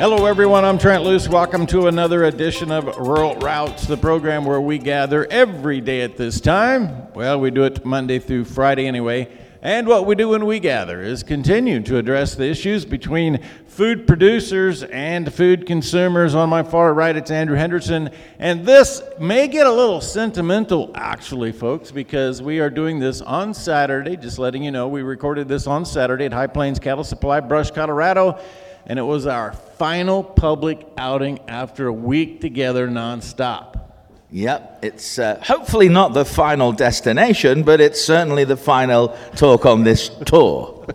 Hello, 0.00 0.24
everyone. 0.24 0.64
I'm 0.64 0.78
Trent 0.78 1.04
Loos. 1.04 1.28
Welcome 1.28 1.66
to 1.66 1.86
another 1.86 2.24
edition 2.24 2.72
of 2.72 2.86
Rural 2.96 3.36
Routes, 3.36 3.86
the 3.86 3.98
program 3.98 4.46
where 4.46 4.58
we 4.58 4.78
gather 4.78 5.26
every 5.30 5.82
day 5.82 6.00
at 6.00 6.16
this 6.16 6.40
time. 6.40 7.12
Well, 7.12 7.38
we 7.38 7.50
do 7.50 7.64
it 7.64 7.84
Monday 7.84 8.18
through 8.18 8.46
Friday 8.46 8.86
anyway. 8.86 9.28
And 9.60 9.86
what 9.86 10.06
we 10.06 10.14
do 10.14 10.30
when 10.30 10.46
we 10.46 10.58
gather 10.58 11.02
is 11.02 11.22
continue 11.22 11.82
to 11.82 11.98
address 11.98 12.34
the 12.34 12.46
issues 12.46 12.86
between 12.86 13.42
food 13.66 14.06
producers 14.06 14.84
and 14.84 15.30
food 15.30 15.66
consumers. 15.66 16.34
On 16.34 16.48
my 16.48 16.62
far 16.62 16.94
right, 16.94 17.14
it's 17.14 17.30
Andrew 17.30 17.56
Henderson. 17.56 18.08
And 18.38 18.64
this 18.64 19.02
may 19.20 19.48
get 19.48 19.66
a 19.66 19.72
little 19.72 20.00
sentimental, 20.00 20.92
actually, 20.94 21.52
folks, 21.52 21.90
because 21.90 22.40
we 22.40 22.58
are 22.60 22.70
doing 22.70 23.00
this 23.00 23.20
on 23.20 23.52
Saturday. 23.52 24.16
Just 24.16 24.38
letting 24.38 24.62
you 24.62 24.70
know, 24.70 24.88
we 24.88 25.02
recorded 25.02 25.46
this 25.46 25.66
on 25.66 25.84
Saturday 25.84 26.24
at 26.24 26.32
High 26.32 26.46
Plains 26.46 26.78
Cattle 26.78 27.04
Supply, 27.04 27.40
Brush, 27.40 27.70
Colorado 27.70 28.40
and 28.90 28.98
it 28.98 29.02
was 29.02 29.24
our 29.24 29.52
final 29.52 30.24
public 30.24 30.84
outing 30.98 31.38
after 31.46 31.86
a 31.86 31.92
week 31.92 32.40
together 32.40 32.88
nonstop. 32.88 33.92
Yep, 34.32 34.80
it's 34.82 35.16
uh, 35.16 35.40
hopefully 35.44 35.88
not 35.88 36.12
the 36.12 36.24
final 36.24 36.72
destination, 36.72 37.62
but 37.62 37.80
it's 37.80 38.00
certainly 38.00 38.42
the 38.42 38.56
final 38.56 39.16
talk 39.36 39.64
on 39.64 39.84
this 39.84 40.08
tour. 40.26 40.88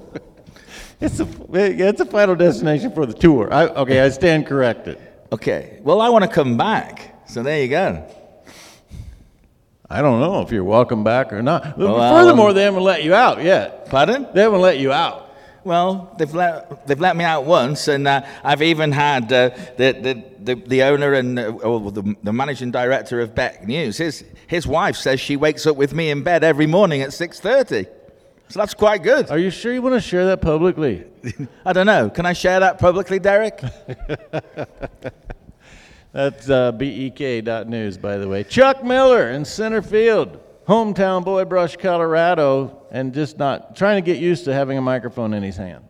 it's, 1.00 1.22
a, 1.22 1.28
it's 1.54 2.02
a 2.02 2.06
final 2.06 2.36
destination 2.36 2.92
for 2.92 3.06
the 3.06 3.14
tour. 3.14 3.48
I, 3.54 3.68
okay, 3.68 4.02
I 4.02 4.10
stand 4.10 4.46
corrected. 4.46 4.98
Okay, 5.32 5.80
well, 5.82 6.02
I 6.02 6.10
want 6.10 6.26
to 6.26 6.30
come 6.30 6.58
back, 6.58 7.26
so 7.30 7.44
there 7.44 7.62
you 7.62 7.70
go. 7.70 8.06
I 9.90 10.02
don't 10.02 10.20
know 10.20 10.42
if 10.42 10.52
you're 10.52 10.66
welcome 10.66 11.06
back 11.06 11.32
or 11.32 11.42
not. 11.42 11.78
Well, 11.78 11.96
Furthermore, 12.14 12.50
um, 12.50 12.56
they 12.56 12.64
haven't 12.64 12.84
let 12.84 13.06
you 13.06 13.14
out 13.14 13.42
yet. 13.42 13.90
Pardon? 13.90 14.28
They 14.34 14.42
haven't 14.42 14.60
let 14.60 14.80
you 14.80 14.92
out. 14.92 15.25
Well, 15.66 16.16
they've 16.20 16.34
let, 16.34 16.86
they've 16.86 17.00
let 17.00 17.18
me 17.18 17.24
out 17.24 17.46
once, 17.46 17.88
and 17.88 18.08
uh, 18.08 18.22
I've 18.44 18.62
even 18.62 18.92
had 18.92 19.34
uh, 19.34 19.50
the, 19.78 19.98
the, 20.00 20.24
the, 20.54 20.62
the, 20.68 20.84
owner 20.84 21.14
and 21.14 21.40
uh, 21.40 21.48
or 21.48 21.92
the, 21.92 22.16
the 22.22 22.32
managing 22.32 22.70
director 22.70 23.20
of 23.20 23.34
Beck 23.34 23.66
News. 23.66 23.98
His, 23.98 24.24
his 24.46 24.68
wife 24.68 24.96
says 24.96 25.20
she 25.20 25.36
wakes 25.36 25.66
up 25.66 25.76
with 25.76 25.92
me 25.92 26.12
in 26.12 26.22
bed 26.22 26.44
every 26.44 26.68
morning 26.68 27.02
at 27.02 27.10
6.30. 27.10 27.88
So 28.50 28.60
that's 28.60 28.76
quite 28.76 29.02
good. 29.02 29.32
Are 29.32 29.40
you 29.40 29.50
sure 29.50 29.74
you 29.74 29.82
want 29.82 29.96
to 29.96 30.02
share 30.02 30.28
that 30.28 30.40
publicly? 30.40 31.04
I 31.66 31.74
don't 31.74 31.88
know. 31.88 32.12
Can 32.12 32.28
I 32.28 32.34
share 32.34 32.60
that 32.60 32.78
publicly, 32.78 33.18
Derek? 33.18 33.58
that's 36.12 36.48
uh, 36.48 36.74
BEK.news, 36.74 37.98
by 37.98 38.18
the 38.18 38.28
way. 38.28 38.44
Chuck 38.44 38.84
Miller 38.84 39.32
in 39.32 39.44
center 39.44 39.82
field 39.82 40.40
hometown 40.68 41.24
boy, 41.24 41.46
Brush, 41.46 41.78
Colorado, 41.78 42.86
and 42.92 43.14
just 43.14 43.38
not 43.38 43.76
trying 43.76 44.04
to 44.04 44.06
get 44.06 44.22
used 44.22 44.46
to 44.46 44.54
having 44.54 44.78
a 44.78 44.82
microphone 44.82 45.34
in 45.34 45.44
his 45.44 45.58
hand. 45.58 45.86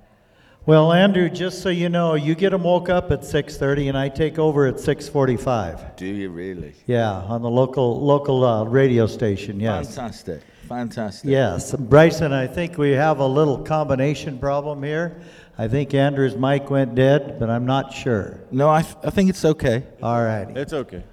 Well, 0.65 0.91
Andrew, 0.91 1.29
just 1.29 1.61
so 1.61 1.69
you 1.69 1.89
know, 1.89 2.15
you 2.15 2.33
get 2.33 2.51
him 2.51 2.63
woke 2.63 2.89
up 2.89 3.11
at 3.11 3.21
6:30, 3.21 3.87
and 3.89 3.97
I 3.97 4.09
take 4.09 4.39
over 4.39 4.65
at 4.65 4.79
6:45. 4.79 5.95
Do 5.95 6.07
you 6.07 6.29
really? 6.31 6.73
Yeah, 6.87 7.11
on 7.11 7.43
the 7.43 7.49
local 7.49 8.03
local 8.03 8.43
uh, 8.43 8.63
radio 8.63 9.05
station. 9.05 9.59
Yes. 9.59 9.95
Fantastic. 9.95 10.41
Fantastic. 10.67 11.29
Yes, 11.29 11.75
Bryson. 11.75 12.33
I 12.33 12.47
think 12.47 12.79
we 12.79 12.91
have 12.93 13.19
a 13.19 13.27
little 13.27 13.59
combination 13.59 14.39
problem 14.39 14.81
here. 14.81 15.15
I 15.57 15.67
think 15.67 15.93
Andrew's 15.93 16.35
mic 16.35 16.71
went 16.71 16.95
dead, 16.95 17.39
but 17.39 17.51
I'm 17.51 17.67
not 17.67 17.93
sure. 17.93 18.39
No, 18.49 18.67
I, 18.67 18.79
I 19.03 19.11
think 19.11 19.29
it's 19.29 19.45
okay. 19.45 19.83
All 20.01 20.23
right. 20.23 20.47
It's 20.57 20.73
okay. 20.73 21.03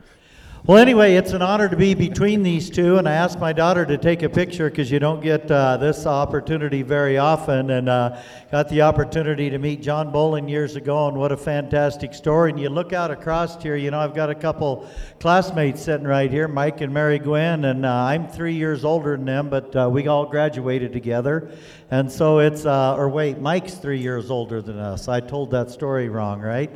Well, 0.64 0.78
anyway, 0.78 1.16
it's 1.16 1.32
an 1.32 1.42
honor 1.42 1.68
to 1.68 1.74
be 1.74 1.92
between 1.94 2.44
these 2.44 2.70
two, 2.70 2.96
and 2.96 3.08
I 3.08 3.14
asked 3.14 3.40
my 3.40 3.52
daughter 3.52 3.84
to 3.84 3.98
take 3.98 4.22
a 4.22 4.28
picture 4.28 4.70
because 4.70 4.92
you 4.92 5.00
don't 5.00 5.20
get 5.20 5.50
uh, 5.50 5.76
this 5.76 6.06
opportunity 6.06 6.82
very 6.82 7.18
often, 7.18 7.70
and 7.70 7.88
uh, 7.88 8.16
got 8.52 8.68
the 8.68 8.82
opportunity 8.82 9.50
to 9.50 9.58
meet 9.58 9.82
John 9.82 10.12
Bolin 10.12 10.48
years 10.48 10.76
ago, 10.76 11.08
and 11.08 11.16
what 11.16 11.32
a 11.32 11.36
fantastic 11.36 12.14
story. 12.14 12.52
And 12.52 12.60
you 12.60 12.68
look 12.68 12.92
out 12.92 13.10
across 13.10 13.60
here, 13.60 13.74
you 13.74 13.90
know, 13.90 13.98
I've 13.98 14.14
got 14.14 14.30
a 14.30 14.36
couple 14.36 14.88
classmates 15.18 15.82
sitting 15.82 16.06
right 16.06 16.30
here, 16.30 16.46
Mike 16.46 16.80
and 16.80 16.94
Mary 16.94 17.18
Gwen, 17.18 17.64
and 17.64 17.84
uh, 17.84 17.92
I'm 17.92 18.28
three 18.28 18.54
years 18.54 18.84
older 18.84 19.16
than 19.16 19.26
them, 19.26 19.50
but 19.50 19.74
uh, 19.74 19.90
we 19.90 20.06
all 20.06 20.26
graduated 20.26 20.92
together. 20.92 21.50
And 21.92 22.10
so 22.10 22.38
it's, 22.38 22.64
uh, 22.64 22.96
or 22.96 23.10
wait, 23.10 23.38
Mike's 23.38 23.74
three 23.74 24.00
years 24.00 24.30
older 24.30 24.62
than 24.62 24.78
us. 24.78 25.08
I 25.08 25.20
told 25.20 25.50
that 25.50 25.70
story 25.70 26.08
wrong, 26.08 26.40
right? 26.40 26.70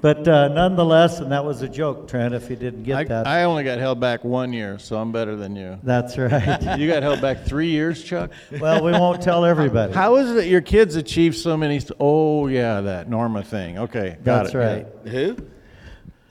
But 0.00 0.26
uh, 0.26 0.48
nonetheless, 0.48 1.20
and 1.20 1.30
that 1.30 1.44
was 1.44 1.60
a 1.60 1.68
joke, 1.68 2.08
Trent, 2.08 2.32
if 2.32 2.48
you 2.48 2.56
didn't 2.56 2.84
get 2.84 2.96
I, 2.96 3.04
that. 3.04 3.26
I 3.26 3.44
only 3.44 3.64
got 3.64 3.78
held 3.78 4.00
back 4.00 4.24
one 4.24 4.50
year, 4.50 4.78
so 4.78 4.96
I'm 4.96 5.12
better 5.12 5.36
than 5.36 5.56
you. 5.56 5.78
That's 5.82 6.16
right. 6.18 6.78
you 6.78 6.88
got 6.88 7.02
held 7.02 7.20
back 7.20 7.44
three 7.44 7.68
years, 7.68 8.02
Chuck? 8.02 8.30
well, 8.60 8.82
we 8.82 8.92
won't 8.92 9.20
tell 9.20 9.44
everybody. 9.44 9.92
How 9.92 10.16
is 10.16 10.30
it 10.30 10.34
that 10.36 10.46
your 10.46 10.62
kids 10.62 10.96
achieve 10.96 11.36
so 11.36 11.54
many? 11.54 11.78
St- 11.78 11.92
oh, 12.00 12.46
yeah, 12.46 12.80
that 12.80 13.10
Norma 13.10 13.42
thing. 13.42 13.78
Okay, 13.78 14.16
got 14.24 14.44
That's 14.44 14.54
it. 14.54 14.56
right. 14.56 14.86
Yeah. 15.04 15.10
Who? 15.12 15.36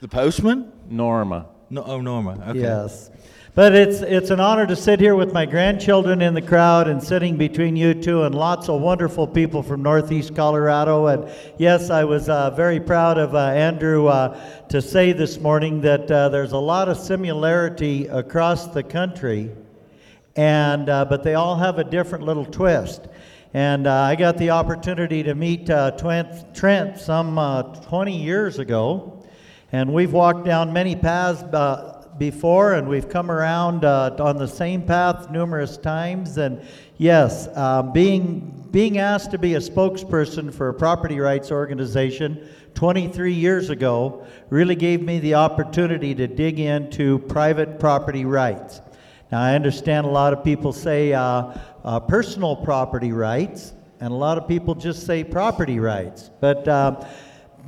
The 0.00 0.08
postman? 0.08 0.72
Norma. 0.90 1.46
No, 1.70 1.84
oh, 1.84 2.00
Norma. 2.00 2.44
Okay. 2.48 2.58
Yes. 2.58 3.11
But 3.54 3.74
it's, 3.74 4.00
it's 4.00 4.30
an 4.30 4.40
honor 4.40 4.66
to 4.66 4.74
sit 4.74 4.98
here 4.98 5.14
with 5.14 5.34
my 5.34 5.44
grandchildren 5.44 6.22
in 6.22 6.32
the 6.32 6.40
crowd 6.40 6.88
and 6.88 7.02
sitting 7.02 7.36
between 7.36 7.76
you 7.76 7.92
two 7.92 8.22
and 8.22 8.34
lots 8.34 8.70
of 8.70 8.80
wonderful 8.80 9.26
people 9.26 9.62
from 9.62 9.82
Northeast 9.82 10.34
Colorado. 10.34 11.08
And 11.08 11.30
yes, 11.58 11.90
I 11.90 12.04
was 12.04 12.30
uh, 12.30 12.48
very 12.52 12.80
proud 12.80 13.18
of 13.18 13.34
uh, 13.34 13.48
Andrew 13.48 14.06
uh, 14.06 14.40
to 14.70 14.80
say 14.80 15.12
this 15.12 15.38
morning 15.38 15.82
that 15.82 16.10
uh, 16.10 16.30
there's 16.30 16.52
a 16.52 16.58
lot 16.58 16.88
of 16.88 16.96
similarity 16.96 18.06
across 18.06 18.68
the 18.68 18.82
country, 18.82 19.50
and, 20.34 20.88
uh, 20.88 21.04
but 21.04 21.22
they 21.22 21.34
all 21.34 21.56
have 21.56 21.78
a 21.78 21.84
different 21.84 22.24
little 22.24 22.46
twist. 22.46 23.06
And 23.52 23.86
uh, 23.86 23.92
I 23.92 24.16
got 24.16 24.38
the 24.38 24.48
opportunity 24.48 25.22
to 25.24 25.34
meet 25.34 25.66
Trent, 25.66 26.54
Trent 26.54 26.98
some 26.98 27.36
20 27.86 28.16
years 28.16 28.58
ago, 28.58 29.22
and 29.72 29.92
we've 29.92 30.14
walked 30.14 30.46
down 30.46 30.72
many 30.72 30.96
paths 30.96 31.42
before, 32.30 32.74
and 32.74 32.88
we've 32.88 33.08
come 33.08 33.32
around 33.32 33.84
uh, 33.84 34.14
on 34.20 34.36
the 34.36 34.46
same 34.46 34.80
path 34.80 35.28
numerous 35.32 35.76
times. 35.76 36.38
And 36.38 36.64
yes, 36.96 37.48
um, 37.56 37.92
being 37.92 38.68
being 38.70 38.98
asked 38.98 39.32
to 39.32 39.38
be 39.38 39.54
a 39.54 39.58
spokesperson 39.58 40.54
for 40.54 40.68
a 40.68 40.74
property 40.74 41.18
rights 41.18 41.50
organization 41.50 42.48
23 42.74 43.32
years 43.32 43.70
ago 43.70 44.24
really 44.50 44.76
gave 44.76 45.02
me 45.02 45.18
the 45.18 45.34
opportunity 45.34 46.14
to 46.14 46.28
dig 46.28 46.60
into 46.60 47.18
private 47.18 47.80
property 47.80 48.24
rights. 48.24 48.80
Now, 49.32 49.40
I 49.42 49.56
understand 49.56 50.06
a 50.06 50.10
lot 50.10 50.32
of 50.32 50.44
people 50.44 50.72
say 50.72 51.12
uh, 51.12 51.58
uh, 51.82 51.98
personal 51.98 52.54
property 52.54 53.10
rights, 53.10 53.72
and 53.98 54.12
a 54.12 54.16
lot 54.16 54.38
of 54.38 54.46
people 54.46 54.76
just 54.76 55.06
say 55.06 55.24
property 55.24 55.80
rights. 55.80 56.30
But 56.40 56.68
uh, 56.68 57.04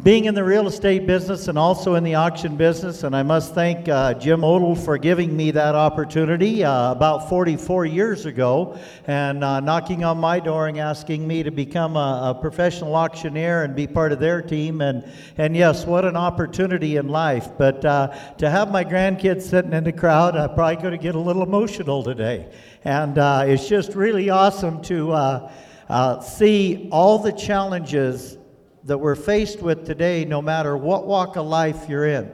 being 0.03 0.25
in 0.25 0.35
the 0.35 0.43
real 0.43 0.67
estate 0.67 1.07
business 1.07 1.47
and 1.47 1.57
also 1.57 1.95
in 1.95 2.03
the 2.03 2.17
auction 2.17 2.57
business, 2.57 3.05
and 3.05 3.15
I 3.15 3.23
must 3.23 3.55
thank 3.55 3.89
uh, 3.89 4.13
Jim 4.15 4.43
Odell 4.43 4.75
for 4.75 4.99
giving 4.99 5.35
me 5.37 5.53
that 5.53 5.77
opportunity 5.77 6.65
uh, 6.65 6.91
about 6.91 7.29
44 7.29 7.87
years 7.87 8.27
ago 8.27 8.77
and 9.07 9.45
uh, 9.45 9.61
knocking 9.61 10.03
on 10.03 10.19
my 10.19 10.41
door 10.41 10.67
and 10.67 10.79
asking 10.79 11.27
me 11.27 11.45
to 11.45 11.53
become 11.53 11.97
a, 11.97 12.35
a, 12.37 12.39
professional 12.41 12.97
auctioneer 12.97 13.63
and 13.63 13.77
be 13.77 13.87
part 13.87 14.11
of 14.11 14.19
their 14.19 14.43
team. 14.43 14.81
And, 14.81 15.09
and 15.39 15.57
yes, 15.57 15.87
what 15.87 16.05
an 16.05 16.17
opportunity 16.17 16.97
in 16.97 17.07
life. 17.07 17.51
But 17.57 17.85
uh, 17.85 18.09
to 18.39 18.51
have 18.51 18.73
my 18.73 18.85
grandkids 18.85 19.43
sitting 19.43 19.73
in 19.73 19.85
the 19.85 19.93
crowd, 19.93 20.37
I'm 20.37 20.55
probably 20.55 20.83
going 20.83 20.99
to 20.99 21.03
get 21.03 21.15
a 21.15 21.21
little 21.21 21.45
emotional 21.45 22.03
today. 22.03 22.51
And 22.83 23.17
uh, 23.17 23.45
it's 23.47 23.69
just 23.69 23.95
really 23.95 24.29
awesome 24.29 24.83
to 24.83 25.13
uh, 25.13 26.21
see 26.21 26.89
all 26.91 27.21
the 27.21 27.33
challenges 27.33 28.39
that 28.85 28.99
we're 28.99 29.15
faced 29.15 29.61
with 29.61 29.87
today, 29.87 30.25
no 30.25 30.43
matter 30.43 30.77
what 30.77 31.07
walk 31.07 31.37
of 31.37 31.47
life 31.47 31.89
you're 31.89 32.07
in. 32.07 32.31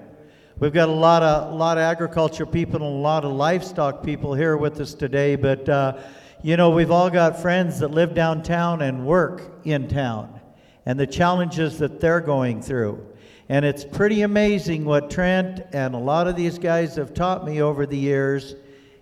We've 0.58 0.72
got 0.72 0.88
a 0.88 0.92
lot 0.92 1.22
of, 1.22 1.54
lot 1.54 1.78
of 1.78 1.82
agriculture 1.82 2.44
people 2.44 2.76
and 2.76 2.84
a 2.84 2.98
lot 3.00 3.24
of 3.24 3.32
livestock 3.32 4.02
people 4.02 4.34
here 4.34 4.56
with 4.56 4.80
us 4.80 4.92
today, 4.92 5.36
but 5.36 5.68
uh, 5.68 5.98
you 6.42 6.56
know, 6.56 6.70
we've 6.70 6.90
all 6.90 7.08
got 7.08 7.40
friends 7.40 7.78
that 7.78 7.92
live 7.92 8.14
downtown 8.14 8.82
and 8.82 9.06
work 9.06 9.60
in 9.64 9.88
town 9.88 10.40
and 10.86 10.98
the 10.98 11.06
challenges 11.06 11.78
that 11.78 12.00
they're 12.00 12.20
going 12.20 12.60
through. 12.60 13.06
And 13.48 13.64
it's 13.64 13.84
pretty 13.84 14.22
amazing 14.22 14.84
what 14.84 15.10
Trent 15.10 15.62
and 15.72 15.94
a 15.94 15.98
lot 15.98 16.26
of 16.26 16.36
these 16.36 16.58
guys 16.58 16.96
have 16.96 17.14
taught 17.14 17.44
me 17.44 17.62
over 17.62 17.86
the 17.86 17.96
years 17.96 18.54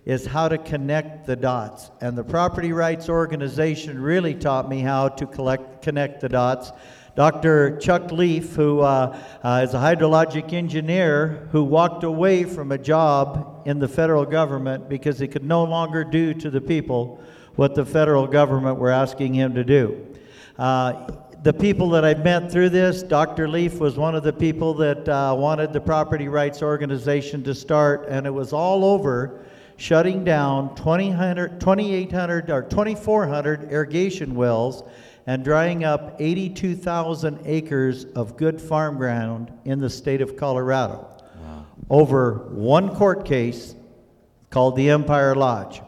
is 0.05 0.25
how 0.25 0.47
to 0.47 0.57
connect 0.57 1.25
the 1.25 1.35
dots. 1.35 1.91
And 2.01 2.17
the 2.17 2.23
Property 2.23 2.73
Rights 2.73 3.09
Organization 3.09 4.01
really 4.01 4.33
taught 4.33 4.69
me 4.69 4.79
how 4.79 5.09
to 5.09 5.25
collect, 5.25 5.81
connect 5.81 6.21
the 6.21 6.29
dots 6.29 6.71
Dr. 7.19 7.77
Chuck 7.79 8.13
Leaf, 8.13 8.55
who 8.55 8.79
uh, 8.79 9.19
uh, 9.43 9.61
is 9.61 9.73
a 9.73 9.77
hydrologic 9.77 10.53
engineer 10.53 11.49
who 11.51 11.65
walked 11.65 12.05
away 12.05 12.45
from 12.45 12.71
a 12.71 12.77
job 12.77 13.63
in 13.65 13.77
the 13.77 13.89
federal 13.89 14.25
government 14.25 14.87
because 14.87 15.19
he 15.19 15.27
could 15.27 15.43
no 15.43 15.65
longer 15.65 16.05
do 16.05 16.33
to 16.35 16.49
the 16.49 16.61
people 16.61 17.21
what 17.55 17.75
the 17.75 17.85
federal 17.85 18.25
government 18.25 18.77
were 18.77 18.89
asking 18.89 19.33
him 19.33 19.53
to 19.53 19.65
do. 19.65 20.07
Uh, 20.57 21.11
the 21.43 21.51
people 21.51 21.89
that 21.89 22.05
I've 22.05 22.23
met 22.23 22.49
through 22.49 22.69
this, 22.69 23.03
Dr. 23.03 23.49
Leaf 23.49 23.79
was 23.79 23.97
one 23.97 24.15
of 24.15 24.23
the 24.23 24.31
people 24.31 24.73
that 24.75 25.09
uh, 25.09 25.35
wanted 25.37 25.73
the 25.73 25.81
property 25.81 26.29
rights 26.29 26.61
organization 26.61 27.43
to 27.43 27.53
start, 27.53 28.07
and 28.07 28.25
it 28.25 28.33
was 28.33 28.53
all 28.53 28.85
over 28.85 29.43
shutting 29.79 30.23
down 30.23 30.75
2,800 30.75 32.49
or 32.49 32.61
2,400 32.63 33.71
irrigation 33.71 34.35
wells 34.35 34.83
and 35.25 35.43
drying 35.43 35.83
up 35.83 36.15
82,000 36.19 37.39
acres 37.45 38.05
of 38.15 38.35
good 38.35 38.61
farm 38.61 38.97
ground 38.97 39.51
in 39.65 39.79
the 39.79 39.89
state 39.89 40.21
of 40.21 40.35
Colorado 40.35 41.09
over 41.89 42.49
one 42.51 42.95
court 42.95 43.25
case 43.25 43.75
called 44.49 44.75
the 44.75 44.89
Empire 44.89 45.35
Lodge. 45.35 45.81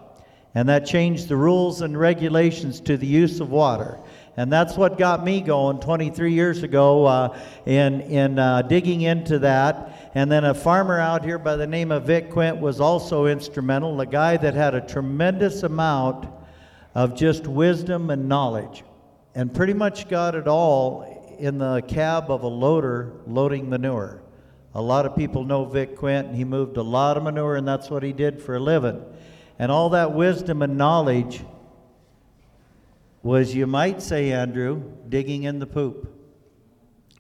And 0.53 0.67
that 0.67 0.85
changed 0.85 1.29
the 1.29 1.35
rules 1.37 1.81
and 1.81 1.97
regulations 1.97 2.81
to 2.81 2.97
the 2.97 3.07
use 3.07 3.39
of 3.39 3.49
water. 3.49 3.97
And 4.35 4.51
that's 4.51 4.75
what 4.75 4.97
got 4.97 5.23
me 5.23 5.41
going 5.41 5.79
23 5.79 6.33
years 6.33 6.63
ago 6.63 7.05
uh, 7.05 7.39
in, 7.65 8.01
in 8.01 8.39
uh, 8.39 8.63
digging 8.63 9.01
into 9.01 9.39
that. 9.39 10.00
And 10.13 10.29
then 10.29 10.43
a 10.43 10.53
farmer 10.53 10.99
out 10.99 11.23
here 11.23 11.39
by 11.39 11.55
the 11.55 11.67
name 11.67 11.91
of 11.91 12.03
Vic 12.03 12.31
Quint 12.31 12.57
was 12.57 12.81
also 12.81 13.27
instrumental, 13.27 14.01
a 14.01 14.05
guy 14.05 14.35
that 14.35 14.53
had 14.53 14.75
a 14.75 14.81
tremendous 14.81 15.63
amount 15.63 16.27
of 16.93 17.15
just 17.15 17.47
wisdom 17.47 18.09
and 18.09 18.27
knowledge, 18.27 18.83
and 19.33 19.53
pretty 19.53 19.73
much 19.73 20.09
got 20.09 20.35
it 20.35 20.47
all 20.47 21.35
in 21.39 21.57
the 21.57 21.81
cab 21.87 22.29
of 22.29 22.43
a 22.43 22.47
loader 22.47 23.13
loading 23.25 23.69
manure. 23.69 24.21
A 24.73 24.81
lot 24.81 25.05
of 25.05 25.15
people 25.15 25.45
know 25.45 25.63
Vic 25.63 25.95
Quint, 25.95 26.27
and 26.27 26.35
he 26.35 26.43
moved 26.43 26.75
a 26.75 26.83
lot 26.83 27.15
of 27.15 27.23
manure, 27.23 27.55
and 27.55 27.65
that's 27.65 27.89
what 27.89 28.03
he 28.03 28.11
did 28.11 28.41
for 28.41 28.55
a 28.55 28.59
living. 28.59 29.01
And 29.57 29.71
all 29.71 29.91
that 29.91 30.13
wisdom 30.13 30.61
and 30.61 30.77
knowledge 30.77 31.41
was, 33.23 33.55
you 33.55 33.65
might 33.65 34.01
say, 34.01 34.31
Andrew, 34.31 34.83
digging 35.07 35.43
in 35.43 35.59
the 35.59 35.67
poop. 35.67 36.13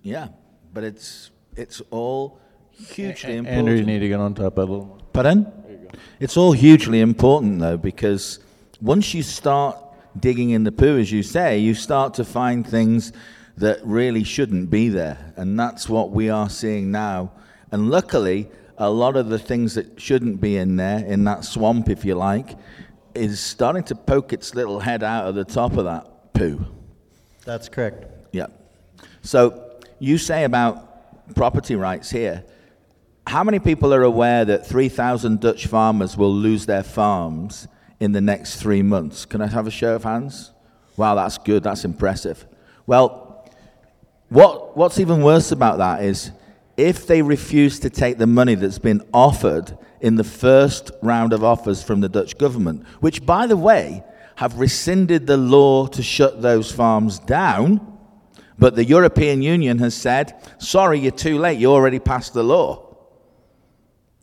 Yeah, 0.01 0.29
but 0.73 0.83
it's 0.83 1.31
it's 1.55 1.81
all 1.91 2.40
hugely 2.77 3.37
important. 3.37 3.57
Andrew, 3.59 3.75
you 3.75 3.85
need 3.85 3.99
to 3.99 4.07
get 4.07 4.19
on 4.19 4.33
top 4.33 4.45
of 4.45 4.55
that 4.55 4.61
a 4.61 4.65
little 4.65 4.85
more. 4.85 4.97
Pardon? 5.13 5.47
It's 6.19 6.37
all 6.37 6.51
hugely 6.51 7.01
important 7.01 7.59
though, 7.59 7.77
because 7.77 8.39
once 8.79 9.13
you 9.13 9.23
start 9.23 9.77
digging 10.19 10.51
in 10.51 10.63
the 10.63 10.71
poo, 10.71 10.97
as 10.97 11.11
you 11.11 11.23
say, 11.23 11.57
you 11.57 11.73
start 11.73 12.13
to 12.15 12.25
find 12.25 12.65
things 12.67 13.13
that 13.57 13.79
really 13.83 14.23
shouldn't 14.23 14.69
be 14.69 14.89
there, 14.89 15.33
and 15.35 15.59
that's 15.59 15.87
what 15.89 16.11
we 16.11 16.29
are 16.29 16.49
seeing 16.49 16.91
now. 16.91 17.31
And 17.71 17.89
luckily, 17.89 18.49
a 18.77 18.89
lot 18.89 19.15
of 19.15 19.29
the 19.29 19.39
things 19.39 19.75
that 19.75 20.01
shouldn't 20.01 20.41
be 20.41 20.57
in 20.57 20.75
there, 20.75 21.05
in 21.05 21.23
that 21.25 21.45
swamp, 21.45 21.89
if 21.89 22.03
you 22.03 22.15
like, 22.15 22.57
is 23.13 23.39
starting 23.39 23.83
to 23.83 23.95
poke 23.95 24.33
its 24.33 24.55
little 24.55 24.79
head 24.79 25.03
out 25.03 25.27
of 25.27 25.35
the 25.35 25.43
top 25.43 25.77
of 25.77 25.85
that 25.85 26.33
poo. 26.33 26.65
That's 27.45 27.69
correct. 27.69 28.05
Yeah. 28.31 28.47
So 29.21 29.79
you 29.99 30.17
say 30.17 30.45
about 30.45 31.35
property 31.35 31.75
rights 31.75 32.09
here. 32.09 32.43
How 33.27 33.43
many 33.43 33.59
people 33.59 33.93
are 33.93 34.03
aware 34.03 34.43
that 34.45 34.65
3,000 34.65 35.39
Dutch 35.39 35.67
farmers 35.67 36.17
will 36.17 36.33
lose 36.33 36.65
their 36.65 36.83
farms 36.83 37.67
in 37.99 38.11
the 38.11 38.21
next 38.21 38.57
three 38.61 38.81
months? 38.81 39.25
Can 39.25 39.41
I 39.41 39.47
have 39.47 39.67
a 39.67 39.71
show 39.71 39.95
of 39.95 40.03
hands? 40.03 40.51
Wow, 40.97 41.15
that's 41.15 41.37
good. 41.37 41.63
That's 41.63 41.85
impressive. 41.85 42.45
Well, 42.87 43.49
what, 44.29 44.75
what's 44.75 44.99
even 44.99 45.21
worse 45.21 45.51
about 45.51 45.77
that 45.77 46.03
is 46.03 46.31
if 46.77 47.05
they 47.05 47.21
refuse 47.21 47.79
to 47.81 47.89
take 47.89 48.17
the 48.17 48.27
money 48.27 48.55
that's 48.55 48.79
been 48.79 49.01
offered 49.13 49.77
in 49.99 50.15
the 50.15 50.23
first 50.23 50.91
round 51.01 51.31
of 51.31 51.43
offers 51.43 51.83
from 51.83 52.01
the 52.01 52.09
Dutch 52.09 52.37
government, 52.37 52.85
which, 53.01 53.25
by 53.25 53.45
the 53.45 53.57
way, 53.57 54.03
have 54.35 54.59
rescinded 54.59 55.27
the 55.27 55.37
law 55.37 55.85
to 55.87 56.01
shut 56.01 56.41
those 56.41 56.71
farms 56.71 57.19
down, 57.19 57.97
but 58.57 58.75
the 58.75 58.83
European 58.83 59.41
Union 59.41 59.77
has 59.79 59.93
said, 59.93 60.33
sorry, 60.57 60.99
you're 60.99 61.11
too 61.11 61.37
late, 61.37 61.59
you 61.59 61.71
already 61.71 61.99
passed 61.99 62.33
the 62.33 62.43
law. 62.43 62.90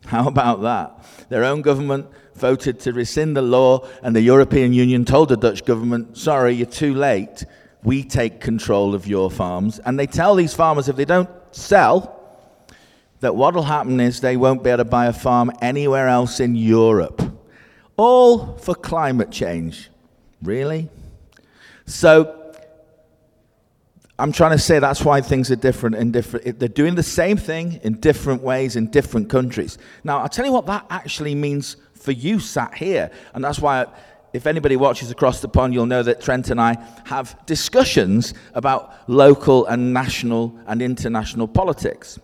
How 0.05 0.27
about 0.27 0.61
that? 0.61 1.05
Their 1.29 1.43
own 1.43 1.61
government 1.61 2.07
voted 2.35 2.79
to 2.81 2.93
rescind 2.93 3.35
the 3.35 3.41
law, 3.41 3.87
and 4.01 4.15
the 4.15 4.21
European 4.21 4.73
Union 4.73 5.05
told 5.05 5.29
the 5.29 5.37
Dutch 5.37 5.65
government, 5.65 6.17
sorry, 6.17 6.53
you're 6.53 6.65
too 6.65 6.93
late. 6.93 7.45
We 7.83 8.03
take 8.03 8.41
control 8.41 8.95
of 8.95 9.07
your 9.07 9.29
farms. 9.29 9.79
And 9.79 9.99
they 9.99 10.07
tell 10.07 10.35
these 10.35 10.53
farmers 10.53 10.89
if 10.89 10.95
they 10.95 11.05
don't 11.05 11.29
sell, 11.51 12.15
that 13.19 13.35
what 13.35 13.53
will 13.53 13.63
happen 13.63 13.99
is 13.99 14.21
they 14.21 14.37
won't 14.37 14.63
be 14.63 14.69
able 14.69 14.77
to 14.77 14.85
buy 14.85 15.07
a 15.07 15.13
farm 15.13 15.51
anywhere 15.61 16.07
else 16.07 16.39
in 16.39 16.55
Europe. 16.55 17.21
All 17.97 18.57
for 18.57 18.75
climate 18.75 19.31
change. 19.31 19.89
Really? 20.41 20.89
So, 21.85 22.38
I'm 24.19 24.31
trying 24.31 24.51
to 24.51 24.59
say 24.59 24.79
that's 24.79 25.03
why 25.05 25.21
things 25.21 25.49
are 25.49 25.55
different 25.55 25.95
in 25.95 26.11
different. 26.11 26.59
They're 26.59 26.67
doing 26.67 26.95
the 26.95 27.03
same 27.03 27.37
thing 27.37 27.79
in 27.83 27.99
different 27.99 28.41
ways 28.43 28.75
in 28.75 28.91
different 28.91 29.29
countries. 29.29 29.77
Now, 30.03 30.19
I'll 30.19 30.29
tell 30.29 30.45
you 30.45 30.51
what 30.51 30.65
that 30.65 30.85
actually 30.89 31.35
means 31.35 31.77
for 31.93 32.11
you 32.11 32.39
sat 32.39 32.73
here, 32.75 33.09
and 33.33 33.43
that's 33.43 33.59
why. 33.59 33.85
if 34.31 34.45
anybody 34.45 34.75
watches 34.75 35.09
across 35.11 35.41
the 35.41 35.47
pond, 35.47 35.73
you'll 35.73 35.87
know 35.87 36.03
that 36.03 36.21
Trent 36.21 36.49
and 36.51 36.61
I 36.61 36.77
have 37.05 37.35
discussions 37.45 38.33
about 38.53 38.93
local 39.07 39.65
and 39.65 39.93
national 39.93 40.59
and 40.67 40.81
international 40.81 41.47
politics. 41.47 42.19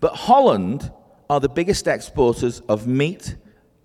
But 0.00 0.14
Holland 0.14 0.92
are 1.28 1.40
the 1.40 1.48
biggest 1.48 1.86
exporters 1.86 2.60
of 2.68 2.86
meat, 2.86 3.36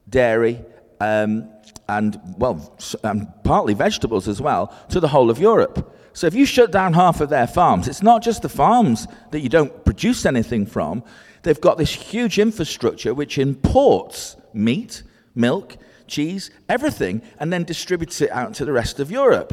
dairy, 0.07 0.62
um, 1.00 1.50
and, 1.89 2.19
well, 2.38 2.77
and 3.04 3.27
partly 3.44 3.74
vegetables 3.74 4.27
as 4.27 4.39
well, 4.39 4.74
to 4.89 5.00
the 5.00 5.07
whole 5.07 5.30
of 5.30 5.39
Europe. 5.39 5.92
So 6.13 6.27
if 6.27 6.36
you 6.36 6.45
shut 6.45 6.71
down 6.71 6.94
half 6.94 7.21
of 7.21 7.30
their 7.30 7.48
farms, 7.48 7.88
it's 7.88 8.04
not 8.04 8.21
just 8.21 8.44
the 8.44 8.50
farms 8.50 9.07
that 9.31 9.39
you 9.39 9.50
don't 9.50 9.83
produce 9.83 10.25
anything 10.25 10.65
from. 10.65 11.04
They've 11.42 11.60
got 11.60 11.77
this 11.77 11.92
huge 11.92 12.39
infrastructure 12.39 13.13
which 13.13 13.38
imports 13.38 14.38
meat, 14.54 15.04
milk, 15.33 15.75
cheese, 16.07 16.51
everything, 16.69 17.24
and 17.39 17.51
then 17.51 17.63
distributes 17.63 18.21
it 18.21 18.31
out 18.31 18.54
to 18.56 18.65
the 18.65 18.71
rest 18.71 19.00
of 19.00 19.10
Europe. 19.10 19.51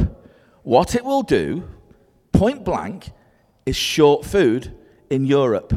What 0.62 0.94
it 0.94 1.04
will 1.04 1.22
do, 1.22 1.68
point 2.32 2.64
blank, 2.64 3.10
is 3.64 3.76
short 3.76 4.26
food 4.26 4.76
in 5.08 5.24
Europe. 5.24 5.72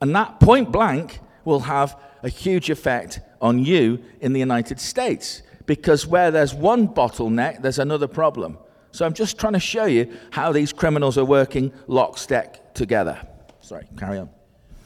And 0.00 0.14
that 0.14 0.38
point 0.38 0.70
blank 0.70 1.20
will 1.44 1.60
have 1.60 1.98
a 2.22 2.28
huge 2.28 2.68
effect 2.68 3.20
on 3.40 3.64
you 3.64 4.02
in 4.20 4.32
the 4.34 4.40
United 4.40 4.80
States 4.80 5.42
because 5.66 6.06
where 6.06 6.30
there's 6.30 6.54
one 6.54 6.88
bottleneck, 6.88 7.62
there's 7.62 7.78
another 7.78 8.08
problem. 8.08 8.58
So 8.92 9.04
I'm 9.06 9.12
just 9.12 9.38
trying 9.38 9.52
to 9.52 9.60
show 9.60 9.84
you 9.84 10.12
how 10.30 10.52
these 10.52 10.72
criminals 10.72 11.18
are 11.18 11.24
working 11.24 11.72
lockstep 11.86 12.74
together. 12.74 13.20
Sorry, 13.60 13.86
carry 13.98 14.18
on. 14.18 14.30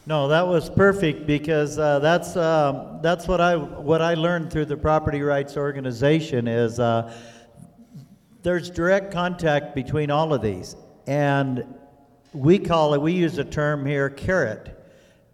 No, 0.07 0.27
that 0.29 0.47
was 0.47 0.69
perfect 0.69 1.27
because 1.27 1.79
uh, 1.79 2.01
that's 2.01 2.37
um, 2.37 2.99
that's 3.03 3.29
what 3.29 3.41
I 3.41 3.55
what 3.57 4.03
I 4.03 4.15
learned 4.15 4.51
through 4.51 4.65
the 4.65 4.77
property 4.77 5.23
rights 5.23 5.57
organization 5.57 6.49
is 6.49 6.81
uh, 6.81 7.15
there's 8.43 8.69
direct 8.69 9.13
contact 9.13 9.77
between 9.77 10.11
all 10.11 10.35
of 10.35 10.43
these, 10.43 10.75
and 11.07 11.65
we 12.33 12.59
call 12.59 12.95
it 12.95 13.01
we 13.01 13.13
use 13.13 13.39
a 13.39 13.45
term 13.45 13.87
here 13.87 14.11
carrot 14.11 14.77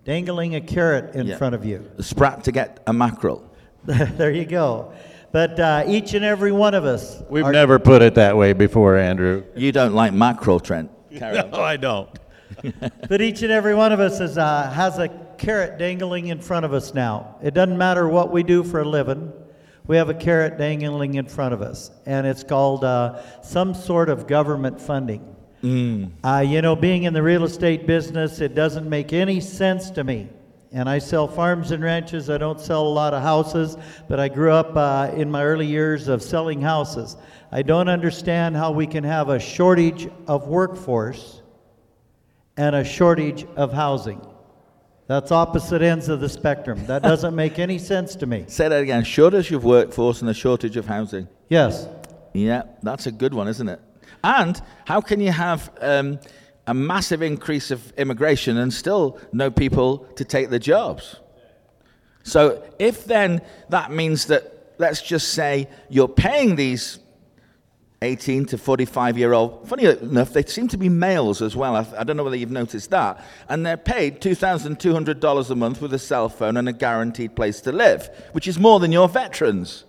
dangling 0.04 0.54
a 0.56 0.60
carrot 0.60 1.14
in 1.14 1.26
Yeah. 1.26 1.36
front 1.36 1.54
of 1.54 1.64
you. 1.64 1.90
The 1.96 2.02
sprat 2.02 2.44
to 2.44 2.52
get 2.52 2.80
a 2.86 2.92
mackerel. 2.92 3.44
there 3.84 4.30
you 4.30 4.44
go. 4.44 4.92
But 5.30 5.60
uh, 5.60 5.84
each 5.86 6.14
and 6.14 6.24
every 6.24 6.52
one 6.52 6.74
of 6.74 6.84
us. 6.84 7.22
We've 7.28 7.44
are- 7.44 7.52
never 7.52 7.78
put 7.78 8.02
it 8.02 8.14
that 8.14 8.36
way 8.36 8.52
before, 8.54 8.96
Andrew. 8.96 9.44
You 9.54 9.72
don't 9.72 9.94
like 9.94 10.12
mackerel, 10.12 10.60
Trent. 10.60 10.90
No, 11.10 11.50
I 11.54 11.76
don't. 11.76 12.08
But 13.08 13.20
each 13.20 13.42
and 13.42 13.52
every 13.52 13.74
one 13.74 13.92
of 13.92 14.00
us 14.00 14.20
is, 14.20 14.36
uh, 14.38 14.70
has 14.70 14.98
a 14.98 15.08
carrot 15.38 15.78
dangling 15.78 16.28
in 16.28 16.40
front 16.40 16.64
of 16.64 16.72
us 16.72 16.92
now. 16.94 17.36
It 17.42 17.54
doesn't 17.54 17.78
matter 17.78 18.08
what 18.08 18.32
we 18.32 18.42
do 18.42 18.62
for 18.64 18.80
a 18.80 18.84
living, 18.88 19.32
we 19.86 19.96
have 19.96 20.08
a 20.10 20.14
carrot 20.14 20.58
dangling 20.58 21.14
in 21.14 21.26
front 21.26 21.54
of 21.54 21.62
us. 21.62 21.90
And 22.04 22.26
it's 22.26 22.42
called 22.44 22.84
uh, 22.84 23.22
some 23.42 23.74
sort 23.74 24.08
of 24.10 24.26
government 24.26 24.80
funding. 24.80 25.34
Uh, 26.24 26.44
you 26.46 26.62
know, 26.62 26.76
being 26.76 27.04
in 27.04 27.12
the 27.14 27.22
real 27.22 27.44
estate 27.44 27.86
business, 27.86 28.40
it 28.40 28.54
doesn't 28.54 28.88
make 28.88 29.12
any 29.12 29.40
sense 29.40 29.90
to 29.90 30.04
me. 30.04 30.28
And 30.70 30.88
I 30.88 30.98
sell 30.98 31.26
farms 31.26 31.70
and 31.70 31.82
ranches. 31.82 32.28
I 32.28 32.36
don't 32.36 32.60
sell 32.60 32.86
a 32.86 32.88
lot 32.88 33.14
of 33.14 33.22
houses, 33.22 33.76
but 34.08 34.20
I 34.20 34.28
grew 34.28 34.52
up 34.52 34.76
uh, 34.76 35.10
in 35.14 35.30
my 35.30 35.42
early 35.42 35.66
years 35.66 36.08
of 36.08 36.22
selling 36.22 36.60
houses. 36.60 37.16
I 37.50 37.62
don't 37.62 37.88
understand 37.88 38.56
how 38.56 38.72
we 38.72 38.86
can 38.86 39.04
have 39.04 39.30
a 39.30 39.38
shortage 39.38 40.08
of 40.26 40.46
workforce 40.48 41.40
and 42.58 42.76
a 42.76 42.84
shortage 42.84 43.46
of 43.56 43.72
housing. 43.72 44.20
That's 45.06 45.32
opposite 45.32 45.80
ends 45.80 46.10
of 46.10 46.20
the 46.20 46.28
spectrum. 46.28 46.84
That 46.84 47.02
doesn't 47.02 47.34
make 47.34 47.58
any 47.58 47.78
sense 47.78 48.14
to 48.16 48.26
me. 48.26 48.44
Say 48.48 48.68
that 48.68 48.82
again. 48.82 49.04
Shortage 49.04 49.50
of 49.52 49.64
workforce 49.64 50.20
and 50.20 50.28
a 50.28 50.34
shortage 50.34 50.76
of 50.76 50.84
housing. 50.84 51.28
Yes. 51.48 51.88
Yeah, 52.34 52.64
that's 52.82 53.06
a 53.06 53.12
good 53.12 53.32
one, 53.32 53.48
isn't 53.48 53.68
it? 53.68 53.80
And 54.22 54.60
how 54.84 55.00
can 55.00 55.20
you 55.20 55.32
have 55.32 55.70
um, 55.80 56.18
a 56.68 56.74
massive 56.74 57.22
increase 57.22 57.70
of 57.70 57.92
immigration 57.96 58.58
and 58.58 58.72
still 58.72 59.18
no 59.32 59.50
people 59.50 59.98
to 60.16 60.24
take 60.24 60.50
the 60.50 60.58
jobs? 60.58 61.16
So, 62.22 62.62
if 62.78 63.06
then 63.06 63.40
that 63.70 63.90
means 63.90 64.26
that, 64.26 64.74
let's 64.78 65.00
just 65.00 65.32
say, 65.32 65.68
you're 65.88 66.08
paying 66.08 66.56
these 66.56 66.98
18 68.02 68.44
to 68.46 68.58
45 68.58 69.18
year 69.18 69.32
old, 69.32 69.66
funny 69.66 69.86
enough, 69.86 70.32
they 70.32 70.44
seem 70.44 70.68
to 70.68 70.76
be 70.76 70.88
males 70.88 71.42
as 71.42 71.56
well. 71.56 71.74
I, 71.74 71.86
I 71.98 72.04
don't 72.04 72.16
know 72.16 72.24
whether 72.24 72.36
you've 72.36 72.50
noticed 72.50 72.90
that. 72.90 73.24
And 73.48 73.66
they're 73.66 73.76
paid 73.76 74.20
$2,200 74.20 75.50
a 75.50 75.54
month 75.54 75.80
with 75.80 75.92
a 75.94 75.98
cell 75.98 76.28
phone 76.28 76.56
and 76.56 76.68
a 76.68 76.72
guaranteed 76.72 77.34
place 77.34 77.60
to 77.62 77.72
live, 77.72 78.08
which 78.32 78.46
is 78.46 78.58
more 78.58 78.78
than 78.78 78.92
your 78.92 79.08
veterans. 79.08 79.84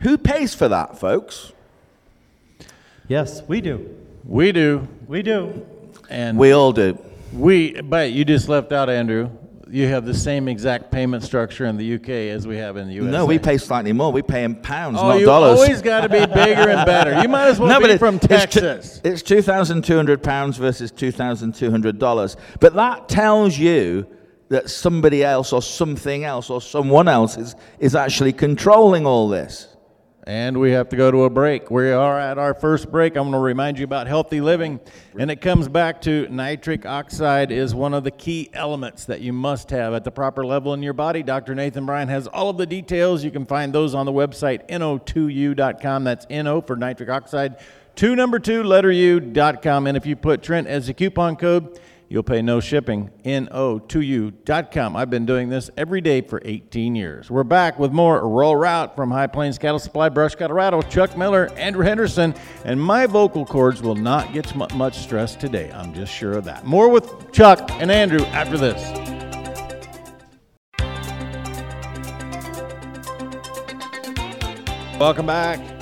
Who 0.00 0.16
pays 0.16 0.54
for 0.54 0.68
that, 0.68 0.98
folks? 0.98 1.52
Yes, 3.08 3.42
we 3.46 3.60
do. 3.60 3.94
We 4.24 4.52
do. 4.52 4.88
We 5.06 5.22
do. 5.22 5.66
And 6.10 6.38
We 6.38 6.52
all 6.52 6.72
do. 6.72 6.98
we, 7.32 7.80
but 7.80 8.12
you 8.12 8.24
just 8.24 8.48
left 8.48 8.72
out, 8.72 8.88
Andrew. 8.88 9.30
You 9.70 9.86
have 9.88 10.06
the 10.06 10.14
same 10.14 10.48
exact 10.48 10.90
payment 10.90 11.22
structure 11.22 11.66
in 11.66 11.76
the 11.76 11.96
UK 11.96 12.08
as 12.34 12.46
we 12.46 12.56
have 12.56 12.78
in 12.78 12.88
the 12.88 12.94
US. 12.94 13.12
No, 13.12 13.26
we 13.26 13.38
pay 13.38 13.58
slightly 13.58 13.92
more. 13.92 14.10
We 14.10 14.22
pay 14.22 14.42
in 14.44 14.54
pounds, 14.54 14.96
Oh, 14.98 15.08
not 15.08 15.20
you 15.20 15.26
dollars. 15.26 15.58
always 15.60 15.82
got 15.82 16.00
to 16.00 16.08
be 16.08 16.20
bigger 16.24 16.70
and 16.70 16.86
better. 16.86 17.20
You 17.20 17.28
might 17.28 17.48
as 17.48 17.58
well 17.60 17.68
no, 17.78 17.86
be 17.86 17.92
it- 17.92 17.98
from 17.98 18.18
Texas. 18.18 19.02
It's 19.04 19.20
two 19.20 19.42
thousand 19.42 19.84
two 19.84 19.96
hundred 19.96 20.22
pounds 20.22 20.56
versus 20.56 20.90
two 20.90 21.10
thousand 21.12 21.54
two 21.54 21.70
hundred 21.70 21.98
dollars. 21.98 22.38
But 22.60 22.72
that 22.76 23.10
tells 23.10 23.58
you 23.58 24.06
that 24.48 24.70
somebody 24.70 25.22
else 25.22 25.52
or 25.52 25.60
something 25.60 26.24
else 26.24 26.48
or 26.48 26.62
someone 26.62 27.06
else 27.06 27.36
is, 27.36 27.54
is 27.78 27.94
actually 27.94 28.32
controlling 28.32 29.04
all 29.04 29.28
this. 29.28 29.68
And 30.28 30.60
we 30.60 30.72
have 30.72 30.90
to 30.90 30.96
go 30.96 31.10
to 31.10 31.24
a 31.24 31.30
break. 31.30 31.70
We 31.70 31.90
are 31.90 32.20
at 32.20 32.36
our 32.36 32.52
first 32.52 32.90
break. 32.90 33.16
I'm 33.16 33.22
going 33.22 33.32
to 33.32 33.38
remind 33.38 33.78
you 33.78 33.84
about 33.84 34.06
healthy 34.06 34.42
living. 34.42 34.78
And 35.18 35.30
it 35.30 35.40
comes 35.40 35.68
back 35.68 36.02
to 36.02 36.28
nitric 36.28 36.84
oxide 36.84 37.50
is 37.50 37.74
one 37.74 37.94
of 37.94 38.04
the 38.04 38.10
key 38.10 38.50
elements 38.52 39.06
that 39.06 39.22
you 39.22 39.32
must 39.32 39.70
have 39.70 39.94
at 39.94 40.04
the 40.04 40.10
proper 40.10 40.44
level 40.44 40.74
in 40.74 40.82
your 40.82 40.92
body. 40.92 41.22
Dr. 41.22 41.54
Nathan 41.54 41.86
Bryan 41.86 42.08
has 42.08 42.26
all 42.26 42.50
of 42.50 42.58
the 42.58 42.66
details. 42.66 43.24
You 43.24 43.30
can 43.30 43.46
find 43.46 43.72
those 43.72 43.94
on 43.94 44.04
the 44.04 44.12
website 44.12 44.68
no2u.com. 44.68 46.04
That's 46.04 46.26
NO 46.28 46.60
for 46.60 46.76
nitric 46.76 47.08
oxide. 47.08 47.56
Two 47.96 48.14
number 48.14 48.38
two, 48.38 48.62
letter 48.62 48.92
U.com. 48.92 49.86
And 49.86 49.96
if 49.96 50.04
you 50.04 50.14
put 50.14 50.42
Trent 50.42 50.66
as 50.66 50.90
a 50.90 50.92
coupon 50.92 51.36
code, 51.36 51.80
You'll 52.10 52.22
pay 52.22 52.40
no 52.40 52.58
shipping. 52.60 53.10
No2u.com. 53.24 54.96
I've 54.96 55.10
been 55.10 55.26
doing 55.26 55.50
this 55.50 55.70
every 55.76 56.00
day 56.00 56.22
for 56.22 56.40
18 56.42 56.96
years. 56.96 57.30
We're 57.30 57.44
back 57.44 57.78
with 57.78 57.92
more 57.92 58.26
Rural 58.26 58.56
Route 58.56 58.96
from 58.96 59.10
High 59.10 59.26
Plains 59.26 59.58
Cattle 59.58 59.78
Supply, 59.78 60.08
Brush, 60.08 60.34
Colorado. 60.34 60.80
Chuck 60.80 61.18
Miller, 61.18 61.50
Andrew 61.56 61.84
Henderson, 61.84 62.34
and 62.64 62.80
my 62.80 63.04
vocal 63.04 63.44
cords 63.44 63.82
will 63.82 63.94
not 63.94 64.32
get 64.32 64.54
much 64.74 64.96
stress 64.98 65.36
today. 65.36 65.70
I'm 65.72 65.92
just 65.92 66.12
sure 66.12 66.32
of 66.32 66.44
that. 66.44 66.64
More 66.64 66.88
with 66.88 67.30
Chuck 67.32 67.70
and 67.72 67.90
Andrew 67.90 68.24
after 68.26 68.56
this. 68.56 68.80
Welcome 74.98 75.26
back. 75.26 75.77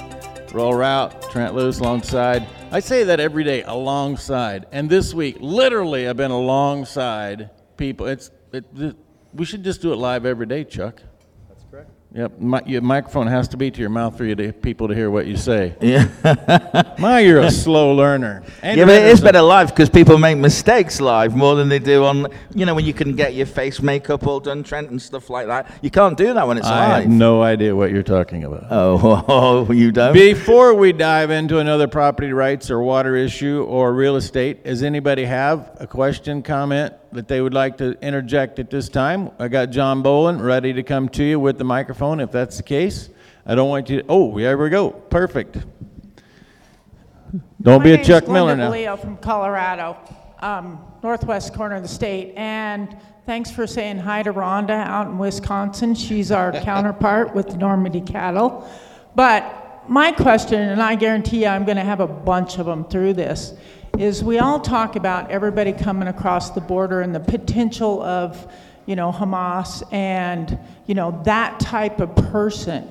Rural 0.53 0.75
Route, 0.75 1.31
Trent 1.31 1.55
Loos 1.55 1.81
alongside. 1.81 2.47
I 2.71 2.81
say 2.81 3.05
that 3.05 3.21
every 3.21 3.45
day, 3.45 3.62
alongside. 3.62 4.67
And 4.73 4.88
this 4.88 5.12
week, 5.15 5.37
literally, 5.41 6.09
I've 6.09 6.17
been 6.17 6.31
alongside 6.31 7.50
people. 7.76 8.07
It's 8.07 8.31
it, 8.53 8.65
it, 8.76 8.97
we 9.35 9.45
should 9.45 9.65
just 9.65 9.83
do 9.83 9.93
it 9.93 9.97
live 9.97 10.25
every 10.25 10.47
day, 10.47 10.65
Chuck. 10.65 11.03
Yep, 12.16 12.38
my, 12.38 12.62
your 12.64 12.80
microphone 12.80 13.26
has 13.26 13.46
to 13.49 13.58
be 13.58 13.70
to 13.70 13.78
your 13.78 13.90
mouth 13.90 14.16
for 14.16 14.25
you 14.25 14.35
to 14.37 14.50
people 14.50 14.88
to 14.88 14.94
hear 14.94 15.11
what 15.11 15.26
you 15.26 15.37
say. 15.37 15.75
Yeah, 15.82 16.94
My, 16.99 17.20
you're 17.20 17.40
a 17.40 17.50
slow 17.50 17.92
learner. 17.92 18.42
yeah 18.62 18.87
but 18.87 18.94
it 18.94 19.06
is 19.08 19.20
better 19.20 19.42
live 19.42 19.68
because 19.68 19.90
people 19.90 20.16
make 20.16 20.38
mistakes 20.38 20.99
live 20.99 21.37
more 21.37 21.54
than 21.56 21.68
they 21.68 21.78
do 21.78 22.04
on, 22.06 22.28
you 22.54 22.64
know, 22.64 22.75
when 22.75 22.87
you 22.87 22.94
can 22.94 23.14
get 23.14 23.35
your 23.35 23.44
face 23.44 23.82
makeup 23.82 24.26
all 24.26 24.40
done, 24.40 24.62
Trent, 24.62 24.88
and 24.88 25.00
stuff 25.00 25.28
like 25.28 25.46
that. 25.46 25.70
You 25.82 25.90
can't 25.90 26.16
do 26.16 26.32
that 26.32 26.49
when 26.49 26.56
it's 26.56 26.66
I 26.66 26.94
live. 26.96 27.02
have 27.02 27.12
no 27.12 27.42
idea 27.42 27.76
what 27.76 27.90
you're 27.90 28.02
talking 28.02 28.44
about. 28.44 28.64
Oh, 28.70 29.70
you 29.80 29.92
don't? 29.92 30.14
Before 30.14 30.73
we 30.73 30.92
dive 30.92 31.30
into 31.30 31.58
another 31.58 31.87
property 31.87 32.32
rights 32.32 32.70
or 32.70 32.80
water 32.80 33.14
issue 33.14 33.62
or 33.68 33.92
real 33.92 34.16
estate, 34.16 34.64
does 34.64 34.82
anybody 34.82 35.26
have 35.26 35.76
a 35.78 35.87
question, 35.87 36.42
comment 36.42 36.94
that 37.16 37.28
they 37.28 37.40
would 37.40 37.54
like 37.54 37.78
to 37.78 37.99
interject 38.00 38.58
at 38.58 38.70
this 38.70 38.88
time? 38.88 39.30
I 39.38 39.49
got 39.49 39.70
John 39.70 40.02
Boland 40.02 40.44
ready 40.44 40.73
to 40.73 40.82
come 40.82 41.08
to 41.11 41.25
you 41.25 41.40
with 41.40 41.58
the 41.58 41.64
microphone 41.64 42.20
if 42.20 42.30
that's 42.30 42.56
the 42.56 42.62
case. 42.62 43.11
I 43.44 43.54
don't 43.54 43.68
want 43.68 43.90
you 43.90 44.02
to, 44.02 44.06
oh, 44.08 44.38
there 44.38 44.56
we 44.56 44.70
go. 44.70 44.90
Perfect. 44.90 45.58
Don't 47.61 47.82
be 47.82 47.92
a 47.92 47.96
name's 47.96 48.06
Chuck 48.06 48.28
Miller 48.28 48.54
Glenda 48.54 48.58
now. 48.58 48.70
Vallejo 48.70 48.96
from 48.96 49.16
Colorado, 49.16 49.96
um, 50.40 50.78
northwest 51.02 51.54
corner 51.54 51.76
of 51.76 51.82
the 51.82 51.88
state. 51.88 52.32
And 52.37 52.96
thanks 53.25 53.50
for 53.50 53.66
saying 53.66 53.99
hi 53.99 54.23
to 54.23 54.32
Rhonda 54.32 54.70
out 54.70 55.08
in 55.08 55.18
Wisconsin. 55.18 55.94
She's 55.94 56.30
our 56.30 56.52
counterpart 56.62 57.35
with 57.35 57.56
Normandy 57.56 58.00
cattle. 58.00 58.70
But 59.14 59.85
my 59.88 60.12
question, 60.12 60.61
and 60.61 60.82
I 60.82 60.94
guarantee 60.94 61.42
you 61.42 61.46
I'm 61.46 61.64
going 61.64 61.76
to 61.76 61.85
have 61.85 62.00
a 62.00 62.06
bunch 62.06 62.58
of 62.58 62.66
them 62.66 62.85
through 62.85 63.14
this, 63.14 63.54
is 63.99 64.23
we 64.23 64.38
all 64.38 64.61
talk 64.61 64.97
about 64.97 65.31
everybody 65.31 65.73
coming 65.73 66.09
across 66.09 66.50
the 66.50 66.61
border 66.61 67.00
and 67.00 67.15
the 67.15 67.21
potential 67.21 68.03
of, 68.03 68.50
you 68.85 68.95
know, 68.95 69.11
Hamas 69.11 69.83
and, 69.93 70.59
you 70.87 70.95
know, 70.95 71.21
that 71.25 71.59
type 71.61 72.00
of 72.00 72.15
person. 72.15 72.91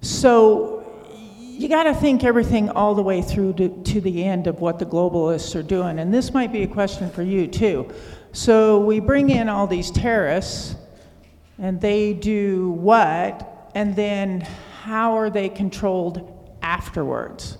So 0.00 0.84
you 1.58 1.68
got 1.68 1.84
to 1.84 1.94
think 1.94 2.24
everything 2.24 2.70
all 2.70 2.94
the 2.94 3.02
way 3.02 3.20
through 3.20 3.54
to, 3.54 3.68
to 3.84 4.00
the 4.00 4.24
end 4.24 4.46
of 4.46 4.60
what 4.60 4.78
the 4.78 4.86
globalists 4.86 5.54
are 5.54 5.62
doing. 5.62 5.98
And 5.98 6.12
this 6.12 6.32
might 6.32 6.52
be 6.52 6.62
a 6.62 6.68
question 6.68 7.10
for 7.10 7.22
you, 7.22 7.46
too. 7.46 7.92
So 8.32 8.80
we 8.80 9.00
bring 9.00 9.30
in 9.30 9.48
all 9.48 9.66
these 9.66 9.90
terrorists, 9.90 10.76
and 11.58 11.80
they 11.80 12.12
do 12.12 12.70
what? 12.70 13.70
And 13.74 13.94
then 13.96 14.42
how 14.82 15.16
are 15.16 15.30
they 15.30 15.48
controlled 15.48 16.58
afterwards? 16.62 17.58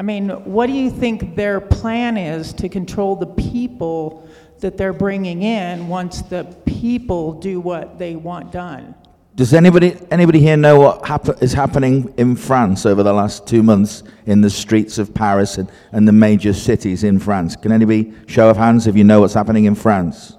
I 0.00 0.02
mean, 0.02 0.30
what 0.30 0.68
do 0.68 0.72
you 0.72 0.90
think 0.90 1.36
their 1.36 1.60
plan 1.60 2.16
is 2.16 2.54
to 2.54 2.70
control 2.70 3.16
the 3.16 3.26
people 3.26 4.26
that 4.60 4.78
they're 4.78 4.94
bringing 4.94 5.42
in 5.42 5.88
once 5.88 6.22
the 6.22 6.44
people 6.64 7.34
do 7.34 7.60
what 7.60 7.98
they 7.98 8.16
want 8.16 8.50
done? 8.50 8.94
Does 9.34 9.52
anybody 9.52 9.98
anybody 10.10 10.40
here 10.40 10.56
know 10.56 10.80
what 10.80 11.06
happen, 11.06 11.34
is 11.42 11.52
happening 11.52 12.14
in 12.16 12.34
France 12.34 12.86
over 12.86 13.02
the 13.02 13.12
last 13.12 13.46
two 13.46 13.62
months 13.62 14.02
in 14.24 14.40
the 14.40 14.48
streets 14.48 14.96
of 14.96 15.12
Paris 15.12 15.58
and, 15.58 15.70
and 15.92 16.08
the 16.08 16.12
major 16.12 16.54
cities 16.54 17.04
in 17.04 17.18
France? 17.18 17.54
Can 17.54 17.70
anybody 17.70 18.14
show 18.26 18.48
of 18.48 18.56
hands 18.56 18.86
if 18.86 18.96
you 18.96 19.04
know 19.04 19.20
what's 19.20 19.34
happening 19.34 19.66
in 19.66 19.74
France? 19.74 20.34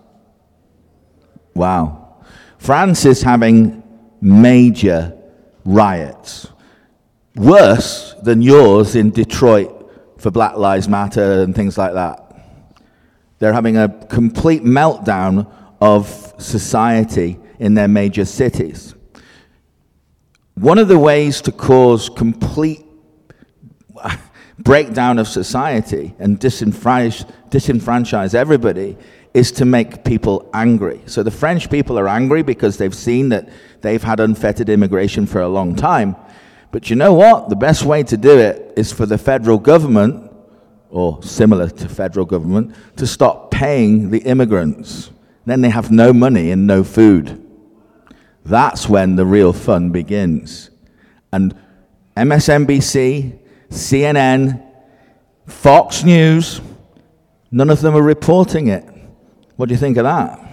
Wow, 1.54 2.24
France 2.58 3.06
is 3.06 3.22
having 3.22 3.84
major 4.22 5.16
riots, 5.66 6.48
worse 7.36 8.16
than 8.24 8.42
yours 8.42 8.96
in 8.96 9.12
Detroit 9.12 9.92
for 10.18 10.32
Black 10.32 10.58
Lives 10.58 10.88
Matter 10.88 11.42
and 11.42 11.56
things 11.56 11.78
like 11.78 11.94
that. 11.94 12.28
They're 13.40 13.54
having 13.54 13.78
a 13.78 13.90
complete 14.10 14.64
meltdown 14.64 15.52
of 15.82 16.34
society 16.38 17.40
in 17.60 17.74
their 17.74 17.88
major 17.88 18.26
cities. 18.26 18.94
One 20.56 20.78
of 20.78 20.88
the 20.88 21.00
ways 21.00 21.42
to 21.42 21.52
cause 21.52 22.10
complete 22.10 22.86
breakdown 24.60 25.18
of 25.18 25.28
society 25.28 26.14
and 26.20 26.40
disenfranchise, 26.40 27.32
disenfranchise 27.50 28.36
everybody 28.36 28.98
is 29.34 29.52
to 29.54 29.66
make 29.66 30.04
people 30.04 30.50
angry. 30.54 31.02
So 31.06 31.24
the 31.24 31.32
French 31.32 31.70
people 31.70 31.98
are 31.98 32.08
angry 32.08 32.44
because 32.44 32.78
they've 32.78 32.94
seen 32.94 33.30
that 33.30 33.50
they've 33.82 34.04
had 34.04 34.20
unfettered 34.20 34.70
immigration 34.70 35.26
for 35.26 35.42
a 35.42 35.48
long 35.48 35.76
time. 35.76 36.16
But 36.72 36.90
you 36.90 36.96
know 36.96 37.14
what? 37.14 37.50
The 37.50 37.56
best 37.56 37.84
way 37.84 38.04
to 38.04 38.18
do 38.18 38.40
it 38.40 38.74
is 38.78 38.92
for 38.92 39.06
the 39.06 39.18
federal 39.18 39.58
government 39.58 40.32
or 40.92 41.24
similar 41.24 41.70
to 41.70 41.90
federal 41.90 42.26
government, 42.26 42.76
to 42.98 43.08
stop 43.08 43.50
paying 43.50 44.12
the 44.12 44.20
immigrants. 44.20 45.10
Then 45.46 45.62
they 45.62 45.70
have 45.70 45.90
no 45.90 46.12
money 46.14 46.52
and 46.52 46.68
no 46.68 46.84
food. 46.84 47.42
That's 48.44 48.90
when 48.90 49.16
the 49.16 49.26
real 49.26 49.54
fun 49.54 49.92
begins. 49.92 50.70
And 51.32 51.56
MSNBC, 52.18 53.40
CNN, 53.70 54.62
Fox 55.48 56.04
News, 56.04 56.60
none 57.52 57.70
of 57.70 57.80
them 57.80 57.96
are 57.96 58.02
reporting 58.02 58.68
it. 58.68 58.86
What 59.56 59.70
do 59.70 59.74
you 59.74 59.80
think 59.80 59.96
of 59.96 60.04
that? 60.04 60.51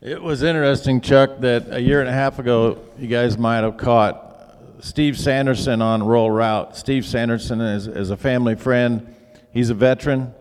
It 0.00 0.22
was 0.22 0.44
interesting, 0.44 1.00
Chuck, 1.00 1.40
that 1.40 1.72
a 1.72 1.80
year 1.80 1.98
and 1.98 2.08
a 2.08 2.12
half 2.12 2.38
ago, 2.38 2.78
you 3.00 3.08
guys 3.08 3.36
might 3.36 3.64
have 3.64 3.78
caught 3.78 4.56
Steve 4.78 5.18
Sanderson 5.18 5.82
on 5.82 6.06
Rural 6.06 6.30
Route. 6.30 6.76
Steve 6.76 7.04
Sanderson 7.04 7.60
is, 7.60 7.88
is 7.88 8.10
a 8.10 8.16
family 8.16 8.54
friend. 8.54 9.12
He's 9.50 9.70
a 9.70 9.74
veteran, 9.74 10.32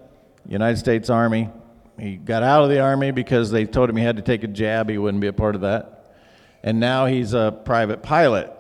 United 0.48 0.78
States 0.78 1.10
Army. 1.10 1.50
He 1.98 2.18
got 2.18 2.44
out 2.44 2.66
of 2.66 2.70
the 2.70 2.82
Army 2.82 3.10
because 3.10 3.50
they 3.50 3.66
told 3.66 3.90
him 3.90 3.98
he 3.98 4.04
had 4.04 4.18
to 4.18 4.22
take 4.22 4.44
a 4.44 4.48
jab. 4.48 4.92
He 4.92 5.00
wouldn't 5.00 5.22
be 5.22 5.28
a 5.28 5.34
part 5.34 5.56
of 5.56 5.62
that. 5.62 6.14
And 6.62 6.80
now 6.80 7.08
he's 7.08 7.34
a 7.34 7.60
private 7.66 8.04
pilot. 8.04 8.54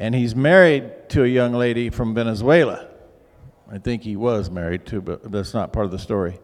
And 0.00 0.12
he's 0.12 0.34
married 0.34 1.08
to 1.10 1.22
a 1.22 1.28
young 1.28 1.52
lady 1.52 1.88
from 1.88 2.14
Venezuela. 2.14 2.88
I 3.70 3.78
think 3.78 4.02
he 4.02 4.16
was 4.16 4.50
married 4.50 4.86
to, 4.86 5.00
but 5.00 5.30
that's 5.30 5.54
not 5.54 5.72
part 5.72 5.86
of 5.86 5.92
the 5.92 6.00
story. 6.00 6.40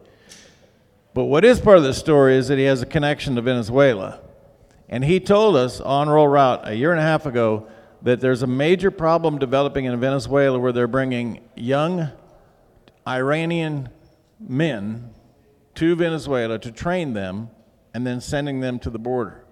But 1.17 1.23
what 1.23 1.43
is 1.43 1.59
part 1.59 1.79
of 1.79 1.83
the 1.83 1.95
story 1.95 2.35
is 2.35 2.47
that 2.49 2.59
he 2.59 2.65
has 2.65 2.83
a 2.83 2.85
connection 2.85 3.33
to 3.37 3.41
Venezuela. 3.41 4.19
And 4.87 5.03
he 5.03 5.19
told 5.19 5.55
us 5.55 5.81
on 5.81 6.07
Rural 6.07 6.27
Route 6.27 6.67
a 6.67 6.75
year 6.75 6.91
and 6.91 6.99
a 6.99 7.03
half 7.03 7.25
ago 7.25 7.67
that 8.03 8.19
there's 8.19 8.43
a 8.43 8.47
major 8.47 8.91
problem 8.91 9.39
developing 9.39 9.85
in 9.85 9.99
Venezuela 9.99 10.59
where 10.59 10.71
they're 10.71 10.85
bringing 10.85 11.39
young 11.55 12.11
Iranian 13.07 13.89
men 14.39 15.09
to 15.73 15.95
Venezuela 15.95 16.59
to 16.59 16.71
train 16.71 17.13
them 17.13 17.49
and 17.95 18.05
then 18.05 18.21
sending 18.21 18.59
them 18.59 18.77
to 18.77 18.91
the 18.91 18.99
border. 18.99 19.43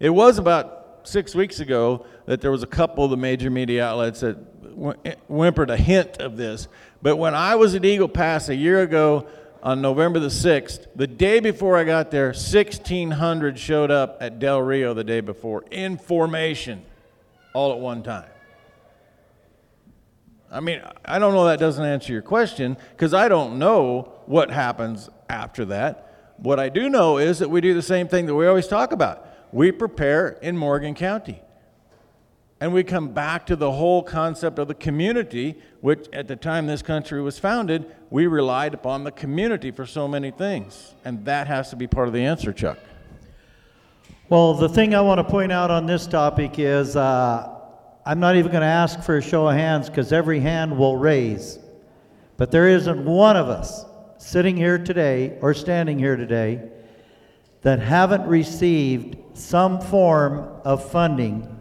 It 0.00 0.10
was 0.10 0.38
about 0.38 1.02
six 1.04 1.36
weeks 1.36 1.60
ago 1.60 2.04
that 2.26 2.40
there 2.40 2.50
was 2.50 2.64
a 2.64 2.66
couple 2.66 3.04
of 3.04 3.10
the 3.10 3.16
major 3.16 3.48
media 3.48 3.86
outlets 3.86 4.20
that 4.20 4.36
eh, 5.04 5.14
whimpered 5.28 5.70
a 5.70 5.76
hint 5.76 6.18
of 6.18 6.36
this. 6.36 6.66
But 7.00 7.14
when 7.14 7.36
I 7.36 7.54
was 7.54 7.76
at 7.76 7.84
Eagle 7.84 8.08
Pass 8.08 8.48
a 8.48 8.56
year 8.56 8.82
ago 8.82 9.28
on 9.62 9.80
November 9.82 10.18
the 10.18 10.28
6th, 10.28 10.86
the 10.96 11.06
day 11.06 11.40
before 11.40 11.76
I 11.76 11.84
got 11.84 12.10
there, 12.10 12.28
1,600 12.28 13.58
showed 13.58 13.90
up 13.90 14.18
at 14.20 14.38
Del 14.38 14.60
Rio 14.60 14.94
the 14.94 15.04
day 15.04 15.20
before 15.20 15.64
in 15.70 15.98
formation 15.98 16.82
all 17.52 17.72
at 17.72 17.78
one 17.78 18.02
time. 18.02 18.28
I 20.50 20.60
mean, 20.60 20.82
I 21.04 21.18
don't 21.18 21.34
know 21.34 21.44
that 21.44 21.60
doesn't 21.60 21.84
answer 21.84 22.12
your 22.12 22.22
question 22.22 22.76
because 22.92 23.14
I 23.14 23.28
don't 23.28 23.58
know 23.58 24.12
what 24.26 24.50
happens 24.50 25.08
after 25.28 25.64
that. 25.66 26.34
What 26.38 26.58
I 26.58 26.68
do 26.68 26.88
know 26.88 27.18
is 27.18 27.38
that 27.38 27.50
we 27.50 27.60
do 27.60 27.74
the 27.74 27.82
same 27.82 28.08
thing 28.08 28.26
that 28.26 28.34
we 28.34 28.46
always 28.46 28.66
talk 28.66 28.92
about. 28.92 29.28
We 29.52 29.70
prepare 29.72 30.30
in 30.42 30.56
Morgan 30.56 30.94
County. 30.94 31.40
And 32.60 32.74
we 32.74 32.84
come 32.84 33.08
back 33.08 33.46
to 33.46 33.56
the 33.56 33.72
whole 33.72 34.02
concept 34.02 34.58
of 34.58 34.68
the 34.68 34.74
community, 34.74 35.56
which 35.80 36.06
at 36.12 36.28
the 36.28 36.36
time 36.36 36.66
this 36.66 36.82
country 36.82 37.22
was 37.22 37.38
founded, 37.38 37.90
we 38.10 38.26
relied 38.26 38.74
upon 38.74 39.04
the 39.04 39.12
community 39.12 39.70
for 39.70 39.86
so 39.86 40.08
many 40.08 40.30
things. 40.30 40.94
And 41.04 41.24
that 41.24 41.46
has 41.46 41.70
to 41.70 41.76
be 41.76 41.86
part 41.86 42.08
of 42.08 42.14
the 42.14 42.24
answer, 42.24 42.52
Chuck. 42.52 42.78
Well, 44.28 44.54
the 44.54 44.68
thing 44.68 44.94
I 44.94 45.00
want 45.00 45.18
to 45.18 45.24
point 45.24 45.52
out 45.52 45.70
on 45.70 45.86
this 45.86 46.06
topic 46.06 46.58
is 46.58 46.96
uh, 46.96 47.56
I'm 48.04 48.20
not 48.20 48.36
even 48.36 48.50
going 48.50 48.62
to 48.62 48.66
ask 48.66 49.02
for 49.02 49.16
a 49.16 49.22
show 49.22 49.48
of 49.48 49.54
hands 49.54 49.88
because 49.88 50.12
every 50.12 50.40
hand 50.40 50.76
will 50.76 50.96
raise. 50.96 51.58
But 52.36 52.50
there 52.50 52.68
isn't 52.68 53.04
one 53.04 53.36
of 53.36 53.48
us 53.48 53.84
sitting 54.18 54.56
here 54.56 54.78
today 54.78 55.38
or 55.40 55.54
standing 55.54 55.98
here 55.98 56.16
today 56.16 56.68
that 57.62 57.78
haven't 57.78 58.26
received 58.26 59.16
some 59.36 59.80
form 59.80 60.48
of 60.64 60.90
funding 60.90 61.56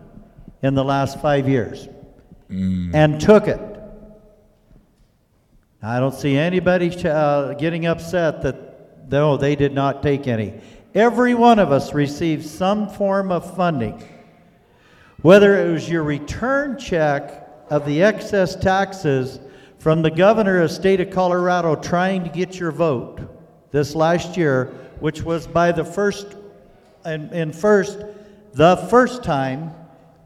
in 0.61 0.73
the 0.73 0.83
last 0.83 1.21
five 1.21 1.47
years 1.47 1.87
and 2.93 3.19
took 3.19 3.47
it. 3.47 3.59
I 5.81 5.99
don't 5.99 6.13
see 6.13 6.35
anybody 6.35 6.93
uh, 7.05 7.53
getting 7.53 7.85
upset 7.85 8.41
that 8.41 9.09
no, 9.09 9.37
they 9.37 9.55
did 9.55 9.73
not 9.73 10.03
take 10.03 10.27
any. 10.27 10.59
Every 10.93 11.33
one 11.33 11.57
of 11.57 11.71
us 11.71 11.93
received 11.93 12.45
some 12.45 12.89
form 12.89 13.31
of 13.31 13.55
funding. 13.55 14.03
Whether 15.21 15.65
it 15.65 15.71
was 15.71 15.89
your 15.89 16.03
return 16.03 16.77
check 16.77 17.47
of 17.69 17.85
the 17.85 18.03
excess 18.03 18.55
taxes 18.55 19.39
from 19.77 20.01
the 20.01 20.11
governor 20.11 20.61
of 20.61 20.71
state 20.71 20.99
of 20.99 21.11
Colorado 21.11 21.75
trying 21.75 22.23
to 22.23 22.29
get 22.29 22.59
your 22.59 22.71
vote 22.71 23.21
this 23.71 23.95
last 23.95 24.35
year, 24.35 24.65
which 24.99 25.21
was 25.23 25.47
by 25.47 25.71
the 25.71 25.85
first 25.85 26.35
and, 27.05 27.31
and 27.31 27.55
first 27.55 27.99
the 28.53 28.75
first 28.89 29.23
time 29.23 29.73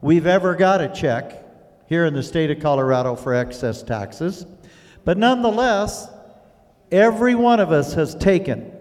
we've 0.01 0.25
ever 0.25 0.55
got 0.55 0.81
a 0.81 0.87
check 0.89 1.43
here 1.87 2.05
in 2.05 2.13
the 2.13 2.23
state 2.23 2.49
of 2.49 2.59
Colorado 2.59 3.15
for 3.15 3.35
excess 3.35 3.83
taxes. 3.83 4.45
But 5.05 5.17
nonetheless, 5.17 6.09
every 6.91 7.35
one 7.35 7.59
of 7.59 7.71
us 7.71 7.93
has 7.93 8.15
taken 8.15 8.71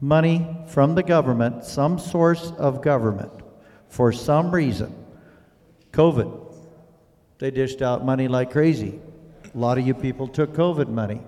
money 0.00 0.46
from 0.66 0.94
the 0.94 1.02
government, 1.02 1.64
some 1.64 1.98
source 1.98 2.52
of 2.58 2.82
government, 2.82 3.32
for 3.88 4.12
some 4.12 4.50
reason. 4.50 4.94
COVID. 5.92 6.54
They 7.38 7.50
dished 7.50 7.82
out 7.82 8.04
money 8.04 8.28
like 8.28 8.50
crazy. 8.50 9.00
A 9.54 9.58
lot 9.58 9.78
of 9.78 9.86
you 9.86 9.94
people 9.94 10.28
took 10.28 10.52
COVID 10.52 10.88
money. 10.88 11.20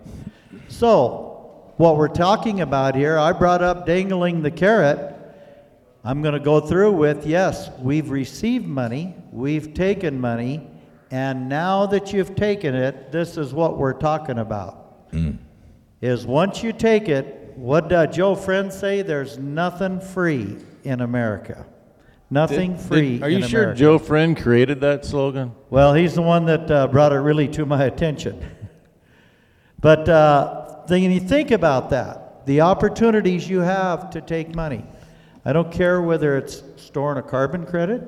So, 0.68 1.72
what 1.76 1.96
we're 1.96 2.08
talking 2.08 2.60
about 2.60 2.94
here, 2.94 3.16
I 3.18 3.32
brought 3.32 3.62
up 3.62 3.86
dangling 3.86 4.42
the 4.42 4.50
carrot. 4.50 5.16
I'm 6.04 6.22
going 6.22 6.34
to 6.34 6.40
go 6.40 6.60
through 6.60 6.92
with 6.92 7.26
yes, 7.26 7.70
we've 7.78 8.10
received 8.10 8.66
money, 8.66 9.14
we've 9.32 9.74
taken 9.74 10.20
money, 10.20 10.69
and 11.10 11.48
now 11.48 11.86
that 11.86 12.12
you've 12.12 12.36
taken 12.36 12.74
it, 12.74 13.10
this 13.10 13.36
is 13.36 13.52
what 13.52 13.78
we're 13.78 13.94
talking 13.94 14.38
about. 14.38 14.76
Is 16.00 16.24
once 16.24 16.62
you 16.62 16.72
take 16.72 17.08
it, 17.08 17.52
what 17.56 17.88
did 17.88 18.12
Joe 18.12 18.34
Friend 18.34 18.72
say? 18.72 19.02
There's 19.02 19.38
nothing 19.38 20.00
free 20.00 20.56
in 20.84 21.00
America. 21.00 21.66
Nothing 22.30 22.78
free. 22.78 23.18
Did- 23.18 23.22
are 23.24 23.28
you 23.28 23.38
in 23.38 23.48
sure 23.48 23.62
America. 23.62 23.80
Joe 23.80 23.98
Friend 23.98 24.36
created 24.36 24.80
that 24.80 25.04
slogan? 25.04 25.52
Well, 25.68 25.92
he's 25.94 26.14
the 26.14 26.22
one 26.22 26.46
that 26.46 26.70
uh, 26.70 26.86
brought 26.86 27.12
it 27.12 27.16
really 27.18 27.48
to 27.48 27.66
my 27.66 27.84
attention. 27.84 28.40
but 29.80 30.08
uh, 30.08 30.76
then 30.86 31.02
you 31.02 31.20
think 31.20 31.50
about 31.50 31.90
that 31.90 32.46
the 32.46 32.62
opportunities 32.62 33.48
you 33.48 33.60
have 33.60 34.10
to 34.10 34.20
take 34.20 34.54
money. 34.54 34.84
I 35.44 35.52
don't 35.52 35.70
care 35.70 36.00
whether 36.00 36.36
it's 36.36 36.62
storing 36.76 37.18
a 37.18 37.22
carbon 37.22 37.66
credit 37.66 38.02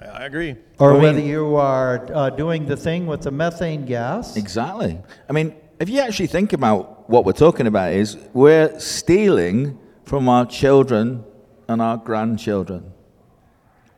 I 0.00 0.24
agree. 0.24 0.56
or 0.78 0.90
I 0.90 0.92
mean- 0.94 1.02
whether 1.02 1.20
you 1.20 1.56
are 1.56 2.08
uh, 2.14 2.30
doing 2.30 2.66
the 2.66 2.76
thing 2.76 3.06
with 3.06 3.22
the 3.22 3.30
methane 3.30 3.84
gas. 3.84 4.36
Exactly. 4.36 4.98
I 5.28 5.32
mean, 5.32 5.54
if 5.80 5.88
you 5.88 6.00
actually 6.00 6.26
think 6.26 6.52
about 6.52 7.08
what 7.08 7.24
we're 7.24 7.32
talking 7.32 7.66
about, 7.66 7.92
is 7.92 8.16
we're 8.32 8.78
stealing 8.80 9.78
from 10.04 10.28
our 10.28 10.44
children 10.46 11.24
and 11.68 11.80
our 11.80 11.96
grandchildren. 11.96 12.92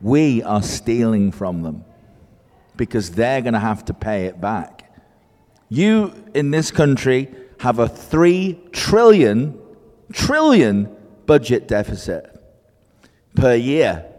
We 0.00 0.42
are 0.42 0.62
stealing 0.62 1.32
from 1.32 1.62
them 1.62 1.84
because 2.76 3.10
they're 3.12 3.40
going 3.42 3.54
to 3.54 3.60
have 3.60 3.84
to 3.86 3.94
pay 3.94 4.26
it 4.26 4.40
back. 4.40 4.92
You 5.68 6.12
in 6.34 6.50
this 6.50 6.70
country 6.70 7.28
have 7.60 7.78
a 7.78 7.88
three 7.88 8.58
trillion, 8.72 9.58
trillion 10.12 10.94
budget 11.26 11.68
deficit 11.68 12.42
per 13.34 13.54
year. 13.54 14.09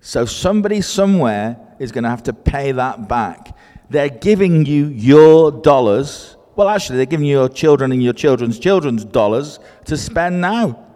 So 0.00 0.24
somebody 0.24 0.80
somewhere 0.80 1.58
is 1.78 1.92
going 1.92 2.04
to 2.04 2.10
have 2.10 2.22
to 2.24 2.32
pay 2.32 2.72
that 2.72 3.08
back. 3.08 3.56
They're 3.90 4.08
giving 4.08 4.64
you 4.64 4.86
your 4.86 5.50
dollars. 5.50 6.36
Well, 6.56 6.68
actually, 6.68 6.96
they're 6.96 7.06
giving 7.06 7.26
you 7.26 7.38
your 7.38 7.48
children 7.48 7.92
and 7.92 8.02
your 8.02 8.12
children's 8.12 8.58
children's 8.58 9.04
dollars 9.04 9.60
to 9.86 9.96
spend 9.96 10.40
now. 10.40 10.86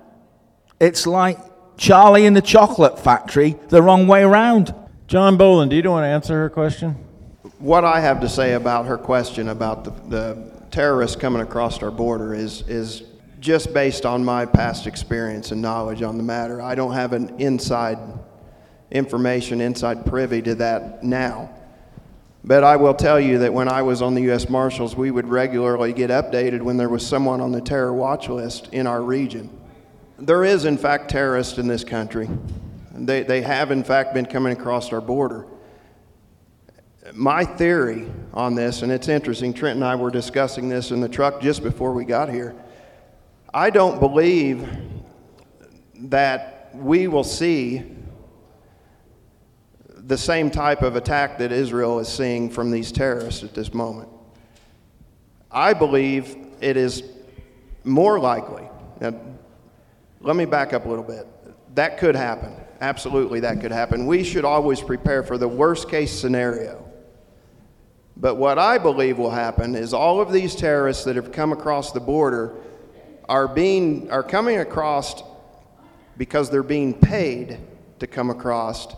It's 0.81 1.07
like 1.07 1.39
Charlie 1.77 2.25
in 2.25 2.35
the 2.35 2.43
chocolate 2.43 2.99
factory 2.99 3.57
the 3.69 3.83
wrong 3.83 4.07
way 4.07 4.23
around. 4.23 4.75
John 5.07 5.37
Boland, 5.37 5.71
do 5.71 5.77
you 5.77 5.91
want 5.91 6.05
to 6.05 6.09
answer 6.09 6.35
her 6.35 6.51
question? 6.51 6.93
What 7.59 7.85
I 7.85 8.01
have 8.01 8.21
to 8.21 8.29
say 8.29 8.55
about 8.55 8.87
her 8.87 8.97
question 8.97 9.49
about 9.49 9.85
the, 9.85 9.91
the 10.09 10.53
terrorists 10.71 11.17
coming 11.17 11.43
across 11.43 11.83
our 11.83 11.91
border 11.91 12.35
is, 12.35 12.63
is 12.69 13.03
just 13.39 13.75
based 13.75 14.07
on 14.07 14.25
my 14.25 14.47
past 14.47 14.87
experience 14.87 15.51
and 15.51 15.61
knowledge 15.61 16.03
on 16.03 16.17
the 16.17 16.23
matter. 16.23 16.63
I 16.63 16.75
don't 16.75 16.93
have 16.93 17.13
an 17.13 17.39
inside 17.39 17.99
information, 18.95 19.61
inside 19.61 20.07
privy 20.07 20.41
to 20.41 20.55
that 20.55 21.03
now. 21.03 21.51
But 22.45 22.63
I 22.63 22.77
will 22.77 22.95
tell 22.95 23.19
you 23.19 23.39
that 23.39 23.53
when 23.53 23.69
I 23.69 23.83
was 23.83 24.03
on 24.03 24.15
the 24.15 24.23
U.S. 24.23 24.49
Marshals, 24.49 24.95
we 24.95 25.11
would 25.11 25.27
regularly 25.27 25.93
get 25.93 26.11
updated 26.11 26.63
when 26.63 26.77
there 26.77 26.89
was 26.89 27.07
someone 27.07 27.41
on 27.41 27.53
the 27.53 27.61
terror 27.61 27.93
watch 27.93 28.29
list 28.29 28.69
in 28.73 28.87
our 28.87 29.03
region. 29.03 29.51
There 30.19 30.45
is, 30.45 30.65
in 30.65 30.79
fact, 30.79 31.11
terrorists 31.11 31.59
in 31.59 31.67
this 31.67 31.85
country. 31.85 32.29
They, 32.93 33.23
they 33.23 33.43
have, 33.43 33.71
in 33.71 33.83
fact, 33.83 34.15
been 34.15 34.27
coming 34.27 34.53
across 34.53 34.93
our 34.93 35.01
border. 35.01 35.47
My 37.13 37.45
theory 37.45 38.11
on 38.33 38.55
this, 38.55 38.83
and 38.83 38.93
it's 38.93 39.09
interesting, 39.09 39.53
Trent 39.53 39.77
and 39.77 39.85
I 39.85 39.95
were 39.95 40.11
discussing 40.11 40.69
this 40.69 40.91
in 40.91 41.01
the 41.01 41.09
truck 41.09 41.41
just 41.41 41.63
before 41.63 41.93
we 41.93 42.05
got 42.05 42.29
here. 42.29 42.55
I 43.53 43.71
don't 43.71 44.01
believe 44.01 44.69
that 45.95 46.71
we 46.75 47.09
will 47.09 47.25
see 47.25 47.94
the 50.07 50.19
same 50.19 50.51
type 50.51 50.83
of 50.83 50.97
attack 50.97 51.39
that 51.39 51.51
Israel 51.51 51.99
is 51.99 52.09
seeing 52.09 52.51
from 52.51 52.71
these 52.71 52.93
terrorists 52.93 53.43
at 53.43 53.55
this 53.55 53.73
moment. 53.73 54.09
I 55.51 55.73
believe 55.73 56.37
it 56.61 56.77
is 56.77 57.03
more 57.85 58.19
likely. 58.19 58.69
Now, 59.01 59.15
let 60.21 60.37
me 60.37 60.45
back 60.45 60.73
up 60.73 60.85
a 60.85 60.89
little 60.89 61.05
bit. 61.05 61.27
That 61.75 61.99
could 61.99 62.17
happen. 62.17 62.55
Absolutely, 62.81 63.41
that 63.41 63.61
could 63.61 63.73
happen. 63.73 64.07
We 64.07 64.25
should 64.25 64.45
always 64.45 64.81
prepare 64.81 65.23
for 65.23 65.39
the 65.39 65.49
worst 65.49 65.89
case 65.89 66.13
scenario. 66.13 66.85
But 68.17 68.37
what 68.37 68.59
I 68.59 68.79
believe 68.79 69.19
will 69.19 69.31
happen 69.31 69.75
is 69.75 69.95
all 69.95 70.21
of 70.21 70.33
these 70.33 70.55
terrorists 70.55 71.05
that 71.05 71.17
have 71.17 71.33
come 71.33 71.53
across 71.53 71.93
the 71.93 72.01
border 72.01 72.55
are 73.29 73.49
being 73.49 74.11
are 74.11 74.23
coming 74.23 74.59
across 74.59 75.23
because 76.17 76.51
they're 76.51 76.63
being 76.63 76.95
paid 76.95 77.59
to 77.99 78.07
come 78.07 78.31
across 78.31 78.95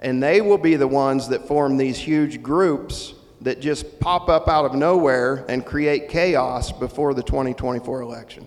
and 0.00 0.22
they 0.22 0.40
will 0.40 0.58
be 0.58 0.76
the 0.76 0.88
ones 0.88 1.28
that 1.28 1.46
form 1.46 1.76
these 1.76 1.98
huge 1.98 2.42
groups 2.42 3.14
that 3.42 3.60
just 3.60 4.00
pop 4.00 4.28
up 4.28 4.48
out 4.48 4.64
of 4.64 4.74
nowhere 4.74 5.44
and 5.48 5.64
create 5.64 6.08
chaos 6.08 6.72
before 6.72 7.14
the 7.14 7.22
2024 7.22 8.00
election. 8.00 8.46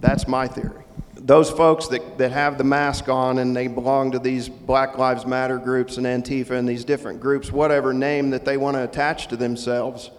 That's 0.00 0.26
my 0.26 0.48
theory. 0.48 0.82
Those 1.14 1.48
folks 1.50 1.86
that, 1.88 2.18
that 2.18 2.32
have 2.32 2.58
the 2.58 2.64
mask 2.64 3.08
on 3.08 3.38
and 3.38 3.54
they 3.54 3.68
belong 3.68 4.10
to 4.12 4.18
these 4.18 4.48
Black 4.48 4.98
Lives 4.98 5.24
Matter 5.24 5.58
groups 5.58 5.96
and 5.96 6.06
Antifa 6.06 6.50
and 6.50 6.68
these 6.68 6.84
different 6.84 7.20
groups, 7.20 7.52
whatever 7.52 7.92
name 7.92 8.30
that 8.30 8.44
they 8.44 8.56
want 8.56 8.76
to 8.76 8.82
attach 8.82 9.28
to 9.28 9.36
themselves, 9.36 10.10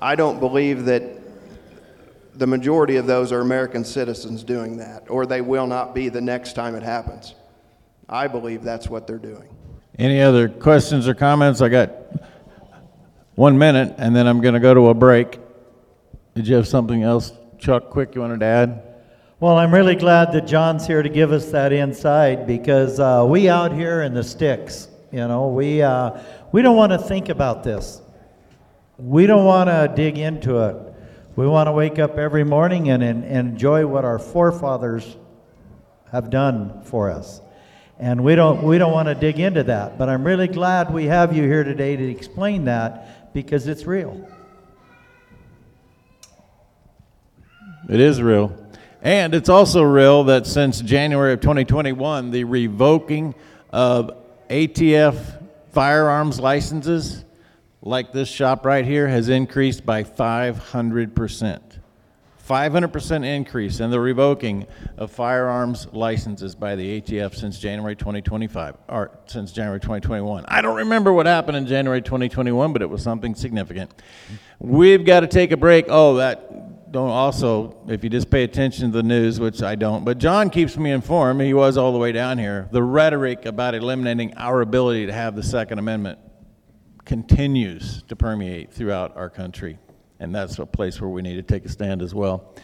I 0.00 0.16
don't 0.16 0.40
believe 0.40 0.86
that 0.86 1.04
the 2.34 2.46
majority 2.46 2.96
of 2.96 3.06
those 3.06 3.30
are 3.30 3.40
American 3.40 3.84
citizens 3.84 4.42
doing 4.42 4.78
that, 4.78 5.08
or 5.08 5.26
they 5.26 5.40
will 5.40 5.68
not 5.68 5.94
be 5.94 6.08
the 6.08 6.20
next 6.20 6.54
time 6.54 6.74
it 6.74 6.82
happens. 6.82 7.36
I 8.12 8.28
believe 8.28 8.62
that's 8.62 8.90
what 8.90 9.06
they're 9.06 9.16
doing. 9.16 9.48
Any 9.98 10.20
other 10.20 10.46
questions 10.46 11.08
or 11.08 11.14
comments? 11.14 11.62
I 11.62 11.70
got 11.70 11.92
one 13.36 13.56
minute, 13.56 13.94
and 13.96 14.14
then 14.14 14.26
I'm 14.26 14.42
going 14.42 14.52
to 14.52 14.60
go 14.60 14.74
to 14.74 14.88
a 14.88 14.94
break. 14.94 15.40
Did 16.34 16.46
you 16.46 16.56
have 16.56 16.68
something 16.68 17.02
else, 17.02 17.32
Chuck, 17.58 17.88
quick 17.88 18.14
you 18.14 18.20
wanted 18.20 18.40
to 18.40 18.46
add? 18.46 18.82
Well, 19.40 19.56
I'm 19.56 19.72
really 19.72 19.96
glad 19.96 20.30
that 20.32 20.46
John's 20.46 20.86
here 20.86 21.02
to 21.02 21.08
give 21.08 21.32
us 21.32 21.50
that 21.52 21.72
insight 21.72 22.46
because 22.46 23.00
uh, 23.00 23.24
we 23.26 23.48
out 23.48 23.72
here 23.72 24.02
in 24.02 24.12
the 24.12 24.22
sticks, 24.22 24.88
you 25.10 25.26
know, 25.26 25.48
we, 25.48 25.80
uh, 25.80 26.20
we 26.52 26.60
don't 26.60 26.76
want 26.76 26.92
to 26.92 26.98
think 26.98 27.30
about 27.30 27.64
this. 27.64 28.02
We 28.98 29.26
don't 29.26 29.46
want 29.46 29.68
to 29.68 29.90
dig 29.96 30.18
into 30.18 30.58
it. 30.58 30.76
We 31.34 31.46
want 31.46 31.66
to 31.66 31.72
wake 31.72 31.98
up 31.98 32.18
every 32.18 32.44
morning 32.44 32.90
and, 32.90 33.02
and, 33.02 33.24
and 33.24 33.48
enjoy 33.48 33.86
what 33.86 34.04
our 34.04 34.18
forefathers 34.18 35.16
have 36.10 36.28
done 36.28 36.82
for 36.84 37.10
us. 37.10 37.41
And 38.02 38.24
we 38.24 38.34
don't, 38.34 38.64
we 38.64 38.78
don't 38.78 38.90
want 38.90 39.06
to 39.06 39.14
dig 39.14 39.38
into 39.38 39.62
that. 39.62 39.96
But 39.96 40.08
I'm 40.08 40.24
really 40.24 40.48
glad 40.48 40.92
we 40.92 41.04
have 41.04 41.36
you 41.36 41.44
here 41.44 41.62
today 41.62 41.94
to 41.94 42.10
explain 42.10 42.64
that 42.64 43.32
because 43.32 43.68
it's 43.68 43.86
real. 43.86 44.28
It 47.88 48.00
is 48.00 48.20
real. 48.20 48.56
And 49.02 49.36
it's 49.36 49.48
also 49.48 49.84
real 49.84 50.24
that 50.24 50.48
since 50.48 50.80
January 50.80 51.32
of 51.32 51.42
2021, 51.42 52.32
the 52.32 52.42
revoking 52.42 53.36
of 53.70 54.10
ATF 54.50 55.40
firearms 55.70 56.40
licenses, 56.40 57.24
like 57.82 58.12
this 58.12 58.28
shop 58.28 58.66
right 58.66 58.84
here, 58.84 59.06
has 59.06 59.28
increased 59.28 59.86
by 59.86 60.02
500%. 60.02 61.71
500% 62.46 63.24
increase 63.24 63.80
in 63.80 63.90
the 63.90 64.00
revoking 64.00 64.66
of 64.96 65.10
firearms 65.10 65.86
licenses 65.92 66.54
by 66.54 66.74
the 66.74 67.00
ATF 67.00 67.34
since 67.34 67.58
January 67.58 67.94
2025, 67.94 68.76
or 68.88 69.18
since 69.26 69.52
January 69.52 69.80
2021. 69.80 70.44
I 70.48 70.60
don't 70.60 70.76
remember 70.76 71.12
what 71.12 71.26
happened 71.26 71.56
in 71.56 71.66
January 71.66 72.02
2021, 72.02 72.72
but 72.72 72.82
it 72.82 72.90
was 72.90 73.02
something 73.02 73.34
significant. 73.34 73.92
We've 74.58 75.04
got 75.04 75.20
to 75.20 75.28
take 75.28 75.52
a 75.52 75.56
break. 75.56 75.86
Oh, 75.88 76.16
that 76.16 76.92
don't 76.92 77.08
also, 77.08 77.76
if 77.88 78.04
you 78.04 78.10
just 78.10 78.28
pay 78.28 78.44
attention 78.44 78.90
to 78.90 78.96
the 78.98 79.02
news, 79.02 79.40
which 79.40 79.62
I 79.62 79.76
don't, 79.76 80.04
but 80.04 80.18
John 80.18 80.50
keeps 80.50 80.76
me 80.76 80.90
informed, 80.90 81.40
he 81.40 81.54
was 81.54 81.78
all 81.78 81.92
the 81.92 81.98
way 81.98 82.12
down 82.12 82.36
here, 82.38 82.68
the 82.70 82.82
rhetoric 82.82 83.46
about 83.46 83.74
eliminating 83.74 84.34
our 84.36 84.60
ability 84.60 85.06
to 85.06 85.12
have 85.12 85.34
the 85.34 85.42
Second 85.42 85.78
Amendment 85.78 86.18
continues 87.06 88.02
to 88.08 88.14
permeate 88.14 88.72
throughout 88.72 89.16
our 89.16 89.30
country. 89.30 89.78
And 90.22 90.32
that's 90.32 90.56
a 90.60 90.66
place 90.66 91.00
where 91.00 91.10
we 91.10 91.20
need 91.20 91.34
to 91.34 91.42
take 91.42 91.64
a 91.64 91.68
stand 91.68 92.00
as 92.00 92.14
well. 92.14 92.54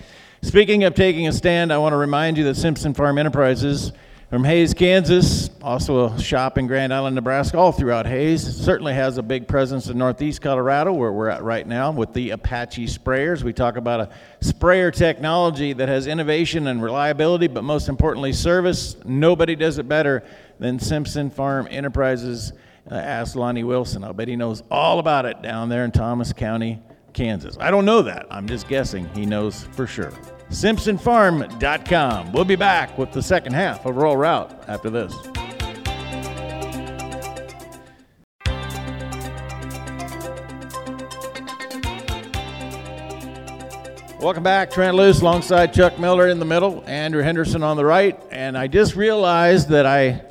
Speaking 0.43 0.85
of 0.85 0.95
taking 0.95 1.27
a 1.27 1.33
stand, 1.33 1.73
I 1.73 1.79
want 1.79 1.93
to 1.93 1.97
remind 1.97 2.39
you 2.39 2.45
that 2.45 2.55
Simpson 2.55 2.95
Farm 2.95 3.19
Enterprises 3.19 3.91
from 4.31 4.45
Hays, 4.45 4.75
Kansas, 4.75 5.51
also 5.61 6.13
a 6.13 6.21
shop 6.21 6.57
in 6.57 6.69
Grand 6.69 6.95
Island, 6.95 7.17
Nebraska, 7.17 7.59
all 7.59 7.73
throughout 7.73 8.07
Hays, 8.07 8.47
certainly 8.47 8.95
has 8.95 9.19
a 9.19 9.25
big 9.25 9.49
presence 9.49 9.89
in 9.89 9.99
Northeast 9.99 10.41
Colorado, 10.41 10.93
where 10.93 11.11
we're 11.11 11.31
at 11.31 11.43
right 11.43 11.67
now 11.67 11.91
with 11.91 12.13
the 12.13 12.31
Apache 12.31 12.87
sprayers. 12.87 13.43
We 13.43 13.53
talk 13.53 13.77
about 13.77 14.01
a 14.01 14.11
sprayer 14.41 14.93
technology 14.93 15.73
that 15.73 15.89
has 15.89 16.07
innovation 16.07 16.69
and 16.69 16.81
reliability, 16.81 17.49
but 17.49 17.65
most 17.65 17.89
importantly, 17.89 18.33
service. 18.33 18.97
Nobody 19.05 19.57
does 19.57 19.79
it 19.79 19.89
better 19.89 20.23
than 20.61 20.79
Simpson 20.79 21.29
Farm 21.29 21.67
Enterprises. 21.69 22.53
Uh, 22.89 22.95
ask 22.95 23.35
Lonnie 23.35 23.65
Wilson. 23.65 24.05
I 24.05 24.13
bet 24.13 24.29
he 24.29 24.37
knows 24.37 24.63
all 24.71 24.99
about 24.99 25.27
it 25.27 25.43
down 25.43 25.69
there 25.69 25.85
in 25.85 25.91
Thomas 25.91 26.33
County, 26.33 26.81
Kansas. 27.13 27.57
I 27.61 27.71
don't 27.71 27.85
know 27.85 28.03
that. 28.03 28.27
I'm 28.31 28.47
just 28.47 28.69
guessing. 28.69 29.09
He 29.15 29.27
knows 29.27 29.65
for 29.73 29.87
sure. 29.87 30.13
SimpsonFarm.com. 30.51 32.33
We'll 32.33 32.45
be 32.45 32.57
back 32.57 32.97
with 32.97 33.13
the 33.13 33.23
second 33.23 33.53
half 33.53 33.85
of 33.85 33.97
Rural 33.97 34.17
Route 34.17 34.65
after 34.67 34.91
this. 34.91 35.15
Welcome 44.21 44.43
back, 44.43 44.73
Trent 44.73 44.97
Loos 44.97 45.21
alongside 45.21 45.73
Chuck 45.73 45.97
Miller 46.01 46.27
in 46.29 46.41
the 46.41 46.45
middle, 46.45 46.83
Andrew 46.89 47.23
Henderson 47.23 47.63
on 47.63 47.77
the 47.77 47.85
right. 47.85 48.21
And 48.33 48.59
I 48.59 48.67
just 48.67 48.97
realized 48.97 49.69
that 49.69 49.87
I 49.87 50.23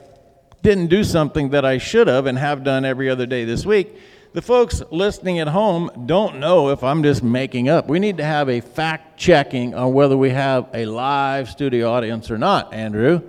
didn't 0.61 0.87
do 0.87 1.05
something 1.05 1.51
that 1.51 1.63
I 1.63 1.77
should 1.77 2.07
have 2.07 2.25
and 2.25 2.37
have 2.37 2.65
done 2.65 2.83
every 2.83 3.09
other 3.09 3.25
day 3.25 3.45
this 3.45 3.65
week. 3.65 3.97
The 4.37 4.43
folks 4.43 4.83
listening 4.91 5.39
at 5.39 5.47
home 5.47 5.89
don't 6.05 6.37
know 6.39 6.69
if 6.69 6.83
I'm 6.83 7.01
just 7.01 7.23
making 7.23 7.69
up. 7.69 7.87
We 7.87 7.97
need 7.97 8.17
to 8.17 8.23
have 8.23 8.49
a 8.49 8.61
fact 8.61 9.17
checking 9.17 9.73
on 9.73 9.93
whether 9.93 10.15
we 10.15 10.29
have 10.29 10.67
a 10.75 10.85
live 10.85 11.49
studio 11.49 11.89
audience 11.89 12.29
or 12.29 12.37
not, 12.37 12.71
Andrew. 12.71 13.23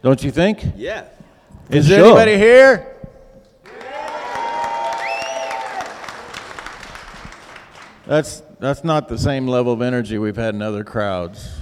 Don't 0.00 0.24
you 0.24 0.30
think? 0.30 0.64
Yeah. 0.76 1.04
Is 1.68 1.88
there 1.88 1.98
sure. 1.98 2.06
anybody 2.06 2.38
here? 2.38 2.96
That's, 8.06 8.42
that's 8.60 8.82
not 8.82 9.08
the 9.08 9.18
same 9.18 9.46
level 9.46 9.74
of 9.74 9.82
energy 9.82 10.16
we've 10.16 10.36
had 10.36 10.54
in 10.54 10.62
other 10.62 10.84
crowds. 10.84 11.60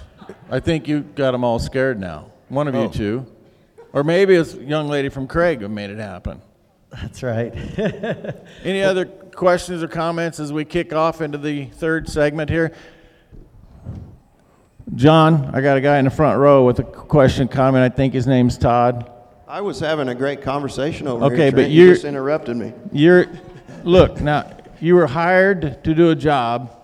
I 0.49 0.61
think 0.61 0.87
you 0.87 1.01
got 1.01 1.33
them 1.33 1.43
all 1.43 1.59
scared 1.59 1.99
now. 1.99 2.31
One 2.49 2.69
of 2.69 2.77
you 2.77 2.83
Oh. 2.83 2.89
two. 2.91 3.27
Or 3.93 4.05
maybe 4.05 4.37
it's 4.37 4.55
a 4.55 4.63
young 4.63 4.87
lady 4.87 5.09
from 5.09 5.27
Craig 5.27 5.63
who 5.63 5.69
made 5.69 5.91
it 5.91 5.99
happen. 5.99 6.41
That's 7.01 7.23
right. 7.23 7.53
Any 8.65 8.83
other 8.83 9.07
questions 9.07 9.83
or 9.83 9.89
comments 9.89 10.39
as 10.39 10.53
we 10.53 10.65
kick 10.65 10.93
off 10.93 11.21
into 11.21 11.39
the 11.39 11.67
third 11.67 12.09
segment 12.09 12.51
here? 12.51 12.73
John, 14.95 15.51
I 15.55 15.61
got 15.61 15.77
a 15.77 15.81
guy 15.81 15.99
in 15.99 16.05
the 16.05 16.11
front 16.11 16.39
row 16.39 16.67
with 16.67 16.79
a 16.81 16.85
question, 16.85 17.49
comment. 17.49 17.83
I 17.83 17.95
think 17.95 18.13
his 18.13 18.27
name's 18.27 18.59
Todd. 18.59 19.11
I 19.49 19.61
was 19.61 19.81
having 19.81 20.09
a 20.09 20.15
great 20.15 20.43
conversation 20.43 21.07
over 21.07 21.27
Okay, 21.27 21.45
here. 21.45 21.53
but 21.53 21.71
you 21.71 21.89
just 21.93 22.05
interrupted 22.05 22.57
me. 22.57 22.73
You're, 22.91 23.27
look, 23.85 24.21
now, 24.21 24.51
you 24.81 24.95
were 24.95 25.07
hired 25.07 25.83
to 25.85 25.95
do 25.95 26.11
a 26.11 26.15
job, 26.15 26.75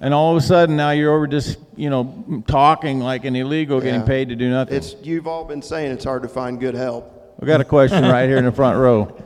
and 0.00 0.12
all 0.12 0.36
of 0.36 0.42
a 0.42 0.46
sudden 0.46 0.76
now 0.76 0.90
you're 0.90 1.14
over 1.14 1.26
just, 1.26 1.58
you 1.76 1.88
know, 1.90 2.44
talking 2.46 3.00
like 3.00 3.24
an 3.24 3.34
illegal, 3.34 3.80
getting 3.80 4.02
paid 4.02 4.28
to 4.28 4.36
do 4.36 4.50
nothing. 4.50 4.76
It's 4.76 4.94
you've 5.02 5.26
all 5.26 5.44
been 5.44 5.62
saying 5.62 5.92
it's 5.92 6.04
hard 6.04 6.22
to 6.22 6.28
find 6.28 6.60
good 6.60 6.74
help. 6.74 7.12
We 7.40 7.46
got 7.46 7.60
a 7.60 7.64
question 7.64 8.04
right 8.04 8.28
here 8.28 8.38
in 8.38 8.44
the 8.44 8.52
front 8.52 8.78
row. 8.78 9.22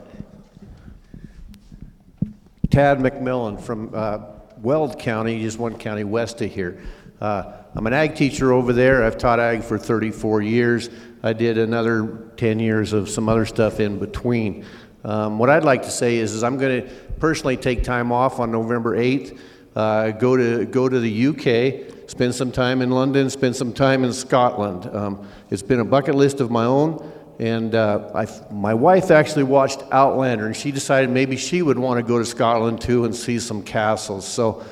Tad 2.71 2.99
McMillan 2.99 3.59
from 3.59 3.91
uh, 3.93 4.19
Weld 4.61 4.97
County, 4.97 5.41
just 5.41 5.59
one 5.59 5.77
county 5.77 6.05
west 6.05 6.41
of 6.41 6.49
here. 6.49 6.81
Uh, 7.19 7.51
I'm 7.75 7.85
an 7.85 7.91
ag 7.91 8.15
teacher 8.15 8.53
over 8.53 8.71
there. 8.71 9.03
I've 9.03 9.17
taught 9.17 9.41
ag 9.41 9.61
for 9.61 9.77
34 9.77 10.41
years. 10.41 10.89
I 11.21 11.33
did 11.33 11.57
another 11.57 12.31
10 12.37 12.59
years 12.59 12.93
of 12.93 13.09
some 13.09 13.27
other 13.27 13.45
stuff 13.45 13.81
in 13.81 13.99
between. 13.99 14.63
Um, 15.03 15.37
what 15.37 15.49
I'd 15.49 15.65
like 15.65 15.81
to 15.81 15.91
say 15.91 16.15
is, 16.15 16.31
is 16.31 16.43
I'm 16.43 16.57
going 16.57 16.83
to 16.83 16.89
personally 17.19 17.57
take 17.57 17.83
time 17.83 18.09
off 18.09 18.39
on 18.39 18.53
November 18.53 18.97
8th, 18.97 19.37
uh, 19.75 20.11
go 20.11 20.37
to 20.37 20.65
go 20.65 20.87
to 20.87 20.99
the 20.99 21.27
UK, 21.27 22.09
spend 22.09 22.33
some 22.33 22.53
time 22.53 22.81
in 22.81 22.89
London, 22.89 23.29
spend 23.29 23.53
some 23.53 23.73
time 23.73 24.05
in 24.05 24.13
Scotland. 24.13 24.85
Um, 24.95 25.27
it's 25.49 25.61
been 25.61 25.81
a 25.81 25.85
bucket 25.85 26.15
list 26.15 26.39
of 26.39 26.49
my 26.49 26.63
own. 26.63 27.11
And 27.39 27.73
uh, 27.73 28.11
I, 28.13 28.27
my 28.53 28.73
wife 28.73 29.09
actually 29.09 29.43
watched 29.43 29.83
Outlander, 29.91 30.45
and 30.45 30.55
she 30.55 30.71
decided 30.71 31.09
maybe 31.09 31.37
she 31.37 31.61
would 31.61 31.79
want 31.79 31.97
to 31.99 32.03
go 32.03 32.19
to 32.19 32.25
Scotland 32.25 32.81
too 32.81 33.05
and 33.05 33.15
see 33.15 33.39
some 33.39 33.63
castles. 33.63 34.27
So 34.27 34.63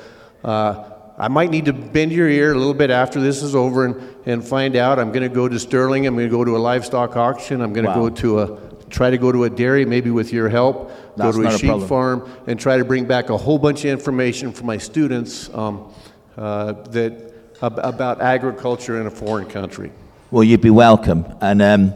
uh, 0.44 0.84
I 1.18 1.28
might 1.28 1.50
need 1.50 1.64
to 1.64 1.72
bend 1.72 2.12
your 2.12 2.28
ear 2.28 2.52
a 2.52 2.56
little 2.56 2.74
bit 2.74 2.90
after 2.90 3.20
this 3.20 3.42
is 3.42 3.54
over 3.56 3.86
and, 3.86 4.16
and 4.24 4.46
find 4.46 4.76
out. 4.76 4.98
I'm 5.00 5.10
going 5.10 5.28
to 5.28 5.34
go 5.34 5.48
to 5.48 5.58
Sterling. 5.58 6.06
I'm 6.06 6.14
going 6.14 6.28
to 6.28 6.36
go 6.36 6.44
to 6.44 6.56
a 6.56 6.58
livestock 6.58 7.16
auction. 7.16 7.60
I'm 7.60 7.72
going 7.72 7.86
to 7.86 7.90
Wow. 7.90 8.08
go 8.08 8.10
to 8.10 8.40
a 8.40 8.70
try 8.88 9.08
to 9.10 9.18
go 9.18 9.30
to 9.30 9.44
a 9.44 9.50
dairy, 9.50 9.84
maybe 9.84 10.10
with 10.10 10.32
your 10.32 10.48
help. 10.48 10.90
That's 11.16 11.36
go 11.36 11.42
to 11.42 11.48
a 11.48 11.54
a 11.54 11.58
sheep 11.58 11.68
problem. 11.68 11.88
farm 11.88 12.30
and 12.46 12.58
try 12.58 12.76
to 12.76 12.84
bring 12.84 13.04
back 13.04 13.30
a 13.30 13.36
whole 13.36 13.58
bunch 13.58 13.84
of 13.84 13.90
information 13.90 14.52
for 14.52 14.64
my 14.64 14.78
students 14.78 15.48
um, 15.54 15.92
uh, 16.36 16.72
that 16.90 17.32
ab- 17.62 17.78
about 17.78 18.20
agriculture 18.20 19.00
in 19.00 19.06
a 19.06 19.10
foreign 19.10 19.46
country. 19.46 19.92
Well, 20.32 20.42
you'd 20.44 20.60
be 20.60 20.70
welcome. 20.70 21.24
And, 21.40 21.62
um, 21.62 21.94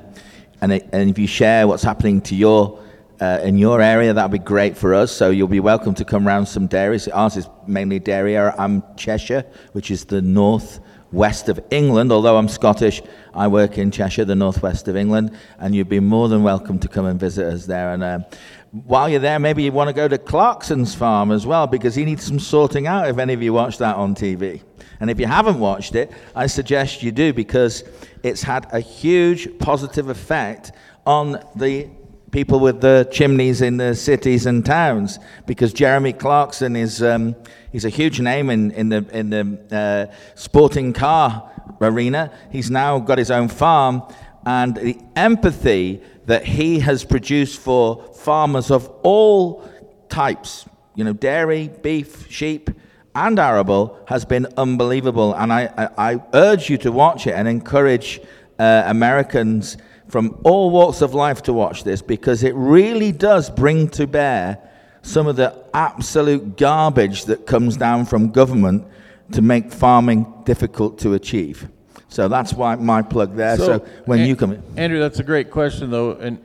and, 0.64 0.72
it, 0.72 0.88
and 0.94 1.11
if 1.11 1.18
you 1.18 1.27
share 1.27 1.68
what's 1.68 1.83
happening 1.83 2.22
to 2.22 2.35
your, 2.35 2.83
uh, 3.20 3.38
in 3.42 3.59
your 3.59 3.83
area, 3.83 4.14
that'd 4.14 4.33
be 4.33 4.38
great 4.38 4.79
for 4.79 4.94
us. 4.94 5.12
So 5.12 5.29
you'll 5.29 5.46
be 5.46 5.61
welcome 5.61 5.92
to 5.96 6.07
come 6.07 6.27
round 6.27 6.48
some 6.48 6.68
dairies. 6.68 7.07
Ours 7.09 7.37
is 7.37 7.50
mainly 7.66 7.98
dairy. 7.98 8.38
I'm 8.38 8.83
Cheshire, 8.96 9.44
which 9.72 9.90
is 9.90 10.07
the 10.07 10.22
north 10.22 10.81
west 11.12 11.50
of 11.50 11.61
England. 11.70 12.11
Although 12.11 12.38
I'm 12.38 12.48
Scottish, 12.48 13.03
I 13.35 13.46
work 13.46 13.77
in 13.77 13.90
Cheshire, 13.90 14.24
the 14.24 14.35
northwest 14.35 14.88
of 14.88 14.96
England. 14.96 15.37
And 15.59 15.74
you'd 15.74 15.90
be 15.90 16.00
more 16.00 16.31
than 16.31 16.42
welcome 16.42 16.79
to 16.79 16.88
come 16.88 17.05
and 17.05 17.20
visit 17.20 17.44
us 17.44 17.66
there. 17.66 17.92
And 17.92 18.03
um, 18.03 18.24
while 18.70 19.11
you're 19.11 19.20
there, 19.20 19.38
maybe 19.38 19.64
you 19.64 19.70
want 19.70 19.88
to 19.88 19.94
go 19.94 20.09
to 20.09 20.16
Clarkson's 20.16 20.94
farm 20.94 21.31
as 21.31 21.46
well, 21.46 21.66
because 21.66 21.94
he 21.94 22.07
needs 22.07 22.24
some 22.24 22.40
sorting 22.40 22.87
out 22.87 23.07
if 23.07 23.18
any 23.18 23.35
of 23.35 23.42
you 23.42 23.53
watch 23.53 23.77
that 23.79 23.96
on 23.96 24.14
TV. 24.14 24.62
And 25.05 25.11
if 25.11 25.21
you 25.21 25.27
haven't 25.27 25.61
watched 25.61 25.97
it, 25.97 26.11
I 26.35 26.47
suggest 26.47 27.03
you 27.03 27.12
do 27.12 27.35
because 27.35 27.85
it's 28.23 28.43
had 28.43 28.67
a 28.73 28.81
huge 28.81 29.59
positive 29.59 30.09
effect 30.09 30.73
on 31.05 31.45
the 31.55 31.90
people 32.31 32.59
with 32.59 32.81
the 32.81 33.07
chimneys 33.12 33.61
in 33.61 33.77
the 33.77 33.95
cities 33.95 34.47
and 34.47 34.64
towns. 34.64 35.19
Because 35.45 35.75
Jeremy 35.75 36.14
Clarkson 36.14 36.75
is 36.75 37.03
um, 37.03 37.37
he's 37.71 37.85
a 37.85 37.90
huge 37.90 38.19
name 38.19 38.49
in, 38.49 38.71
in 38.71 38.88
the 38.88 39.05
in 39.12 39.29
the 39.29 40.09
uh, 40.11 40.14
sporting 40.37 40.95
car 40.95 41.53
arena. 41.83 42.33
He's 42.51 42.71
now 42.71 42.99
got 42.99 43.19
his 43.19 43.31
own 43.31 43.49
farm, 43.49 44.03
and 44.47 44.75
the 44.75 44.99
empathy 45.17 46.01
that 46.25 46.47
he 46.47 46.79
has 46.79 47.05
produced 47.05 47.61
for 47.61 48.03
farmers 48.14 48.71
of 48.71 48.88
all 49.03 49.69
types 50.09 50.64
you 50.95 51.05
know, 51.05 51.12
dairy, 51.12 51.69
beef, 51.83 52.31
sheep, 52.31 52.71
and 53.14 53.38
arable 53.38 53.98
has 54.07 54.24
been 54.24 54.46
unbelievable. 54.57 55.35
And 55.35 55.53
I, 55.53 55.72
I, 55.77 56.12
I 56.12 56.22
urge 56.35 56.68
you 56.70 56.79
to 56.79 56.92
watch 56.92 57.27
it 57.27 57.33
and 57.33 57.46
encourage 57.46 58.20
uh, 58.59 58.85
Americans 58.87 59.77
from 60.09 60.38
all 60.44 60.70
walks 60.70 61.03
of 61.03 61.14
life 61.14 61.42
to 61.42 61.53
watch 61.53 61.85
this 61.85 62.03
because 62.03 62.42
it 62.42 62.55
really 62.55 63.12
does 63.12 63.50
bring 63.50 63.88
to 63.88 64.07
bear 64.07 64.59
some 65.03 65.27
of 65.27 65.37
the 65.37 65.55
absolute 65.74 66.57
garbage 66.57 67.27
that 67.27 67.46
comes 67.46 67.77
down 67.77 68.05
from 68.05 68.31
government 68.31 68.87
to 69.33 69.42
make 69.42 69.70
farming 69.70 70.27
difficult 70.44 70.98
to 70.98 71.14
achieve. 71.14 71.68
So 72.09 72.29
that's 72.29 72.53
why 72.53 72.77
my 72.77 73.03
plug 73.03 73.35
there. 73.35 73.57
So, 73.57 73.81
when 74.05 74.20
An- 74.20 74.29
you 74.29 74.37
come 74.37 74.53
in. 74.53 74.62
Andrew, 74.77 75.00
that's 75.00 75.18
a 75.18 75.24
great 75.24 75.50
question, 75.50 75.90
though. 75.90 76.12
And 76.12 76.38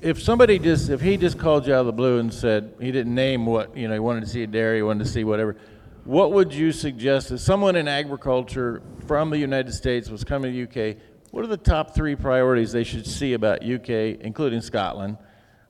if 0.00 0.22
somebody 0.22 0.58
just, 0.58 0.88
if 0.88 1.00
he 1.00 1.16
just 1.16 1.38
called 1.38 1.66
you 1.66 1.74
out 1.74 1.80
of 1.80 1.86
the 1.86 1.92
blue 1.92 2.18
and 2.18 2.32
said 2.32 2.74
he 2.80 2.90
didn't 2.92 3.14
name 3.14 3.44
what, 3.44 3.76
you 3.76 3.88
know, 3.88 3.94
he 3.94 4.00
wanted 4.00 4.20
to 4.22 4.26
see 4.26 4.42
a 4.42 4.46
dairy, 4.46 4.78
he 4.78 4.82
wanted 4.82 5.04
to 5.04 5.10
see 5.10 5.24
whatever, 5.24 5.56
what 6.04 6.32
would 6.32 6.54
you 6.54 6.72
suggest 6.72 7.30
as 7.30 7.42
someone 7.42 7.76
in 7.76 7.88
agriculture 7.88 8.82
from 9.06 9.30
the 9.30 9.38
United 9.38 9.72
States 9.72 10.08
was 10.08 10.24
coming 10.24 10.52
to 10.52 10.66
the 10.66 10.92
UK? 10.92 10.96
What 11.30 11.44
are 11.44 11.48
the 11.48 11.56
top 11.56 11.94
three 11.94 12.14
priorities 12.14 12.72
they 12.72 12.84
should 12.84 13.06
see 13.06 13.34
about 13.34 13.62
UK, 13.62 13.88
including 14.20 14.60
Scotland, 14.60 15.18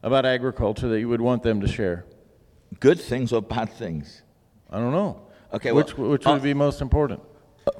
about 0.02 0.24
agriculture 0.24 0.88
that 0.88 1.00
you 1.00 1.08
would 1.08 1.20
want 1.20 1.42
them 1.42 1.60
to 1.62 1.66
share? 1.66 2.04
Good 2.78 3.00
things 3.00 3.32
or 3.32 3.42
bad 3.42 3.70
things? 3.70 4.22
I 4.70 4.78
don't 4.78 4.92
know. 4.92 5.22
Okay, 5.52 5.72
well, 5.72 5.84
which 5.84 5.96
which 5.96 6.26
uh, 6.26 6.32
would 6.32 6.42
be 6.42 6.54
most 6.54 6.80
important? 6.80 7.20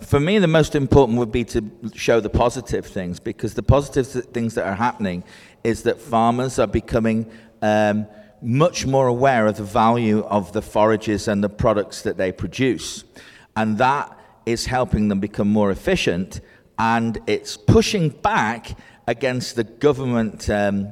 For 0.01 0.19
me, 0.19 0.39
the 0.39 0.49
most 0.49 0.75
important 0.75 1.19
would 1.19 1.31
be 1.31 1.45
to 1.45 1.71
show 1.95 2.19
the 2.19 2.29
positive 2.31 2.87
things 2.87 3.21
because 3.21 3.55
the 3.55 3.63
positive 3.63 4.25
things 4.27 4.55
that 4.55 4.67
are 4.67 4.75
happening 4.75 5.23
is 5.63 5.85
that 5.85 6.01
farmers 6.01 6.59
are 6.59 6.67
becoming 6.67 7.31
um, 7.63 8.07
much 8.43 8.85
more 8.85 9.07
aware 9.07 9.47
of 9.47 9.57
the 9.57 9.65
value 9.65 10.25
of 10.25 10.53
the 10.53 10.63
forages 10.63 11.29
and 11.29 11.43
the 11.43 11.49
products 11.49 12.03
that 12.03 12.17
they 12.17 12.33
produce. 12.33 13.05
And 13.57 13.79
that 13.79 14.19
is 14.45 14.67
helping 14.67 15.09
them 15.09 15.21
become 15.21 15.49
more 15.49 15.71
efficient 15.71 16.41
and 16.79 17.19
it's 17.27 17.57
pushing 17.57 18.09
back 18.11 18.77
against 19.07 19.57
the 19.57 19.65
government 19.65 20.51
um, 20.51 20.89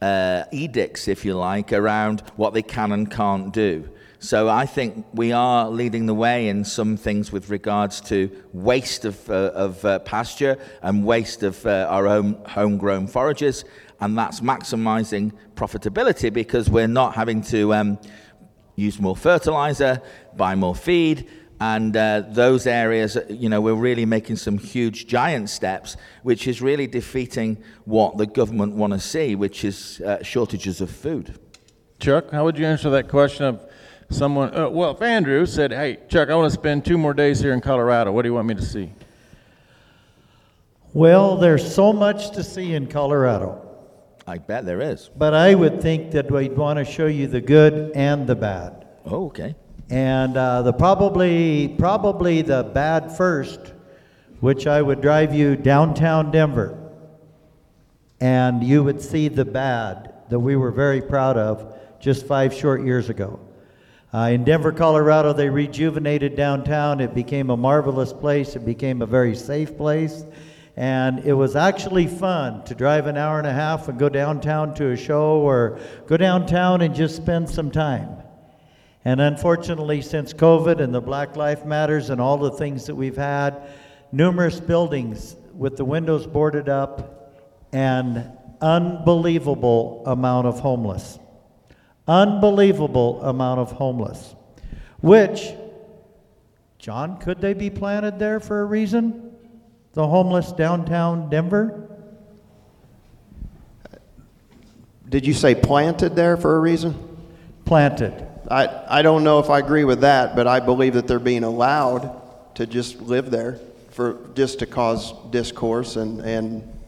uh, 0.00 0.44
edicts, 0.52 1.08
if 1.08 1.24
you 1.24 1.34
like, 1.34 1.72
around 1.72 2.20
what 2.36 2.54
they 2.54 2.62
can 2.62 2.92
and 2.92 3.10
can't 3.10 3.52
do. 3.52 3.88
So 4.20 4.48
I 4.48 4.66
think 4.66 5.06
we 5.14 5.30
are 5.30 5.70
leading 5.70 6.06
the 6.06 6.14
way 6.14 6.48
in 6.48 6.64
some 6.64 6.96
things 6.96 7.30
with 7.30 7.50
regards 7.50 8.00
to 8.02 8.28
waste 8.52 9.04
of, 9.04 9.30
uh, 9.30 9.52
of 9.54 9.84
uh, 9.84 10.00
pasture 10.00 10.58
and 10.82 11.04
waste 11.04 11.44
of 11.44 11.64
uh, 11.64 11.86
our 11.88 12.08
own 12.08 12.34
homegrown 12.44 13.06
forages, 13.06 13.64
and 14.00 14.18
that's 14.18 14.40
maximizing 14.40 15.32
profitability 15.54 16.32
because 16.32 16.68
we're 16.68 16.88
not 16.88 17.14
having 17.14 17.42
to 17.42 17.72
um, 17.72 17.98
use 18.74 19.00
more 19.00 19.14
fertilizer, 19.14 20.02
buy 20.36 20.56
more 20.56 20.74
feed, 20.74 21.28
and 21.60 21.96
uh, 21.96 22.22
those 22.28 22.66
areas, 22.66 23.16
you 23.28 23.48
know, 23.48 23.60
we're 23.60 23.74
really 23.74 24.06
making 24.06 24.36
some 24.36 24.58
huge 24.58 25.06
giant 25.06 25.48
steps, 25.48 25.96
which 26.24 26.48
is 26.48 26.60
really 26.60 26.88
defeating 26.88 27.56
what 27.84 28.16
the 28.18 28.26
government 28.26 28.74
want 28.74 28.92
to 28.92 29.00
see, 29.00 29.36
which 29.36 29.64
is 29.64 30.00
uh, 30.00 30.22
shortages 30.24 30.80
of 30.80 30.90
food. 30.90 31.38
Chuck, 32.00 32.30
how 32.30 32.44
would 32.44 32.58
you 32.58 32.66
answer 32.66 32.90
that 32.90 33.08
question 33.08 33.44
of 33.46 33.67
someone? 34.10 34.54
Uh, 34.54 34.68
well, 34.68 34.92
if 34.92 35.02
Andrew 35.02 35.46
said, 35.46 35.72
"Hey, 35.72 35.98
Chuck, 36.08 36.28
I 36.28 36.34
want 36.34 36.52
to 36.52 36.58
spend 36.58 36.84
two 36.84 36.98
more 36.98 37.14
days 37.14 37.40
here 37.40 37.52
in 37.52 37.60
Colorado. 37.60 38.12
What 38.12 38.22
do 38.22 38.28
you 38.28 38.34
want 38.34 38.48
me 38.48 38.54
to 38.54 38.62
see?" 38.62 38.92
Well, 40.94 41.36
there's 41.36 41.74
so 41.74 41.92
much 41.92 42.30
to 42.30 42.42
see 42.42 42.74
in 42.74 42.86
Colorado, 42.86 43.60
I 44.26 44.38
bet 44.38 44.64
there 44.64 44.80
is. 44.80 45.10
but 45.16 45.34
I 45.34 45.54
would 45.54 45.82
think 45.82 46.12
that 46.12 46.30
we'd 46.30 46.56
want 46.56 46.78
to 46.78 46.84
show 46.84 47.06
you 47.06 47.26
the 47.26 47.40
good 47.40 47.92
and 47.94 48.26
the 48.26 48.34
bad. 48.34 48.86
Oh, 49.04 49.26
okay. 49.26 49.54
And 49.90 50.36
uh, 50.36 50.62
the 50.62 50.72
probably 50.72 51.68
probably 51.78 52.42
the 52.42 52.62
bad 52.62 53.16
first, 53.16 53.74
which 54.40 54.66
I 54.66 54.82
would 54.82 55.00
drive 55.00 55.34
you 55.34 55.56
downtown 55.56 56.30
Denver, 56.30 56.76
and 58.20 58.62
you 58.64 58.82
would 58.82 59.00
see 59.00 59.28
the 59.28 59.44
bad 59.44 60.14
that 60.30 60.38
we 60.38 60.56
were 60.56 60.70
very 60.70 61.00
proud 61.00 61.36
of 61.36 61.74
just 62.00 62.26
five 62.26 62.52
short 62.52 62.82
years 62.82 63.08
ago. 63.08 63.40
Uh, 64.12 64.30
in 64.32 64.42
Denver, 64.42 64.72
Colorado, 64.72 65.34
they 65.34 65.50
rejuvenated 65.50 66.34
downtown. 66.34 67.00
It 67.00 67.14
became 67.14 67.50
a 67.50 67.56
marvelous 67.56 68.12
place. 68.12 68.56
It 68.56 68.64
became 68.64 69.02
a 69.02 69.06
very 69.06 69.36
safe 69.36 69.76
place. 69.76 70.24
And 70.76 71.18
it 71.26 71.34
was 71.34 71.56
actually 71.56 72.06
fun 72.06 72.64
to 72.64 72.74
drive 72.74 73.06
an 73.06 73.18
hour 73.18 73.38
and 73.38 73.46
a 73.46 73.52
half 73.52 73.88
and 73.88 73.98
go 73.98 74.08
downtown 74.08 74.74
to 74.76 74.92
a 74.92 74.96
show 74.96 75.40
or 75.40 75.78
go 76.06 76.16
downtown 76.16 76.80
and 76.80 76.94
just 76.94 77.16
spend 77.16 77.50
some 77.50 77.70
time. 77.70 78.16
And 79.04 79.20
unfortunately, 79.20 80.00
since 80.00 80.32
COVID 80.32 80.80
and 80.80 80.94
the 80.94 81.00
Black 81.02 81.36
Lives 81.36 81.64
Matters 81.66 82.08
and 82.08 82.20
all 82.20 82.38
the 82.38 82.52
things 82.52 82.86
that 82.86 82.94
we've 82.94 83.16
had, 83.16 83.60
numerous 84.10 84.58
buildings 84.58 85.36
with 85.52 85.76
the 85.76 85.84
windows 85.84 86.26
boarded 86.26 86.70
up 86.70 87.34
and 87.72 88.30
unbelievable 88.62 90.02
amount 90.06 90.46
of 90.46 90.60
homeless. 90.60 91.18
Unbelievable 92.08 93.22
amount 93.22 93.60
of 93.60 93.72
homeless. 93.72 94.34
Which, 95.02 95.52
John, 96.78 97.18
could 97.18 97.40
they 97.40 97.52
be 97.52 97.68
planted 97.68 98.18
there 98.18 98.40
for 98.40 98.62
a 98.62 98.64
reason? 98.64 99.36
The 99.92 100.06
homeless 100.06 100.52
downtown 100.52 101.28
Denver? 101.28 101.88
Did 105.08 105.26
you 105.26 105.34
say 105.34 105.54
planted 105.54 106.16
there 106.16 106.36
for 106.36 106.56
a 106.56 106.60
reason? 106.60 107.16
Planted. 107.64 108.26
I, 108.50 108.98
I 108.98 109.02
don't 109.02 109.24
know 109.24 109.38
if 109.38 109.50
I 109.50 109.58
agree 109.58 109.84
with 109.84 110.00
that, 110.00 110.34
but 110.34 110.46
I 110.46 110.60
believe 110.60 110.94
that 110.94 111.06
they're 111.06 111.18
being 111.18 111.44
allowed 111.44 112.22
to 112.54 112.66
just 112.66 113.00
live 113.02 113.30
there 113.30 113.58
for 113.90 114.18
just 114.34 114.60
to 114.60 114.66
cause 114.66 115.12
discourse 115.30 115.96
and, 115.96 116.20
and 116.20 116.78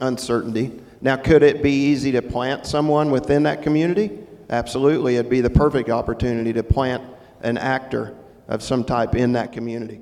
uncertainty. 0.00 0.80
Now, 1.00 1.16
could 1.16 1.42
it 1.42 1.62
be 1.62 1.72
easy 1.72 2.12
to 2.12 2.22
plant 2.22 2.66
someone 2.66 3.10
within 3.10 3.44
that 3.44 3.62
community? 3.62 4.26
Absolutely. 4.50 5.16
It'd 5.16 5.30
be 5.30 5.40
the 5.40 5.50
perfect 5.50 5.90
opportunity 5.90 6.52
to 6.54 6.62
plant 6.62 7.02
an 7.42 7.58
actor 7.58 8.16
of 8.48 8.62
some 8.62 8.84
type 8.84 9.14
in 9.14 9.32
that 9.32 9.52
community. 9.52 10.00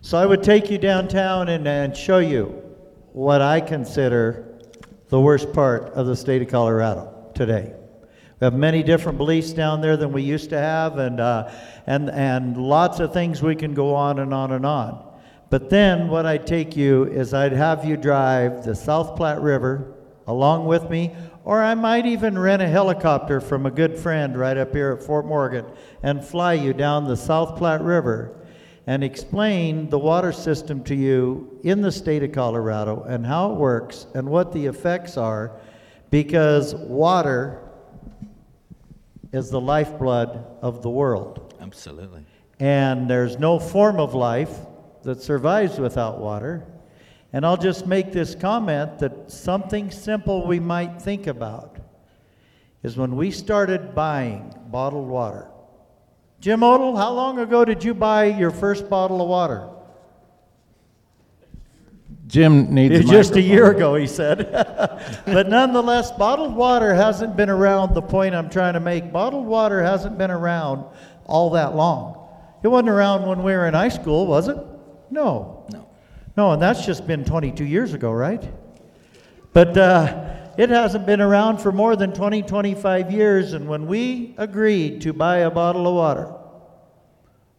So 0.00 0.18
I 0.18 0.26
would 0.26 0.42
take 0.42 0.70
you 0.70 0.78
downtown 0.78 1.48
and, 1.48 1.66
and 1.68 1.96
show 1.96 2.18
you 2.18 2.46
what 3.12 3.40
I 3.40 3.60
consider 3.60 4.58
the 5.08 5.20
worst 5.20 5.52
part 5.52 5.92
of 5.92 6.06
the 6.06 6.16
state 6.16 6.42
of 6.42 6.48
Colorado 6.48 7.30
today. 7.34 7.74
We 8.40 8.44
have 8.44 8.54
many 8.54 8.82
different 8.82 9.18
beliefs 9.18 9.52
down 9.52 9.80
there 9.80 9.96
than 9.96 10.10
we 10.10 10.22
used 10.22 10.50
to 10.50 10.58
have, 10.58 10.98
and, 10.98 11.20
uh, 11.20 11.52
and, 11.86 12.10
and 12.10 12.56
lots 12.56 12.98
of 12.98 13.12
things 13.12 13.40
we 13.40 13.54
can 13.54 13.74
go 13.74 13.94
on 13.94 14.18
and 14.18 14.34
on 14.34 14.50
and 14.50 14.66
on. 14.66 15.06
But 15.48 15.70
then 15.70 16.08
what 16.08 16.26
I'd 16.26 16.46
take 16.46 16.76
you 16.76 17.04
is 17.04 17.34
I'd 17.34 17.52
have 17.52 17.84
you 17.84 17.96
drive 17.96 18.64
the 18.64 18.74
South 18.74 19.14
Platte 19.14 19.40
River 19.40 19.91
along 20.26 20.66
with 20.66 20.88
me, 20.88 21.14
or 21.44 21.62
I 21.62 21.74
might 21.74 22.06
even 22.06 22.38
rent 22.38 22.62
a 22.62 22.68
helicopter 22.68 23.40
from 23.40 23.66
a 23.66 23.70
good 23.70 23.98
friend 23.98 24.38
right 24.38 24.56
up 24.56 24.72
here 24.72 24.92
at 24.92 25.02
Fort 25.02 25.26
Morgan 25.26 25.64
and 26.02 26.24
fly 26.24 26.54
you 26.54 26.72
down 26.72 27.06
the 27.06 27.16
South 27.16 27.56
Platte 27.56 27.82
River 27.82 28.36
and 28.86 29.04
explain 29.04 29.88
the 29.90 29.98
water 29.98 30.32
system 30.32 30.82
to 30.84 30.94
you 30.94 31.60
in 31.62 31.80
the 31.80 31.92
state 31.92 32.22
of 32.22 32.32
Colorado 32.32 33.04
and 33.04 33.24
how 33.24 33.52
it 33.52 33.56
works 33.56 34.06
and 34.14 34.28
what 34.28 34.52
the 34.52 34.66
effects 34.66 35.16
are 35.16 35.52
because 36.10 36.74
water 36.74 37.60
is 39.32 39.50
the 39.50 39.60
lifeblood 39.60 40.44
of 40.60 40.82
the 40.82 40.90
world. 40.90 41.54
Absolutely. 41.60 42.24
And 42.60 43.08
there's 43.08 43.38
no 43.38 43.58
form 43.58 43.98
of 43.98 44.14
life 44.14 44.54
that 45.02 45.22
survives 45.22 45.78
without 45.78 46.20
water. 46.20 46.64
And 47.32 47.46
I'll 47.46 47.56
just 47.56 47.86
make 47.86 48.12
this 48.12 48.34
comment 48.34 48.98
that 48.98 49.30
something 49.30 49.90
simple 49.90 50.46
we 50.46 50.60
might 50.60 51.00
think 51.00 51.26
about 51.26 51.78
is 52.82 52.96
when 52.96 53.16
we 53.16 53.30
started 53.30 53.94
buying 53.94 54.54
bottled 54.70 55.08
water. 55.08 55.48
Jim 56.40 56.62
Odell, 56.62 56.96
how 56.96 57.12
long 57.12 57.38
ago 57.38 57.64
did 57.64 57.84
you 57.84 57.94
buy 57.94 58.24
your 58.24 58.50
first 58.50 58.90
bottle 58.90 59.22
of 59.22 59.28
water? 59.28 59.68
Jim 62.26 62.74
needs 62.74 62.94
It's 62.94 63.10
just 63.10 63.36
a 63.36 63.40
year 63.40 63.70
ago, 63.70 63.94
he 63.94 64.06
said. 64.06 64.50
but 65.26 65.48
nonetheless, 65.48 66.10
bottled 66.12 66.54
water 66.54 66.94
hasn't 66.94 67.36
been 67.36 67.50
around. 67.50 67.94
The 67.94 68.02
point 68.02 68.34
I'm 68.34 68.50
trying 68.50 68.74
to 68.74 68.80
make 68.80 69.12
bottled 69.12 69.46
water 69.46 69.82
hasn't 69.82 70.18
been 70.18 70.30
around 70.30 70.84
all 71.26 71.50
that 71.50 71.76
long. 71.76 72.26
It 72.62 72.68
wasn't 72.68 72.90
around 72.90 73.26
when 73.26 73.42
we 73.42 73.52
were 73.52 73.66
in 73.66 73.74
high 73.74 73.88
school, 73.88 74.26
was 74.26 74.48
it? 74.48 74.56
No. 75.10 75.61
No. 76.36 76.52
And 76.52 76.62
that's 76.62 76.84
just 76.84 77.06
been 77.06 77.24
22 77.24 77.64
years 77.64 77.94
ago, 77.94 78.12
right? 78.12 78.42
But 79.52 79.76
uh, 79.76 80.34
it 80.56 80.70
hasn't 80.70 81.06
been 81.06 81.20
around 81.20 81.58
for 81.58 81.72
more 81.72 81.96
than 81.96 82.12
20, 82.12 82.42
25 82.42 83.10
years. 83.10 83.52
And 83.52 83.68
when 83.68 83.86
we 83.86 84.34
agreed 84.38 85.00
to 85.02 85.12
buy 85.12 85.38
a 85.38 85.50
bottle 85.50 85.86
of 85.86 85.94
water, 85.94 86.34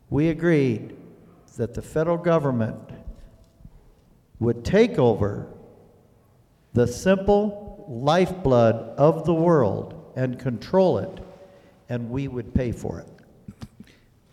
we 0.09 0.29
agreed 0.29 0.95
that 1.57 1.73
the 1.73 1.81
federal 1.81 2.17
government 2.17 2.79
would 4.39 4.65
take 4.65 4.97
over 4.97 5.47
the 6.73 6.87
simple 6.87 7.85
lifeblood 7.87 8.75
of 8.97 9.25
the 9.25 9.33
world 9.33 10.11
and 10.15 10.39
control 10.39 10.97
it 10.97 11.19
and 11.89 12.09
we 12.09 12.27
would 12.27 12.53
pay 12.53 12.71
for 12.71 12.99
it. 12.99 13.12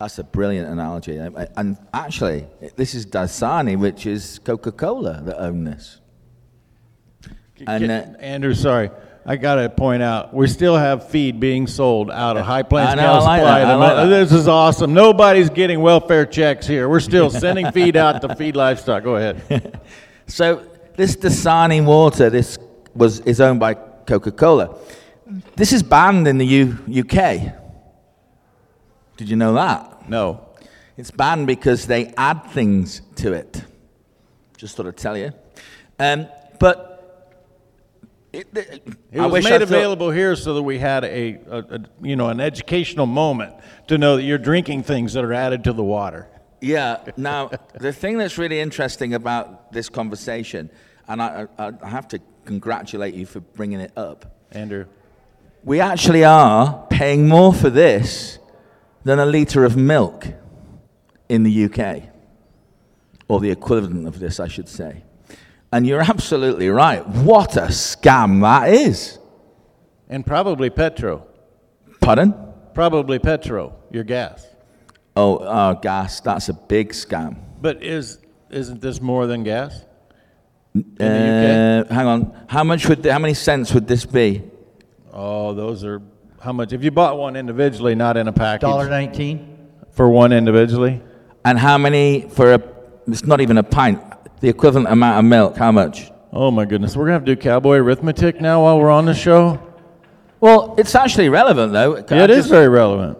That's 0.00 0.18
a 0.18 0.24
brilliant 0.24 0.66
analogy. 0.66 1.18
And 1.18 1.76
actually, 1.92 2.46
this 2.76 2.94
is 2.94 3.04
Dasani, 3.04 3.78
which 3.78 4.06
is 4.06 4.38
Coca 4.38 4.72
Cola 4.72 5.20
that 5.26 5.38
own 5.38 5.64
this. 5.64 6.00
And, 7.66 7.90
uh, 7.90 8.18
Andrew, 8.18 8.54
sorry. 8.54 8.90
I 9.26 9.36
got 9.36 9.56
to 9.56 9.68
point 9.68 10.02
out, 10.02 10.32
we 10.32 10.48
still 10.48 10.78
have 10.78 11.10
feed 11.10 11.38
being 11.38 11.66
sold 11.66 12.10
out 12.10 12.38
of 12.38 12.46
High 12.46 12.62
Plains 12.62 12.96
know, 12.96 13.18
like 13.22 13.40
Supply. 13.40 13.74
like. 13.74 14.08
This 14.08 14.32
is 14.32 14.48
awesome. 14.48 14.94
Nobody's 14.94 15.50
getting 15.50 15.80
welfare 15.82 16.24
checks 16.24 16.66
here. 16.66 16.88
We're 16.88 17.00
still 17.00 17.28
sending 17.28 17.70
feed 17.72 17.98
out 17.98 18.22
to 18.22 18.34
feed 18.34 18.56
livestock. 18.56 19.04
Go 19.04 19.16
ahead. 19.16 19.80
So 20.26 20.64
this 20.94 21.16
Dasani 21.16 21.84
water, 21.84 22.30
this 22.30 22.56
was 22.94 23.18
is 23.20 23.40
owned 23.40 23.58
by 23.58 23.74
Coca 23.74 24.30
Cola. 24.30 24.76
This 25.56 25.72
is 25.72 25.82
banned 25.82 26.28
in 26.28 26.38
the 26.38 26.46
U- 26.46 26.78
UK. 27.00 27.52
Did 29.16 29.28
you 29.28 29.34
know 29.34 29.54
that? 29.54 29.89
No. 30.08 30.48
It's 30.96 31.10
banned 31.10 31.46
because 31.46 31.86
they 31.86 32.12
add 32.16 32.44
things 32.50 33.02
to 33.16 33.32
it. 33.32 33.64
Just 34.56 34.76
thought 34.76 34.86
I'd 34.86 34.96
tell 34.96 35.16
you. 35.16 35.32
Um, 35.98 36.26
but 36.58 37.32
it, 38.32 38.46
it, 38.54 38.82
It 39.12 39.20
was 39.20 39.44
made 39.44 39.62
available 39.62 40.10
here 40.10 40.36
so 40.36 40.54
that 40.54 40.62
we 40.62 40.78
had 40.78 41.04
a, 41.04 41.38
a, 41.48 41.58
a, 41.58 41.80
you 42.02 42.16
know, 42.16 42.28
an 42.28 42.40
educational 42.40 43.06
moment 43.06 43.54
to 43.88 43.98
know 43.98 44.16
that 44.16 44.22
you're 44.22 44.38
drinking 44.38 44.82
things 44.82 45.14
that 45.14 45.24
are 45.24 45.32
added 45.32 45.64
to 45.64 45.72
the 45.72 45.82
water. 45.82 46.28
Yeah. 46.60 46.98
Now, 47.16 47.50
the 47.74 47.92
thing 47.92 48.18
that's 48.18 48.36
really 48.36 48.60
interesting 48.60 49.14
about 49.14 49.72
this 49.72 49.88
conversation, 49.88 50.70
and 51.08 51.22
I, 51.22 51.46
I, 51.58 51.72
I 51.82 51.88
have 51.88 52.06
to 52.08 52.20
congratulate 52.44 53.14
you 53.14 53.26
for 53.26 53.40
bringing 53.40 53.80
it 53.80 53.92
up. 53.96 54.36
Andrew. 54.52 54.86
We 55.64 55.80
actually 55.80 56.24
are 56.24 56.86
paying 56.90 57.28
more 57.28 57.52
for 57.52 57.70
this 57.70 58.38
than 59.04 59.18
a 59.18 59.26
litre 59.26 59.64
of 59.64 59.76
milk 59.76 60.26
in 61.28 61.42
the 61.42 61.64
UK, 61.64 62.02
or 63.28 63.40
the 63.40 63.50
equivalent 63.50 64.06
of 64.06 64.18
this, 64.18 64.40
I 64.40 64.48
should 64.48 64.68
say. 64.68 65.04
And 65.72 65.86
you're 65.86 66.00
absolutely 66.00 66.68
right. 66.68 67.06
What 67.06 67.56
a 67.56 67.68
scam 67.68 68.40
that 68.42 68.70
is. 68.72 69.18
And 70.08 70.26
probably 70.26 70.70
Petro. 70.70 71.26
Pardon? 72.00 72.34
Probably 72.74 73.18
Petro, 73.18 73.76
your 73.90 74.02
gas. 74.04 74.46
Oh, 75.16 75.36
uh, 75.36 75.74
gas. 75.74 76.20
That's 76.20 76.48
a 76.48 76.52
big 76.54 76.90
scam. 76.90 77.36
But 77.60 77.82
is 77.82 78.18
isn't 78.50 78.80
this 78.80 79.00
more 79.00 79.26
than 79.26 79.44
gas? 79.44 79.84
In 80.74 80.84
the 80.98 81.86
Uh, 81.88 81.94
hang 81.94 82.06
on. 82.06 82.44
How 82.48 82.64
much 82.64 82.88
would? 82.88 83.04
How 83.04 83.18
many 83.18 83.34
cents 83.34 83.72
would 83.74 83.86
this 83.86 84.04
be? 84.04 84.42
Oh, 85.12 85.52
those 85.54 85.84
are 85.84 86.00
how 86.40 86.52
much? 86.52 86.72
If 86.72 86.82
you 86.82 86.90
bought 86.90 87.18
one 87.18 87.36
individually, 87.36 87.94
not 87.94 88.16
in 88.16 88.26
a 88.28 88.32
package, 88.32 88.62
Dollar 88.62 88.88
nineteen? 88.88 89.58
for 89.92 90.08
one 90.08 90.32
individually, 90.32 91.02
And 91.44 91.58
how 91.58 91.78
many 91.78 92.28
for 92.30 92.54
a? 92.54 92.62
It's 93.06 93.24
not 93.24 93.40
even 93.40 93.58
a 93.58 93.62
pint. 93.62 94.02
The 94.40 94.48
equivalent 94.48 94.88
amount 94.88 95.18
of 95.18 95.24
milk. 95.24 95.56
How 95.56 95.70
much? 95.72 96.10
oh 96.32 96.50
my 96.50 96.64
goodness, 96.64 96.96
we're 96.96 97.04
gonna 97.04 97.14
have 97.14 97.24
to 97.24 97.34
do 97.34 97.40
cowboy 97.40 97.76
arithmetic 97.78 98.40
now 98.40 98.62
while 98.62 98.78
we're 98.78 98.90
on 98.90 99.04
the 99.04 99.14
show. 99.14 99.60
Well, 100.40 100.74
it's 100.78 100.94
actually 100.94 101.28
relevant 101.28 101.72
though. 101.72 101.96
Yeah, 101.96 102.24
it 102.24 102.30
is 102.30 102.46
very 102.46 102.68
relevant. 102.68 103.18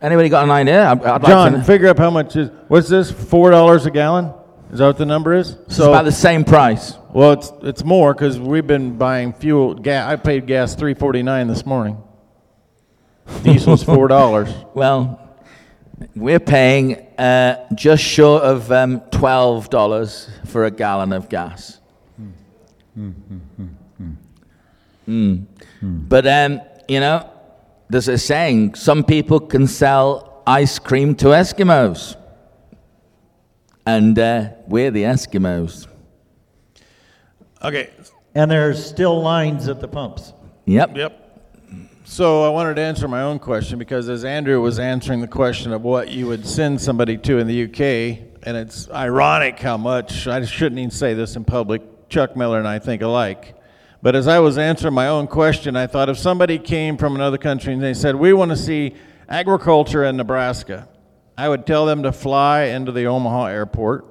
Anybody 0.00 0.28
got 0.28 0.44
an 0.44 0.50
idea? 0.50 0.84
I'd, 0.88 1.02
I'd 1.02 1.24
John, 1.24 1.52
like 1.54 1.62
to, 1.62 1.66
figure 1.66 1.88
up 1.88 1.98
how 1.98 2.10
much 2.10 2.36
is. 2.36 2.50
What's 2.68 2.88
this? 2.88 3.10
Four 3.10 3.50
dollars 3.50 3.86
a 3.86 3.90
gallon? 3.90 4.32
Is 4.70 4.78
that 4.78 4.86
what 4.86 4.98
the 4.98 5.06
number 5.06 5.34
is? 5.34 5.56
it's 5.66 5.78
about 5.78 6.04
the 6.04 6.12
same 6.12 6.44
price. 6.44 6.94
well, 7.12 7.32
it's 7.32 7.50
it's 7.62 7.82
more 7.84 8.12
because 8.14 8.38
we've 8.38 8.66
been 8.66 8.96
buying 8.98 9.32
fuel. 9.32 9.74
Gas. 9.74 10.08
I 10.08 10.16
paid 10.16 10.46
gas 10.46 10.74
three 10.76 10.94
forty 10.94 11.22
nine 11.22 11.48
this 11.48 11.66
morning. 11.66 11.96
Diesel's 13.42 13.82
four 13.82 14.08
dollars. 14.16 14.50
Well, 14.74 15.36
we're 16.14 16.40
paying 16.40 16.96
uh, 17.18 17.66
just 17.74 18.02
short 18.02 18.42
of 18.42 18.70
um, 18.72 19.00
twelve 19.10 19.70
dollars 19.70 20.30
for 20.46 20.64
a 20.64 20.70
gallon 20.70 21.12
of 21.12 21.28
gas. 21.28 21.80
Mm. 25.08 25.46
But 25.80 26.26
um, 26.26 26.60
you 26.88 27.00
know, 27.00 27.30
there's 27.88 28.08
a 28.08 28.18
saying: 28.18 28.74
some 28.74 29.04
people 29.04 29.40
can 29.40 29.66
sell 29.66 30.42
ice 30.46 30.78
cream 30.78 31.14
to 31.16 31.26
Eskimos, 31.26 32.16
and 33.86 34.18
uh, 34.18 34.50
we're 34.66 34.90
the 34.90 35.04
Eskimos. 35.04 35.86
Okay. 37.62 37.90
And 38.34 38.50
there's 38.50 38.84
still 38.84 39.20
lines 39.20 39.68
at 39.68 39.80
the 39.80 39.88
pumps. 39.88 40.32
Yep. 40.66 40.96
Yep. 40.96 41.27
So 42.10 42.42
I 42.42 42.48
wanted 42.48 42.76
to 42.76 42.80
answer 42.80 43.06
my 43.06 43.20
own 43.20 43.38
question 43.38 43.78
because 43.78 44.08
as 44.08 44.24
Andrew 44.24 44.62
was 44.62 44.78
answering 44.78 45.20
the 45.20 45.28
question 45.28 45.72
of 45.72 45.82
what 45.82 46.08
you 46.08 46.26
would 46.26 46.46
send 46.46 46.80
somebody 46.80 47.18
to 47.18 47.36
in 47.36 47.46
the 47.46 47.64
UK, 47.64 48.40
and 48.44 48.56
it's 48.56 48.90
ironic 48.90 49.58
how 49.60 49.76
much 49.76 50.26
I 50.26 50.42
shouldn't 50.46 50.78
even 50.78 50.90
say 50.90 51.12
this 51.12 51.36
in 51.36 51.44
public. 51.44 52.08
Chuck 52.08 52.34
Miller 52.34 52.58
and 52.58 52.66
I 52.66 52.78
think 52.78 53.02
alike. 53.02 53.54
But 54.02 54.16
as 54.16 54.26
I 54.26 54.38
was 54.38 54.56
answering 54.56 54.94
my 54.94 55.06
own 55.06 55.26
question, 55.26 55.76
I 55.76 55.86
thought 55.86 56.08
if 56.08 56.16
somebody 56.16 56.58
came 56.58 56.96
from 56.96 57.14
another 57.14 57.36
country 57.36 57.74
and 57.74 57.82
they 57.82 57.94
said, 57.94 58.16
We 58.16 58.32
want 58.32 58.52
to 58.52 58.56
see 58.56 58.94
agriculture 59.28 60.02
in 60.02 60.16
Nebraska, 60.16 60.88
I 61.36 61.50
would 61.50 61.66
tell 61.66 61.84
them 61.84 62.02
to 62.04 62.10
fly 62.10 62.62
into 62.62 62.90
the 62.90 63.04
Omaha 63.04 63.48
airport 63.48 64.06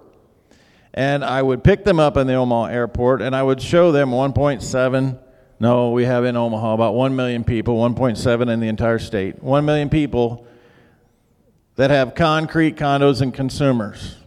and 0.94 1.26
I 1.26 1.42
would 1.42 1.64
pick 1.64 1.84
them 1.84 2.00
up 2.00 2.16
in 2.16 2.28
the 2.28 2.36
Omaha 2.36 2.66
airport 2.72 3.24
and 3.24 3.36
I 3.36 3.42
would 3.42 3.62
show 3.62 3.92
them 3.92 4.12
1.7. 4.12 5.20
No, 5.60 5.92
we 5.92 6.06
have 6.06 6.24
in 6.26 6.36
Omaha 6.36 6.74
about 6.74 6.94
1 6.94 7.16
million 7.16 7.44
people, 7.44 7.78
1.7 7.78 8.50
in 8.50 8.60
the 8.60 8.68
entire 8.68 9.00
state. 9.00 9.42
1 9.42 9.66
million 9.66 9.90
people 9.90 10.46
that 11.76 11.90
have 11.90 12.14
concrete 12.16 12.76
condos 12.76 13.22
and 13.22 13.34
consumers. 13.34 14.18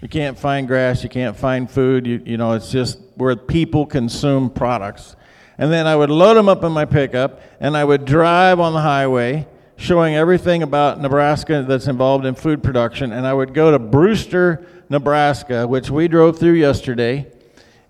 You 0.00 0.08
can't 0.08 0.38
find 0.38 0.66
grass, 0.68 1.02
you 1.02 1.08
can't 1.08 1.36
find 1.36 1.70
food, 1.70 2.06
you, 2.06 2.22
you 2.24 2.36
know, 2.36 2.52
it's 2.52 2.70
just 2.70 3.00
where 3.16 3.34
people 3.34 3.84
consume 3.84 4.48
products. 4.48 5.16
And 5.58 5.72
then 5.72 5.86
I 5.86 5.96
would 5.96 6.10
load 6.10 6.34
them 6.34 6.48
up 6.48 6.62
in 6.62 6.70
my 6.70 6.84
pickup 6.84 7.40
and 7.60 7.76
I 7.76 7.84
would 7.84 8.04
drive 8.04 8.60
on 8.60 8.72
the 8.72 8.80
highway 8.80 9.46
showing 9.76 10.14
everything 10.14 10.62
about 10.62 11.00
Nebraska 11.00 11.64
that's 11.66 11.86
involved 11.86 12.24
in 12.26 12.34
food 12.34 12.62
production. 12.62 13.12
And 13.12 13.26
I 13.26 13.32
would 13.32 13.54
go 13.54 13.70
to 13.70 13.78
Brewster, 13.78 14.66
Nebraska, 14.88 15.66
which 15.66 15.90
we 15.90 16.08
drove 16.08 16.38
through 16.38 16.52
yesterday. 16.52 17.26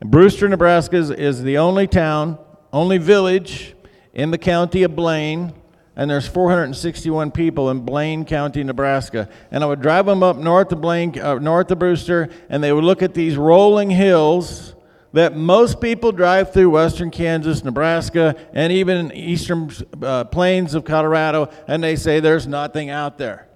And 0.01 0.11
Brewster, 0.11 0.49
Nebraska 0.49 0.97
is, 0.97 1.11
is 1.11 1.43
the 1.43 1.59
only 1.59 1.87
town, 1.87 2.39
only 2.73 2.99
village 2.99 3.75
in 4.13 4.31
the 4.31 4.39
county 4.39 4.83
of 4.83 4.95
Blaine, 4.97 5.53
and 5.97 6.11
there's 6.11 6.29
461 6.29 7.31
people 7.33 7.71
in 7.71 7.81
Blaine 7.81 8.25
County, 8.25 8.63
Nebraska. 8.63 9.29
And 9.51 9.65
I 9.65 9.67
would 9.67 9.81
drive 9.81 10.07
them 10.07 10.23
up 10.23 10.37
north 10.37 10.71
of 10.73 10.81
Blaine, 10.81 11.19
uh, 11.19 11.35
north 11.35 11.71
of 11.71 11.79
Brewster, 11.79 12.29
and 12.49 12.63
they 12.63 12.73
would 12.73 12.85
look 12.85 13.03
at 13.03 13.15
these 13.15 13.37
rolling 13.37 13.91
hills 13.91 14.75
that 15.13 15.37
most 15.37 15.81
people 15.81 16.13
drive 16.13 16.53
through 16.53 16.71
western 16.71 17.11
Kansas, 17.11 17.65
Nebraska, 17.65 18.37
and 18.53 18.73
even 18.73 19.11
eastern 19.13 19.71
uh, 20.03 20.25
plains 20.25 20.75
of 20.75 20.85
Colorado, 20.85 21.51
and 21.67 21.83
they 21.83 21.97
say 21.97 22.21
there's 22.21 22.47
nothing 22.47 22.91
out 22.91 23.19
there. 23.19 23.49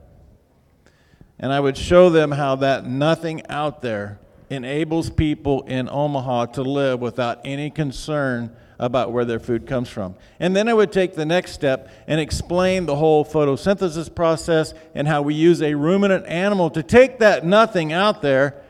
And 1.39 1.53
I 1.53 1.61
would 1.61 1.77
show 1.77 2.09
them 2.09 2.31
how 2.33 2.57
that 2.57 2.87
nothing 2.87 3.47
out 3.49 3.83
there 3.83 4.19
enables 4.49 5.11
people 5.11 5.63
in 5.63 5.89
Omaha 5.89 6.47
to 6.47 6.63
live 6.63 7.01
without 7.01 7.41
any 7.45 7.71
concern 7.71 8.55
about 8.83 9.13
where 9.13 9.25
their 9.25 9.39
food 9.39 9.65
comes 9.65 9.89
from. 9.89 10.17
And 10.41 10.57
then 10.57 10.69
I 10.69 10.75
would 10.75 10.91
take 10.91 11.15
the 11.15 11.25
next 11.25 11.53
step 11.53 11.89
and 12.09 12.21
explain 12.21 12.85
the 12.85 12.97
whole 12.97 13.25
photosynthesis 13.25 14.13
process 14.13 14.75
and 14.93 15.07
how 15.07 15.23
we 15.23 15.35
use 15.35 15.63
a 15.63 15.75
ruminant 15.75 16.27
animal 16.27 16.69
to 16.71 16.83
take 16.83 17.21
that 17.21 17.47
nothing 17.47 17.93
out 17.93 18.23
there 18.23 18.61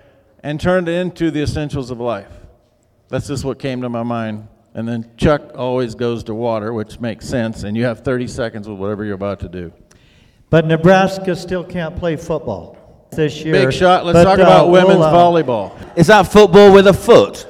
and 0.42 0.60
turn 0.60 0.86
it 0.86 0.92
into 0.92 1.30
the 1.30 1.40
essentials 1.42 1.90
of 1.90 1.98
life. 1.98 2.28
That's 3.08 3.26
just 3.26 3.42
what 3.42 3.58
came 3.58 3.80
to 3.80 3.88
my 3.88 4.02
mind. 4.02 4.48
And 4.74 4.86
then 4.86 5.10
Chuck 5.16 5.52
always 5.54 5.94
goes 5.94 6.24
to 6.24 6.34
water, 6.34 6.74
which 6.74 7.00
makes 7.00 7.26
sense, 7.26 7.62
and 7.62 7.74
you 7.74 7.84
have 7.84 8.00
30 8.00 8.26
seconds 8.26 8.68
with 8.68 8.78
whatever 8.78 9.06
you're 9.06 9.14
about 9.14 9.40
to 9.40 9.48
do. 9.48 9.72
But 10.50 10.66
Nebraska 10.66 11.34
still 11.36 11.64
can't 11.64 11.96
play 11.96 12.16
football 12.16 13.08
this 13.10 13.42
year. 13.42 13.54
Big 13.54 13.72
shot. 13.72 14.04
Let's 14.04 14.16
But, 14.18 14.24
talk 14.24 14.38
uh, 14.38 14.42
about 14.42 14.68
we'll, 14.68 14.86
women's 14.86 15.04
uh, 15.06 15.12
volleyball. 15.12 15.74
Is 15.96 16.08
that 16.08 16.24
football 16.24 16.70
with 16.74 16.86
a 16.86 16.92
foot? 16.92 17.46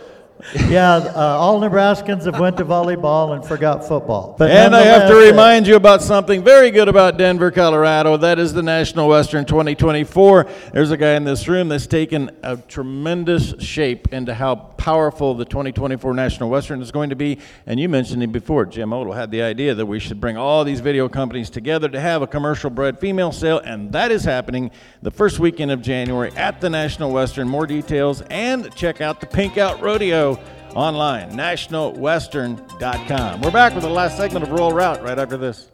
Yeah, 0.69 0.95
uh, 0.95 1.37
all 1.39 1.61
Nebraskans 1.61 2.25
have 2.25 2.39
went 2.39 2.57
to 2.57 2.65
volleyball 2.65 3.35
and 3.35 3.45
forgot 3.45 3.87
football. 3.87 4.35
But 4.39 4.51
And 4.51 4.75
I 4.75 4.83
have 4.83 5.09
to 5.09 5.17
uh, 5.17 5.31
remind 5.31 5.67
you 5.67 5.77
about 5.77 6.03
something 6.03 6.43
very 6.43 6.71
good 6.71 6.89
about 6.89 7.19
Denver, 7.19 7.51
Colorado. 7.51 8.17
That 8.17 8.39
is 8.39 8.53
the 8.53 8.63
National 8.63 9.09
Western 9.09 9.45
2024. 9.45 10.49
There's 10.73 10.91
a 10.91 10.97
guy 10.97 11.15
in 11.15 11.25
this 11.25 11.47
room 11.47 11.69
that's 11.69 11.87
taken 11.87 12.31
a 12.43 12.57
tremendous 12.57 13.55
shape 13.61 14.13
into 14.13 14.35
how 14.35 14.55
powerful 14.83 15.35
the 15.35 15.45
2024 15.45 16.13
National 16.13 16.51
Western 16.51 16.83
is 16.83 16.91
going 16.91 17.11
to 17.11 17.17
be. 17.17 17.39
And 17.67 17.79
you 17.79 17.89
mentioned 17.89 18.23
it 18.23 18.33
before. 18.33 18.67
Jim 18.67 18.93
Odell 18.93 19.13
had 19.13 19.31
the 19.31 19.43
idea 19.43 19.75
that 19.75 19.87
we 19.87 20.01
should 20.01 20.21
bring 20.21 20.37
all 20.37 20.65
these 20.65 20.81
video 20.81 21.09
companies 21.09 21.51
together 21.51 21.89
to 21.89 22.01
have 22.01 22.21
a 22.23 22.27
commercial 22.27 22.69
bred 22.69 22.99
female 22.99 23.31
sale. 23.31 23.59
And 23.59 23.93
that 23.93 24.11
is 24.11 24.25
happening 24.25 24.71
the 25.03 25.11
first 25.11 25.39
weekend 25.39 25.71
of 25.71 25.83
January 25.83 26.33
at 26.33 26.61
the 26.61 26.69
National 26.69 27.13
Western. 27.13 27.49
More 27.49 27.67
details 27.67 28.23
and 28.23 28.75
check 28.75 29.01
out 29.01 29.21
the 29.21 29.27
Pink 29.27 29.57
Out 29.57 29.81
Rodeo 29.81 30.32
online, 30.75 31.31
nationalwestern.com. 31.33 33.41
We're 33.41 33.51
back 33.51 33.75
with 33.75 33.83
the 33.83 33.91
last 33.91 34.17
segment 34.17 34.45
of 34.45 34.51
Rural 34.51 34.73
Route 34.73 35.03
right 35.03 35.19
after 35.19 35.37
this. 35.37 35.69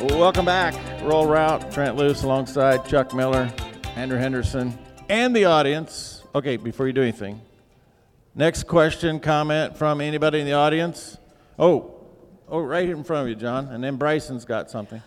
Welcome 0.00 0.44
back. 0.44 0.74
Rural 1.02 1.26
Route, 1.26 1.72
Trent 1.72 1.96
Loos 1.96 2.22
alongside 2.22 2.86
Chuck 2.86 3.14
Miller, 3.14 3.52
Andrew 3.96 4.18
Henderson, 4.18 4.78
and 5.08 5.34
the 5.34 5.46
audience. 5.46 6.22
Okay, 6.34 6.56
before 6.56 6.86
you 6.86 6.92
do 6.92 7.02
anything, 7.02 7.40
next 8.34 8.64
question, 8.64 9.20
comment 9.20 9.76
from 9.76 10.00
anybody 10.00 10.40
in 10.40 10.46
the 10.46 10.54
audience? 10.54 11.18
Oh, 11.58 11.94
oh, 12.48 12.60
right 12.60 12.84
here 12.84 12.96
in 12.96 13.04
front 13.04 13.22
of 13.22 13.28
you, 13.28 13.34
John. 13.34 13.68
And 13.68 13.84
then 13.84 13.96
Bryson's 13.96 14.44
got 14.44 14.70
something. 14.70 15.02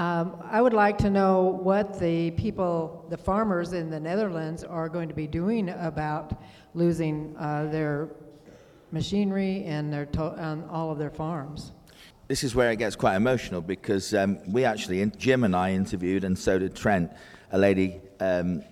Um, 0.00 0.42
I 0.50 0.62
would 0.62 0.72
like 0.72 0.96
to 0.98 1.10
know 1.10 1.42
what 1.62 2.00
the 2.00 2.30
people, 2.30 3.04
the 3.10 3.18
farmers 3.18 3.74
in 3.74 3.90
the 3.90 4.00
Netherlands 4.00 4.64
are 4.64 4.88
going 4.88 5.08
to 5.10 5.14
be 5.14 5.26
doing 5.26 5.68
about 5.68 6.40
losing 6.72 7.36
uh, 7.36 7.68
their 7.70 8.08
machinery 8.92 9.62
and 9.64 9.92
their 9.92 10.06
to- 10.06 10.42
on 10.42 10.64
all 10.70 10.90
of 10.90 10.96
their 10.96 11.10
farms. 11.10 11.72
This 12.28 12.42
is 12.42 12.54
where 12.54 12.70
it 12.70 12.76
gets 12.76 12.96
quite 12.96 13.14
emotional 13.14 13.60
because 13.60 14.14
um, 14.14 14.38
we 14.50 14.64
actually, 14.64 15.04
Jim 15.18 15.44
and 15.44 15.54
I 15.54 15.74
interviewed, 15.74 16.24
and 16.24 16.38
so 16.38 16.58
did 16.58 16.74
Trent, 16.74 17.12
a 17.52 17.58
lady 17.58 18.00
um, 18.20 18.64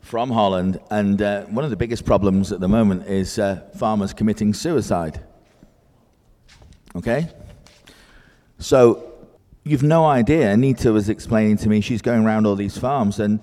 from 0.00 0.28
Holland. 0.28 0.80
And 0.90 1.22
uh, 1.22 1.44
one 1.44 1.62
of 1.62 1.70
the 1.70 1.76
biggest 1.76 2.04
problems 2.04 2.50
at 2.50 2.58
the 2.58 2.66
moment 2.66 3.06
is 3.06 3.38
uh, 3.38 3.62
farmers 3.78 4.12
committing 4.12 4.52
suicide. 4.52 5.22
Okay? 6.96 7.28
So 8.58 9.13
you've 9.64 9.82
no 9.82 10.04
idea. 10.04 10.52
Anita 10.52 10.92
was 10.92 11.08
explaining 11.08 11.56
to 11.58 11.68
me 11.68 11.80
she's 11.80 12.02
going 12.02 12.24
around 12.24 12.46
all 12.46 12.54
these 12.54 12.78
farms, 12.78 13.18
and 13.18 13.40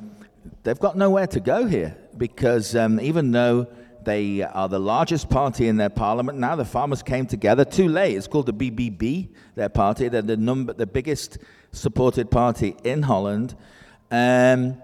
they've 0.64 0.80
got 0.80 0.96
nowhere 0.96 1.28
to 1.28 1.40
go 1.40 1.66
here 1.66 1.98
because 2.18 2.76
um, 2.76 3.00
even 3.00 3.32
though 3.32 3.68
they 4.04 4.42
are 4.42 4.68
the 4.68 4.80
largest 4.80 5.30
party 5.30 5.68
in 5.68 5.78
their 5.78 5.90
parliament. 5.90 6.38
Now 6.38 6.56
the 6.56 6.66
farmers 6.66 7.04
came 7.04 7.26
together 7.26 7.64
too 7.64 7.88
late. 7.88 8.16
It's 8.16 8.28
called 8.28 8.48
the 8.48 8.54
BBB, 8.54 9.30
their 9.56 9.70
party. 9.70 10.08
They're 10.08 10.22
the 10.22 10.38
number, 10.38 10.74
the 10.74 10.88
biggest 10.88 11.38
supported 11.72 12.32
party 12.32 12.76
in 12.84 13.04
Holland. 13.04 13.56
Um, 14.10 14.82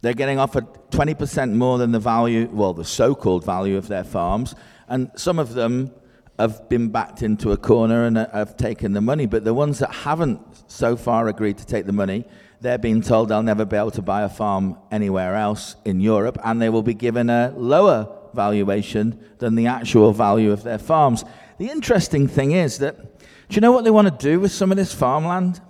they're 0.00 0.14
getting 0.14 0.38
offered 0.38 0.66
20% 0.90 1.52
more 1.52 1.76
than 1.76 1.92
the 1.92 2.00
value, 2.00 2.48
well, 2.50 2.72
the 2.72 2.84
so-called 2.84 3.44
value 3.44 3.76
of 3.76 3.88
their 3.88 4.04
farms, 4.04 4.54
and 4.88 5.10
some 5.14 5.38
of 5.38 5.52
them 5.52 5.92
have 6.40 6.68
been 6.68 6.88
backed 6.88 7.22
into 7.22 7.52
a 7.52 7.56
corner 7.56 8.04
and 8.04 8.16
have 8.16 8.56
taken 8.56 8.92
the 8.92 9.00
money. 9.00 9.26
But 9.26 9.44
the 9.44 9.54
ones 9.54 9.78
that 9.78 9.92
haven't 9.92 10.40
so 10.66 10.96
far 10.96 11.28
agreed 11.28 11.58
to 11.58 11.66
take 11.66 11.86
the 11.86 11.92
money, 11.92 12.24
they're 12.60 12.78
being 12.78 13.02
told 13.02 13.28
they'll 13.28 13.42
never 13.42 13.64
be 13.64 13.76
able 13.76 13.90
to 13.92 14.02
buy 14.02 14.22
a 14.22 14.28
farm 14.28 14.76
anywhere 14.90 15.34
else 15.36 15.76
in 15.84 16.00
Europe, 16.00 16.38
and 16.44 16.60
they 16.60 16.68
will 16.68 16.82
be 16.82 16.94
given 16.94 17.30
a 17.30 17.52
lower 17.56 18.08
valuation 18.34 19.18
than 19.38 19.54
the 19.54 19.66
actual 19.66 20.12
value 20.12 20.52
of 20.52 20.62
their 20.62 20.78
farms. 20.78 21.24
The 21.58 21.68
interesting 21.68 22.28
thing 22.28 22.52
is 22.52 22.78
that, 22.78 22.96
do 23.48 23.54
you 23.54 23.60
know 23.60 23.72
what 23.72 23.84
they 23.84 23.90
want 23.90 24.08
to 24.08 24.28
do 24.30 24.40
with 24.40 24.52
some 24.52 24.70
of 24.70 24.76
this 24.76 24.94
farmland? 24.94 25.60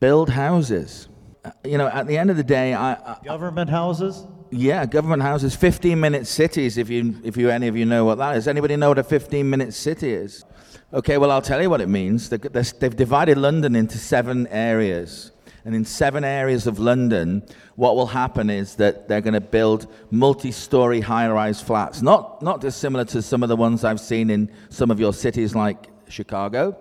Build 0.00 0.30
houses. 0.30 1.08
Uh, 1.44 1.50
You 1.64 1.76
know, 1.76 1.88
at 1.88 2.06
the 2.06 2.16
end 2.16 2.30
of 2.30 2.36
the 2.36 2.44
day, 2.44 2.72
I, 2.72 2.92
I, 2.94 3.18
Government 3.24 3.68
houses? 3.68 4.26
Yeah, 4.50 4.86
government 4.86 5.22
houses, 5.22 5.54
15 5.54 5.98
minute 5.98 6.26
cities, 6.26 6.78
if 6.78 6.88
you, 6.88 7.16
if 7.24 7.36
you, 7.36 7.50
any 7.50 7.68
of 7.68 7.76
you 7.76 7.84
know 7.84 8.04
what 8.04 8.18
that 8.18 8.36
is. 8.36 8.48
Anybody 8.48 8.76
know 8.76 8.88
what 8.90 8.98
a 8.98 9.02
15 9.04 9.48
minute 9.48 9.74
city 9.74 10.12
is? 10.12 10.44
Okay, 10.92 11.18
well, 11.18 11.30
I'll 11.30 11.42
tell 11.42 11.60
you 11.60 11.68
what 11.68 11.80
it 11.80 11.88
means. 11.88 12.28
They- 12.30 12.38
they- 12.38 12.62
They've 12.78 12.96
divided 12.96 13.36
London 13.38 13.76
into 13.76 13.98
seven 13.98 14.46
areas. 14.48 15.32
And 15.64 15.74
in 15.74 15.84
seven 15.84 16.24
areas 16.24 16.66
of 16.66 16.78
London, 16.78 17.42
what 17.76 17.94
will 17.94 18.06
happen 18.06 18.48
is 18.48 18.76
that 18.76 19.06
they're 19.06 19.20
going 19.20 19.34
to 19.34 19.40
build 19.40 19.86
multi 20.10 20.50
story 20.50 21.00
high 21.02 21.28
rise 21.28 21.60
flats, 21.60 22.00
not, 22.00 22.40
not 22.40 22.60
dissimilar 22.62 23.04
to 23.06 23.20
some 23.20 23.42
of 23.42 23.50
the 23.50 23.56
ones 23.56 23.84
I've 23.84 24.00
seen 24.00 24.30
in 24.30 24.50
some 24.70 24.90
of 24.90 24.98
your 24.98 25.12
cities 25.12 25.54
like 25.54 25.88
Chicago. 26.08 26.76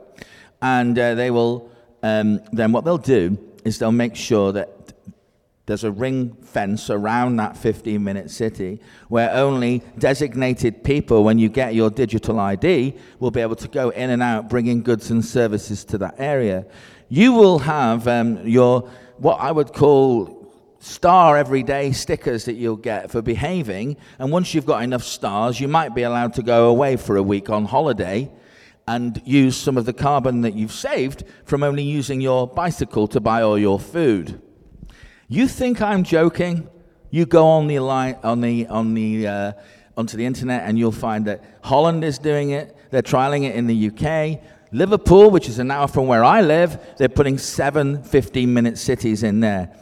And 0.61 0.97
uh, 0.97 1.15
they 1.15 1.31
will, 1.31 1.69
um, 2.01 2.39
then 2.53 2.71
what 2.71 2.85
they'll 2.85 2.97
do 2.97 3.37
is 3.65 3.77
they'll 3.77 3.91
make 3.91 4.15
sure 4.15 4.53
that 4.53 4.69
there's 5.67 5.83
a 5.83 5.91
ring 5.91 6.33
fence 6.41 6.89
around 6.89 7.35
that 7.35 7.57
15 7.57 8.01
minute 8.01 8.31
city 8.31 8.79
where 9.09 9.29
only 9.31 9.83
designated 9.99 10.81
people, 10.81 11.25
when 11.25 11.37
you 11.37 11.49
get 11.49 11.75
your 11.75 11.89
digital 11.89 12.39
ID, 12.39 12.95
will 13.19 13.31
be 13.31 13.41
able 13.41 13.57
to 13.57 13.67
go 13.67 13.89
in 13.89 14.09
and 14.09 14.23
out 14.23 14.49
bringing 14.49 14.81
goods 14.81 15.11
and 15.11 15.23
services 15.23 15.83
to 15.83 15.97
that 15.97 16.15
area. 16.17 16.65
You 17.09 17.33
will 17.33 17.59
have 17.59 18.07
um, 18.07 18.47
your, 18.47 18.89
what 19.17 19.41
I 19.41 19.51
would 19.51 19.73
call 19.73 20.53
star 20.79 21.35
everyday 21.35 21.91
stickers 21.91 22.45
that 22.45 22.53
you'll 22.53 22.77
get 22.77 23.11
for 23.11 23.21
behaving. 23.21 23.97
And 24.19 24.31
once 24.31 24.53
you've 24.53 24.65
got 24.65 24.83
enough 24.83 25.03
stars, 25.03 25.59
you 25.59 25.67
might 25.67 25.93
be 25.93 26.03
allowed 26.03 26.33
to 26.35 26.43
go 26.43 26.69
away 26.69 26.95
for 26.95 27.17
a 27.17 27.23
week 27.23 27.49
on 27.49 27.65
holiday 27.65 28.31
and 28.87 29.21
use 29.25 29.57
some 29.57 29.75
of 29.75 29.85
the 29.85 29.91
carbon 29.91 30.41
that 30.41 30.53
you've 30.53 30.71
saved 30.71 31.25
from 31.43 31.61
only 31.61 31.83
using 31.83 32.21
your 32.21 32.47
bicycle 32.47 33.05
to 33.09 33.19
buy 33.19 33.41
all 33.41 33.59
your 33.59 33.81
food. 33.81 34.41
You 35.29 35.49
think 35.49 35.81
I'm 35.81 36.03
joking? 36.03 36.69
You 37.09 37.25
go 37.25 37.47
on 37.47 37.67
the 37.67 37.79
line, 37.79 38.17
on 38.23 38.39
the 38.39 38.67
on 38.67 38.93
the 38.93 39.27
uh, 39.27 39.51
onto 39.97 40.15
the 40.15 40.25
internet, 40.25 40.63
and 40.63 40.79
you'll 40.79 40.93
find 40.93 41.25
that 41.25 41.43
Holland 41.63 42.05
is 42.05 42.17
doing 42.17 42.51
it. 42.51 42.77
They're 42.91 43.01
trialing 43.01 43.43
it 43.43 43.55
in 43.55 43.67
the 43.67 43.89
UK. 43.89 44.41
Liverpool, 44.71 45.29
which 45.29 45.49
is 45.49 45.59
an 45.59 45.69
hour 45.69 45.87
from 45.87 46.07
where 46.07 46.23
I 46.23 46.41
live, 46.41 46.79
they're 46.97 47.09
putting 47.09 47.37
seven 47.37 47.99
15-minute 47.99 48.77
cities 48.77 49.23
in 49.23 49.39
there. 49.41 49.73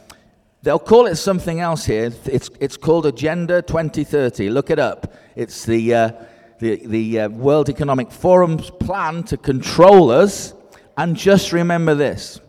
They'll 0.62 0.78
call 0.78 1.06
it 1.06 1.16
something 1.16 1.60
else 1.60 1.84
here. 1.84 2.12
It's, 2.24 2.50
it's 2.60 2.76
called 2.76 3.06
Agenda 3.06 3.62
2030. 3.62 4.48
Look 4.50 4.70
it 4.70 4.78
up. 4.78 5.12
It's 5.34 5.64
the, 5.64 5.94
uh, 5.94 6.12
the, 6.60 6.86
the 6.86 7.20
uh, 7.20 7.28
World 7.28 7.68
Economic 7.68 8.10
Forum's 8.10 8.70
plan 8.70 9.24
to 9.24 9.36
control 9.36 10.10
us. 10.10 10.54
And 10.96 11.16
just 11.16 11.52
remember 11.52 11.94
this 11.94 12.40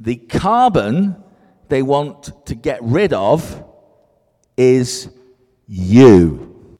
the 0.00 0.16
carbon 0.16 1.23
they 1.68 1.82
want 1.82 2.46
to 2.46 2.54
get 2.54 2.82
rid 2.82 3.12
of 3.12 3.64
is 4.56 5.10
you. 5.66 6.78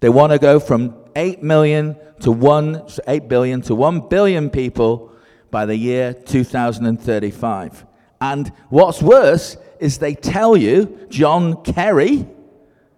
They 0.00 0.08
want 0.08 0.32
to 0.32 0.38
go 0.38 0.60
from 0.60 0.94
8 1.16 1.42
million 1.42 1.96
to 2.20 2.32
1 2.32 2.88
8 3.06 3.28
billion 3.28 3.62
to 3.62 3.74
1 3.74 4.08
billion 4.08 4.50
people 4.50 5.12
by 5.50 5.66
the 5.66 5.76
year 5.76 6.12
2035. 6.12 7.86
And 8.20 8.52
what's 8.68 9.00
worse 9.02 9.56
is 9.80 9.98
they 9.98 10.14
tell 10.14 10.56
you 10.56 11.06
John 11.08 11.62
Kerry 11.62 12.26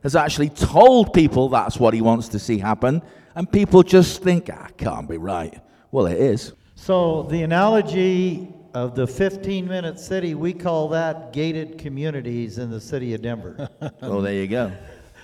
has 0.03 0.17
actually 0.17 0.49
told 0.49 1.13
people 1.13 1.49
that's 1.49 1.79
what 1.79 1.93
he 1.93 2.01
wants 2.01 2.29
to 2.29 2.39
see 2.39 2.59
happen 2.59 3.03
and 3.35 3.51
people 3.51 3.83
just 3.83 4.23
think 4.23 4.51
ah 4.53 4.69
can't 4.77 5.09
be 5.09 5.19
right. 5.19 5.61
Well 5.91 6.07
it 6.07 6.19
is. 6.19 6.53
So 6.75 7.25
the 7.25 7.43
analogy 7.43 8.53
of 8.75 8.95
the 8.95 9.07
15-minute 9.07 9.99
city, 9.99 10.35
we 10.35 10.53
call 10.53 10.89
that 10.89 11.33
gated 11.33 11.79
communities 11.79 12.59
in 12.59 12.71
the 12.71 12.81
city 12.81 13.15
of 13.15 13.23
Denver. 13.23 13.69
well 14.01 14.21
there 14.21 14.35
you 14.35 14.47
go. 14.47 14.73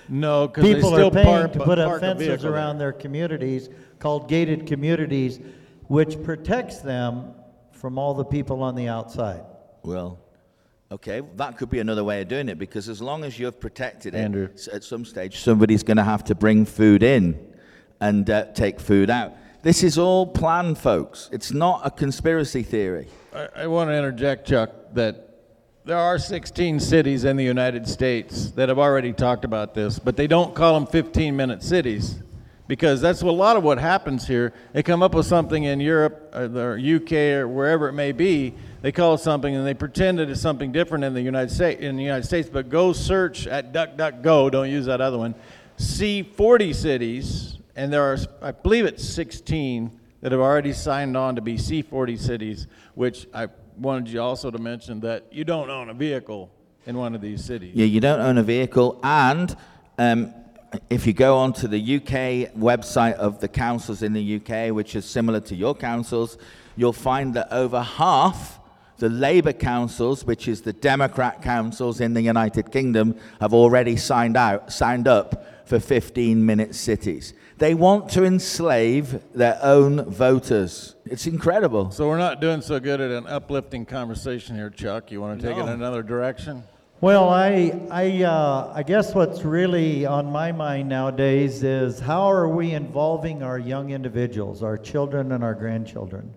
No, 0.09 0.47
because 0.47 0.63
they 0.63 0.75
People 0.75 0.91
still 0.91 1.07
are 1.07 1.11
paying 1.11 1.25
park, 1.25 1.53
to 1.53 1.59
put 1.59 1.79
up 1.79 1.99
fences 1.99 2.45
around 2.45 2.77
there. 2.77 2.91
their 2.91 2.99
communities 2.99 3.69
called 3.99 4.29
gated 4.29 4.65
communities, 4.65 5.39
which 5.87 6.21
protects 6.23 6.79
them 6.79 7.33
from 7.71 7.97
all 7.97 8.13
the 8.13 8.23
people 8.25 8.63
on 8.63 8.75
the 8.75 8.87
outside. 8.87 9.41
Well, 9.83 10.19
okay, 10.91 11.21
that 11.35 11.57
could 11.57 11.69
be 11.69 11.79
another 11.79 12.03
way 12.03 12.21
of 12.21 12.27
doing 12.29 12.47
it 12.49 12.57
because 12.57 12.87
as 12.89 13.01
long 13.01 13.23
as 13.23 13.37
you've 13.37 13.59
protected 13.59 14.15
it, 14.15 14.19
Andrew. 14.19 14.49
s- 14.53 14.69
at 14.71 14.83
some 14.83 15.03
stage 15.05 15.39
somebody's 15.39 15.83
going 15.83 15.97
to 15.97 16.03
have 16.03 16.23
to 16.25 16.35
bring 16.35 16.65
food 16.65 17.03
in 17.03 17.37
and 17.99 18.29
uh, 18.29 18.45
take 18.53 18.79
food 18.79 19.09
out. 19.09 19.33
This 19.63 19.83
is 19.83 19.97
all 19.97 20.25
planned, 20.27 20.77
folks. 20.77 21.29
It's 21.33 21.51
not 21.51 21.81
a 21.83 21.91
conspiracy 21.91 22.63
theory. 22.63 23.07
I, 23.37 23.49
I 23.55 23.67
want 23.67 23.91
to 23.91 23.95
interject, 23.95 24.47
Chuck, 24.47 24.71
that 24.93 25.29
there 25.85 25.97
are 25.97 26.17
16 26.17 26.79
cities 26.79 27.23
in 27.23 27.37
the 27.37 27.43
United 27.43 27.87
States 27.87 28.49
that 28.51 28.67
have 28.67 28.79
already 28.79 29.13
talked 29.13 29.45
about 29.45 29.75
this, 29.75 29.99
but 29.99 30.17
they 30.17 30.25
don't 30.25 30.55
call 30.55 30.73
them 30.73 30.87
15 30.87 31.35
minute 31.35 31.61
cities 31.61 32.15
because 32.67 32.99
that's 32.99 33.21
a 33.21 33.27
lot 33.27 33.55
of 33.55 33.61
what 33.61 33.77
happens 33.77 34.27
here. 34.27 34.53
They 34.73 34.81
come 34.81 35.03
up 35.03 35.13
with 35.13 35.27
something 35.27 35.65
in 35.65 35.79
Europe 35.79 36.33
or 36.33 36.47
the 36.47 36.95
UK 36.95 37.39
or 37.39 37.47
wherever 37.47 37.87
it 37.87 37.93
may 37.93 38.11
be. 38.11 38.55
They 38.81 38.91
call 38.91 39.13
it 39.13 39.19
something 39.19 39.55
and 39.55 39.67
they 39.67 39.75
pretend 39.75 40.19
it 40.19 40.31
is 40.31 40.41
something 40.41 40.71
different 40.71 41.03
in 41.03 41.13
the 41.13 41.21
United 41.21 41.53
States. 41.53 41.79
In 41.79 41.95
the 41.95 42.03
United 42.03 42.25
States, 42.25 42.49
but 42.49 42.69
go 42.69 42.91
search 42.91 43.45
at 43.45 43.71
DuckDuckGo. 43.71 44.51
Don't 44.51 44.71
use 44.71 44.87
that 44.87 44.99
other 44.99 45.19
one. 45.19 45.35
C40 45.77 46.73
cities, 46.73 47.59
and 47.75 47.93
there 47.93 48.01
are, 48.01 48.17
I 48.41 48.51
believe 48.51 48.85
it's 48.85 49.07
16 49.07 49.96
that 50.21 50.31
have 50.31 50.41
already 50.41 50.73
signed 50.73 51.15
on 51.15 51.35
to 51.35 51.41
be 51.41 51.55
C40 51.55 52.19
cities, 52.19 52.67
which 52.95 53.27
I 53.33 53.47
wanted 53.77 54.09
you 54.09 54.21
also 54.21 54.49
to 54.51 54.57
mention 54.57 54.99
that 55.01 55.25
you 55.31 55.43
don't 55.43 55.69
own 55.69 55.89
a 55.89 55.93
vehicle 55.93 56.51
in 56.85 56.97
one 56.97 57.13
of 57.13 57.21
these 57.21 57.43
cities. 57.43 57.75
Yeah, 57.75 57.85
you 57.85 57.99
don't 57.99 58.19
own 58.19 58.37
a 58.37 58.43
vehicle, 58.43 58.99
and 59.03 59.55
um, 59.97 60.33
if 60.89 61.05
you 61.05 61.13
go 61.13 61.37
onto 61.37 61.67
the 61.67 61.97
UK 61.97 62.53
website 62.55 63.13
of 63.13 63.39
the 63.39 63.47
councils 63.47 64.01
in 64.01 64.13
the 64.13 64.35
UK, 64.37 64.73
which 64.73 64.95
is 64.95 65.05
similar 65.05 65.39
to 65.41 65.55
your 65.55 65.75
councils, 65.75 66.37
you'll 66.75 66.93
find 66.93 67.33
that 67.35 67.51
over 67.51 67.81
half 67.81 68.59
the 68.97 69.09
Labour 69.09 69.53
councils, 69.53 70.25
which 70.25 70.47
is 70.47 70.61
the 70.61 70.73
Democrat 70.73 71.41
councils 71.41 72.01
in 72.01 72.13
the 72.13 72.21
United 72.21 72.71
Kingdom, 72.71 73.15
have 73.39 73.53
already 73.53 73.95
signed 73.95 74.35
out, 74.35 74.73
signed 74.73 75.07
up 75.07 75.67
for 75.67 75.77
15-minute 75.77 76.73
cities. 76.73 77.33
They 77.57 77.73
want 77.73 78.11
to 78.11 78.23
enslave 78.23 79.19
their 79.33 79.57
own 79.63 80.05
voters. 80.05 80.95
It's 81.05 81.25
incredible. 81.25 81.89
So 81.89 82.07
we're 82.07 82.19
not 82.19 82.39
doing 82.39 82.61
so 82.61 82.79
good 82.79 83.01
at 83.01 83.09
an 83.09 83.25
uplifting 83.25 83.83
conversation 83.83 84.55
here, 84.55 84.69
Chuck. 84.69 85.11
You 85.11 85.21
want 85.21 85.41
to 85.41 85.47
take 85.47 85.57
it 85.57 85.61
in 85.61 85.69
another 85.69 86.03
direction? 86.03 86.63
Well, 87.01 87.29
I, 87.29 87.79
I, 87.89 88.23
uh, 88.23 88.73
I 88.75 88.83
guess 88.83 89.15
what's 89.15 89.43
really 89.43 90.05
on 90.05 90.31
my 90.31 90.51
mind 90.51 90.89
nowadays 90.89 91.63
is 91.63 91.99
how 91.99 92.29
are 92.29 92.47
we 92.47 92.73
involving 92.73 93.41
our 93.41 93.57
young 93.57 93.89
individuals, 93.89 94.61
our 94.61 94.77
children 94.77 95.31
and 95.31 95.43
our 95.43 95.55
grandchildren? 95.55 96.33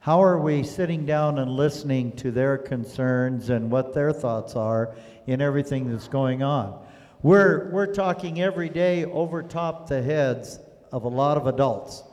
How 0.00 0.22
are 0.22 0.38
we 0.40 0.64
sitting 0.64 1.06
down 1.06 1.38
and 1.38 1.50
listening 1.50 2.12
to 2.16 2.32
their 2.32 2.58
concerns 2.58 3.50
and 3.50 3.70
what 3.70 3.94
their 3.94 4.12
thoughts 4.12 4.56
are 4.56 4.94
in 5.26 5.40
everything 5.40 5.90
that's 5.90 6.08
going 6.08 6.42
on? 6.42 6.80
We're, 7.22 7.68
we're 7.70 7.92
talking 7.92 8.40
every 8.40 8.68
day 8.68 9.04
over 9.04 9.42
top 9.42 9.88
the 9.88 10.00
heads 10.00 10.60
of 10.92 11.02
a 11.02 11.08
lot 11.08 11.36
of 11.36 11.48
adults. 11.48 12.04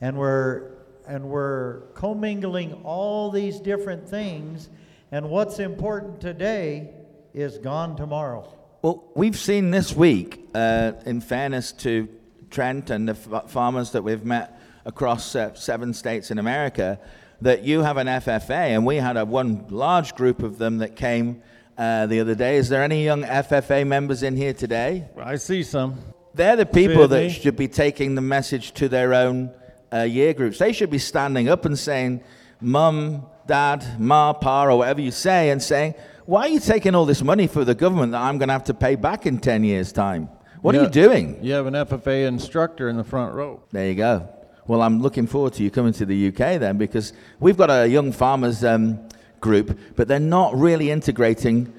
And 0.00 0.16
we're, 0.18 0.72
and 1.06 1.26
we're 1.26 1.82
commingling 1.94 2.72
all 2.82 3.30
these 3.30 3.60
different 3.60 4.08
things. 4.08 4.68
And 5.12 5.30
what's 5.30 5.60
important 5.60 6.20
today 6.20 6.90
is 7.32 7.58
gone 7.58 7.94
tomorrow. 7.94 8.52
Well, 8.82 9.04
we've 9.14 9.38
seen 9.38 9.70
this 9.70 9.94
week, 9.94 10.48
uh, 10.52 10.92
in 11.06 11.20
fairness 11.20 11.70
to 11.72 12.08
Trent 12.50 12.90
and 12.90 13.08
the 13.08 13.12
f- 13.12 13.50
farmers 13.50 13.92
that 13.92 14.02
we've 14.02 14.24
met 14.24 14.60
across 14.84 15.36
uh, 15.36 15.54
seven 15.54 15.94
states 15.94 16.32
in 16.32 16.40
America, 16.40 16.98
that 17.40 17.62
you 17.62 17.82
have 17.82 17.98
an 17.98 18.08
FFA, 18.08 18.50
and 18.50 18.84
we 18.84 18.96
had 18.96 19.16
a 19.16 19.24
one 19.24 19.66
large 19.68 20.16
group 20.16 20.42
of 20.42 20.58
them 20.58 20.78
that 20.78 20.96
came 20.96 21.40
uh, 21.80 22.06
the 22.06 22.20
other 22.20 22.34
day. 22.34 22.56
Is 22.58 22.68
there 22.68 22.82
any 22.82 23.02
young 23.02 23.22
FFA 23.22 23.86
members 23.86 24.22
in 24.22 24.36
here 24.36 24.52
today? 24.52 25.08
I 25.18 25.36
see 25.36 25.62
some. 25.62 25.98
They're 26.34 26.54
the 26.56 26.66
people 26.66 27.08
Sydney. 27.08 27.28
that 27.28 27.30
should 27.30 27.56
be 27.56 27.68
taking 27.68 28.14
the 28.14 28.20
message 28.20 28.72
to 28.74 28.88
their 28.88 29.14
own 29.14 29.50
uh, 29.92 30.02
year 30.02 30.34
groups. 30.34 30.58
They 30.58 30.72
should 30.74 30.90
be 30.90 30.98
standing 30.98 31.48
up 31.48 31.64
and 31.64 31.78
saying, 31.78 32.22
Mum, 32.60 33.24
Dad, 33.46 33.98
Ma, 33.98 34.34
Pa, 34.34 34.66
or 34.66 34.76
whatever 34.78 35.00
you 35.00 35.10
say, 35.10 35.48
and 35.48 35.62
saying, 35.62 35.94
Why 36.26 36.42
are 36.42 36.48
you 36.48 36.60
taking 36.60 36.94
all 36.94 37.06
this 37.06 37.22
money 37.22 37.46
for 37.46 37.64
the 37.64 37.74
government 37.74 38.12
that 38.12 38.20
I'm 38.20 38.36
going 38.36 38.48
to 38.50 38.52
have 38.52 38.64
to 38.64 38.74
pay 38.74 38.94
back 38.96 39.24
in 39.24 39.38
10 39.38 39.64
years' 39.64 39.90
time? 39.90 40.28
What 40.60 40.74
are 40.74 40.78
Yeah. 40.78 40.84
you 40.84 40.90
doing? 40.90 41.38
You 41.42 41.54
have 41.54 41.66
an 41.66 41.74
FFA 41.74 42.26
instructor 42.28 42.90
in 42.90 42.98
the 42.98 43.04
front 43.04 43.34
row. 43.34 43.62
There 43.72 43.88
you 43.88 43.94
go. 43.94 44.28
Well, 44.66 44.82
I'm 44.82 45.00
looking 45.00 45.26
forward 45.26 45.54
to 45.54 45.62
you 45.64 45.70
coming 45.70 45.94
to 45.94 46.04
the 46.04 46.28
UK 46.28 46.60
then 46.60 46.76
because 46.76 47.14
we've 47.40 47.56
got 47.56 47.70
a 47.70 47.88
young 47.88 48.12
farmers 48.12 48.62
um, 48.62 49.00
group, 49.40 49.78
but 49.96 50.08
they're 50.08 50.20
not 50.20 50.54
really 50.56 50.90
integrating 50.90 51.72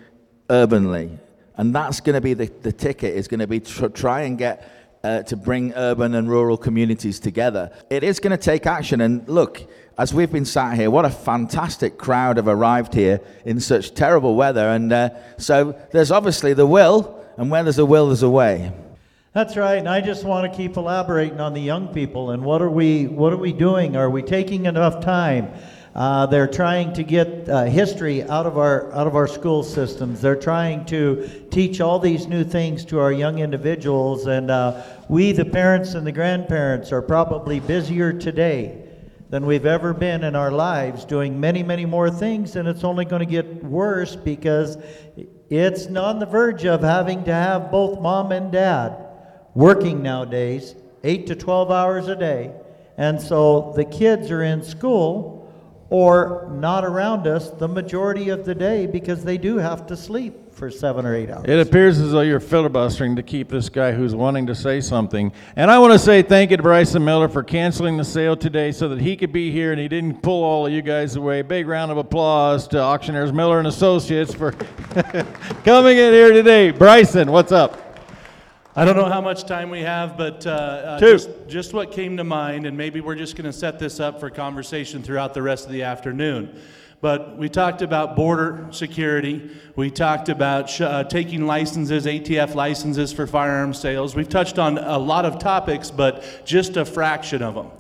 urbanly. 0.50 1.18
And 1.58 1.76
that's 1.76 2.00
going 2.00 2.16
to 2.16 2.22
be 2.22 2.34
the, 2.34 2.48
the 2.62 2.72
ticket, 2.72 3.16
is 3.16 3.28
going 3.28 3.40
to 3.40 3.48
be 3.48 3.60
to 3.60 3.90
try 3.90 4.22
and 4.22 4.38
get 4.38 4.70
uh, 5.04 5.24
to 5.24 5.36
bring 5.36 5.74
urban 5.74 6.16
and 6.16 6.30
rural 6.30 6.58
communities 6.58 7.20
together. 7.20 7.72
It 7.90 8.04
is 8.04 8.20
going 8.20 8.32
to 8.32 8.38
take 8.38 8.66
action. 8.66 9.02
And 9.02 9.28
look, 9.28 9.68
as 9.98 10.14
we've 10.14 10.32
been 10.32 10.46
sat 10.46 10.76
here, 10.76 10.90
what 10.90 11.06
a 11.06 11.10
fantastic 11.10 11.98
crowd 11.98 12.38
have 12.38 12.48
arrived 12.48 12.94
here 12.94 13.20
in 13.46 13.60
such 13.60 13.94
terrible 13.94 14.36
weather. 14.36 14.68
And 14.70 14.92
uh, 14.94 15.10
so 15.38 15.80
there's 15.92 16.12
obviously 16.12 16.54
the 16.54 16.68
will, 16.68 17.24
and 17.38 17.50
where 17.52 17.64
there's 17.64 17.80
a 17.80 17.86
will, 17.86 18.08
there's 18.08 18.24
a 18.24 18.30
way. 18.30 18.72
That's 19.34 19.56
right, 19.56 19.78
and 19.78 19.88
I 19.88 20.02
just 20.02 20.26
want 20.26 20.52
to 20.52 20.58
keep 20.58 20.76
elaborating 20.76 21.40
on 21.40 21.54
the 21.54 21.62
young 21.62 21.88
people 21.94 22.32
and 22.32 22.44
what 22.44 22.62
are 22.62 22.70
we 22.70 23.08
what 23.08 23.32
are 23.32 23.38
we 23.38 23.54
doing? 23.54 23.96
Are 23.96 24.10
we 24.10 24.22
taking 24.22 24.66
enough 24.66 25.02
time? 25.02 25.54
Uh, 25.94 26.26
they're 26.26 26.48
trying 26.48 26.94
to 26.94 27.04
get 27.04 27.50
uh, 27.50 27.66
history 27.66 28.24
out 28.24 28.46
of 28.46 28.58
our 28.58 28.94
out 28.94 29.08
of 29.08 29.16
our 29.16 29.28
school 29.28 29.62
systems. 29.62 30.22
They're 30.22 30.38
trying 30.38 30.86
to 30.86 31.48
teach 31.52 31.82
all 31.82 32.00
these 32.00 32.28
new 32.28 32.46
things 32.46 32.86
to 32.86 33.00
our 33.00 33.12
young 33.12 33.40
individuals, 33.40 34.26
and 34.28 34.50
uh, 34.50 34.84
we, 35.10 35.34
the 35.34 35.44
parents 35.44 35.94
and 35.94 36.08
the 36.08 36.12
grandparents, 36.14 36.94
are 36.94 37.02
probably 37.02 37.60
busier 37.60 38.14
today 38.14 38.88
than 39.30 39.46
we've 39.46 39.66
ever 39.66 39.94
been 39.94 40.24
in 40.24 40.36
our 40.36 40.52
lives, 40.52 41.04
doing 41.04 41.38
many, 41.38 41.62
many 41.62 41.86
more 41.86 42.10
things, 42.10 42.56
and 42.56 42.70
it's 42.70 42.86
only 42.86 43.04
going 43.04 43.22
to 43.22 43.26
get 43.26 43.64
worse 43.64 44.16
because 44.16 44.78
it's 45.50 45.88
on 45.88 46.20
the 46.20 46.26
verge 46.26 46.66
of 46.66 46.82
having 46.82 47.24
to 47.26 47.34
have 47.34 47.70
both 47.70 48.00
mom 48.00 48.32
and 48.32 48.52
dad 48.52 48.96
working 49.56 50.02
nowadays, 50.02 50.76
8 51.04 51.28
to 51.28 51.36
12 51.36 51.72
hours 51.72 52.08
a 52.08 52.16
day. 52.16 52.54
And 52.98 53.22
so 53.22 53.74
the 53.76 53.86
kids 53.86 54.32
are 54.32 54.44
in 54.44 54.64
school 54.64 55.41
or 55.92 56.48
not 56.54 56.86
around 56.86 57.28
us 57.28 57.50
the 57.50 57.68
majority 57.68 58.30
of 58.30 58.46
the 58.46 58.56
day 58.56 58.88
because 58.88 59.26
they 59.26 59.38
do 59.38 59.58
have 59.58 59.86
to 59.86 59.98
sleep 59.98 60.54
for 60.54 60.72
seven 60.72 61.06
or 61.06 61.14
eight 61.14 61.30
hours. 61.30 61.44
It 61.46 61.60
appears 61.60 62.00
as 62.00 62.14
though 62.14 62.22
you're 62.22 62.40
filibustering 62.40 63.18
to 63.18 63.24
keep 63.24 63.50
this 63.50 63.68
guy 63.68 63.92
who's 63.92 64.16
wanting 64.16 64.48
to 64.48 64.56
say 64.56 64.80
something. 64.80 65.34
And 65.58 65.70
I 65.70 65.80
want 65.80 65.92
to 65.92 66.00
say 66.00 66.22
thank 66.22 66.52
you 66.52 66.58
to 66.58 66.64
Bryson 66.64 67.04
Miller 67.04 67.28
for 67.28 67.44
canceling 67.44 67.98
the 67.98 68.06
sale 68.06 68.38
today 68.38 68.72
so 68.72 68.88
that 68.88 69.02
he 69.02 69.18
could 69.18 69.34
be 69.34 69.52
here 69.52 69.74
and 69.74 69.82
he 69.82 69.90
didn't 69.90 70.22
pull 70.22 70.46
all 70.46 70.66
of 70.66 70.72
you 70.72 70.82
guys 70.82 71.18
away. 71.18 71.42
Big 71.42 71.68
round 71.68 71.92
of 71.92 71.98
applause 71.98 72.70
to 72.70 72.80
Auctioneers 72.80 73.34
Miller 73.34 73.60
and 73.60 73.68
Associates 73.68 74.34
for 74.34 74.52
coming 75.66 75.98
in 75.98 76.14
here 76.14 76.32
today. 76.32 76.72
Bryson, 76.72 77.30
what's 77.30 77.52
up? 77.52 77.91
I 78.74 78.86
don't 78.86 78.96
know 78.96 79.10
how 79.10 79.20
much 79.20 79.44
time 79.44 79.70
we 79.70 79.82
have, 79.82 80.16
but 80.16 80.48
uh, 80.48 80.50
uh, 80.50 81.00
just, 81.00 81.30
just 81.50 81.74
what 81.74 81.92
came 81.92 82.16
to 82.16 82.24
mind, 82.24 82.66
and 82.66 82.78
maybe 82.78 83.02
we're 83.02 83.16
just 83.16 83.36
going 83.36 83.44
to 83.44 83.52
set 83.52 83.80
this 83.80 84.00
up 84.00 84.22
for 84.22 84.30
conversation 84.30 85.04
throughout 85.04 85.34
the 85.34 85.42
rest 85.42 85.66
of 85.66 85.74
the 85.74 85.84
afternoon. 85.84 86.58
But 87.02 87.38
we 87.38 87.50
talked 87.50 87.82
about 87.82 88.16
border 88.16 88.70
security. 88.72 89.52
We 89.76 89.92
talked 89.92 90.30
about 90.30 90.70
sh- 90.70 90.82
uh, 90.82 91.04
taking 91.04 91.46
licenses, 91.46 92.06
ATF 92.06 92.56
licenses 92.56 93.12
for 93.12 93.28
firearm 93.28 93.74
sales. 93.74 94.16
We've 94.16 94.30
touched 94.30 94.58
on 94.58 94.78
a 94.78 94.98
lot 94.98 95.26
of 95.26 95.38
topics, 95.38 95.92
but 95.92 96.24
just 96.46 96.78
a 96.78 96.86
fraction 96.86 97.44
of 97.44 97.56
them. 97.56 97.72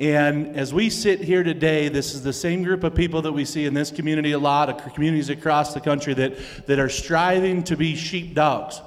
And 0.00 0.56
as 0.56 0.74
we 0.74 0.90
sit 0.90 1.20
here 1.20 1.44
today, 1.44 1.88
this 1.88 2.12
is 2.12 2.24
the 2.24 2.32
same 2.32 2.64
group 2.64 2.82
of 2.82 2.92
people 2.92 3.22
that 3.22 3.32
we 3.32 3.44
see 3.44 3.66
in 3.66 3.74
this 3.74 3.92
community 3.92 4.32
a 4.32 4.38
lot, 4.38 4.68
of 4.68 4.94
communities 4.94 5.28
across 5.28 5.74
the 5.74 5.80
country 5.80 6.12
that, 6.14 6.66
that 6.66 6.80
are 6.80 6.88
striving 6.88 7.62
to 7.64 7.76
be 7.76 7.94
sheepdogs. 7.94 8.80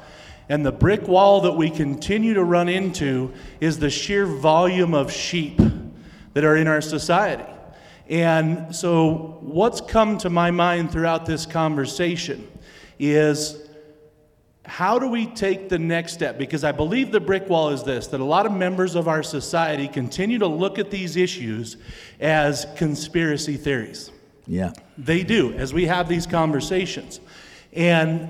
And 0.50 0.66
the 0.66 0.72
brick 0.72 1.08
wall 1.08 1.41
that 1.41 1.54
we 1.54 1.70
continue 1.70 2.34
to 2.34 2.44
run 2.44 2.70
into 2.70 3.34
is 3.62 3.80
the 3.80 3.89
sheer 3.89 4.26
volume 4.26 4.94
of 4.94 5.12
sheep 5.12 5.60
that 6.34 6.44
are 6.44 6.56
in 6.56 6.68
our 6.68 6.82
society. 6.82 7.50
And 8.10 8.76
so, 8.76 9.38
what's 9.41 9.80
come 9.80 10.18
to 10.20 10.30
my 10.30 10.52
mind 10.52 10.91
throughout 10.91 11.26
this 11.26 11.46
conversation 11.46 12.48
is 13.00 13.64
how 14.66 14.98
do 14.98 15.08
we 15.08 15.26
take 15.26 15.70
the 15.70 15.80
next 15.80 16.14
step? 16.14 16.38
Because 16.38 16.64
I 16.64 16.72
believe 16.72 17.12
the 17.12 17.20
brick 17.20 17.50
wall 17.50 17.70
is 17.70 17.84
this 17.84 18.08
that 18.08 18.20
a 18.20 18.26
lot 18.26 18.46
of 18.46 18.52
members 18.52 18.96
of 18.96 19.08
our 19.08 19.24
society 19.24 19.88
continue 19.88 20.39
to 20.39 20.48
look 20.48 20.80
at 20.80 20.89
these 20.89 21.16
issues 21.16 21.78
as 22.20 22.66
conspiracy 22.76 23.58
theories. 23.58 24.12
Yeah. 24.48 24.74
They 24.98 25.24
do, 25.24 25.54
as 25.54 25.74
we 25.74 25.86
have 25.86 26.10
these 26.10 26.28
conversations. 26.28 27.20
And 27.74 28.30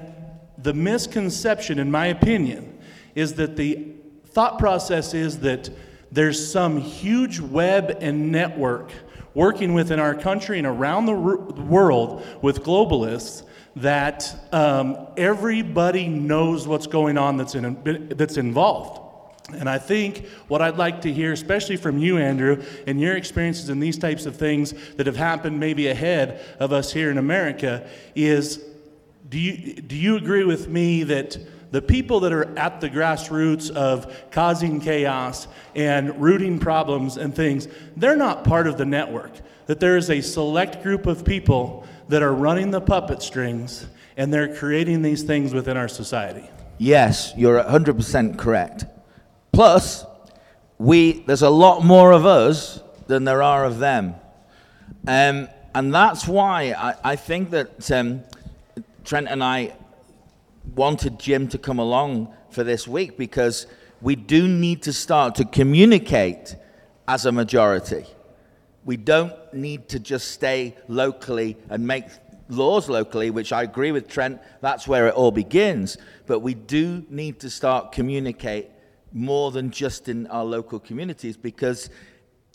the 0.57 0.73
misconception, 0.73 1.79
in 1.79 1.89
my 1.89 2.07
opinion, 2.07 2.77
is 3.15 3.35
that 3.35 3.55
the 3.55 3.87
thought 4.25 4.59
process 4.59 5.13
is 5.13 5.39
that 5.39 5.69
there's 6.11 6.51
some 6.51 6.79
huge 6.79 7.39
web 7.39 7.97
and 8.01 8.31
network 8.31 8.91
working 9.33 9.73
within 9.73 9.99
our 9.99 10.13
country 10.13 10.57
and 10.59 10.67
around 10.67 11.05
the 11.07 11.13
world 11.13 12.25
with 12.41 12.63
globalists 12.63 13.43
that 13.75 14.35
um, 14.51 15.07
everybody 15.17 16.07
knows 16.07 16.67
what's 16.67 16.85
going 16.85 17.17
on 17.17 17.37
that's, 17.37 17.55
in, 17.55 18.07
that's 18.15 18.37
involved. 18.37 18.99
And 19.51 19.67
I 19.67 19.77
think 19.77 20.27
what 20.47 20.61
I'd 20.61 20.77
like 20.77 21.01
to 21.01 21.11
hear, 21.11 21.33
especially 21.33 21.77
from 21.77 21.97
you, 21.97 22.17
Andrew, 22.17 22.63
and 22.87 23.01
your 23.01 23.15
experiences 23.15 23.69
in 23.69 23.79
these 23.79 23.97
types 23.97 24.25
of 24.25 24.37
things 24.37 24.73
that 24.95 25.07
have 25.07 25.17
happened 25.17 25.59
maybe 25.59 25.87
ahead 25.87 26.39
of 26.59 26.71
us 26.71 26.93
here 26.93 27.11
in 27.11 27.17
America, 27.17 27.87
is 28.15 28.63
do 29.29 29.39
you, 29.39 29.75
do 29.75 29.95
you 29.95 30.15
agree 30.15 30.43
with 30.43 30.67
me 30.67 31.03
that 31.03 31.37
the 31.71 31.81
people 31.81 32.19
that 32.21 32.31
are 32.31 32.57
at 32.57 32.81
the 32.81 32.89
grassroots 32.89 33.71
of 33.71 34.13
causing 34.31 34.79
chaos 34.79 35.47
and 35.75 36.21
rooting 36.21 36.59
problems 36.59 37.17
and 37.17 37.35
things, 37.35 37.67
they're 37.97 38.15
not 38.15 38.43
part 38.43 38.67
of 38.67 38.77
the 38.77 38.85
network? 38.85 39.31
That 39.65 39.79
there 39.79 39.97
is 39.97 40.09
a 40.09 40.21
select 40.21 40.83
group 40.83 41.07
of 41.07 41.25
people 41.25 41.87
that 42.09 42.21
are 42.21 42.33
running 42.33 42.71
the 42.71 42.81
puppet 42.81 43.21
strings 43.21 43.87
and 44.17 44.33
they're 44.33 44.55
creating 44.55 45.01
these 45.01 45.23
things 45.23 45.53
within 45.53 45.77
our 45.77 45.87
society? 45.87 46.47
Yes, 46.77 47.33
you're 47.35 47.63
100% 47.63 48.37
correct. 48.37 48.85
Plus, 49.51 50.05
we 50.77 51.23
there's 51.23 51.43
a 51.43 51.49
lot 51.49 51.83
more 51.83 52.11
of 52.11 52.25
us 52.25 52.81
than 53.07 53.23
there 53.23 53.41
are 53.41 53.65
of 53.65 53.79
them. 53.79 54.15
Um, 55.07 55.47
and 55.75 55.93
that's 55.93 56.27
why 56.27 56.73
I, 56.77 57.11
I 57.11 57.15
think 57.15 57.51
that 57.51 57.91
um, 57.91 58.23
Trent 59.03 59.27
and 59.27 59.43
I 59.43 59.75
wanted 60.75 61.19
Jim 61.19 61.47
to 61.49 61.57
come 61.57 61.79
along 61.79 62.33
for 62.49 62.63
this 62.63 62.87
week 62.87 63.17
because 63.17 63.67
we 64.01 64.15
do 64.15 64.47
need 64.47 64.83
to 64.83 64.93
start 64.93 65.35
to 65.35 65.45
communicate 65.45 66.55
as 67.07 67.25
a 67.25 67.31
majority. 67.31 68.05
We 68.85 68.97
don't 68.97 69.33
need 69.53 69.89
to 69.89 69.99
just 69.99 70.31
stay 70.31 70.77
locally 70.87 71.57
and 71.69 71.85
make 71.85 72.05
laws 72.49 72.89
locally, 72.89 73.29
which 73.29 73.51
I 73.51 73.63
agree 73.63 73.91
with 73.91 74.07
Trent, 74.07 74.41
that's 74.61 74.87
where 74.87 75.07
it 75.07 75.13
all 75.13 75.31
begins. 75.31 75.97
But 76.25 76.39
we 76.39 76.53
do 76.53 77.05
need 77.09 77.39
to 77.41 77.49
start 77.49 77.91
communicate 77.91 78.69
more 79.11 79.51
than 79.51 79.71
just 79.71 80.09
in 80.09 80.27
our 80.27 80.43
local 80.43 80.79
communities 80.79 81.37
because 81.37 81.89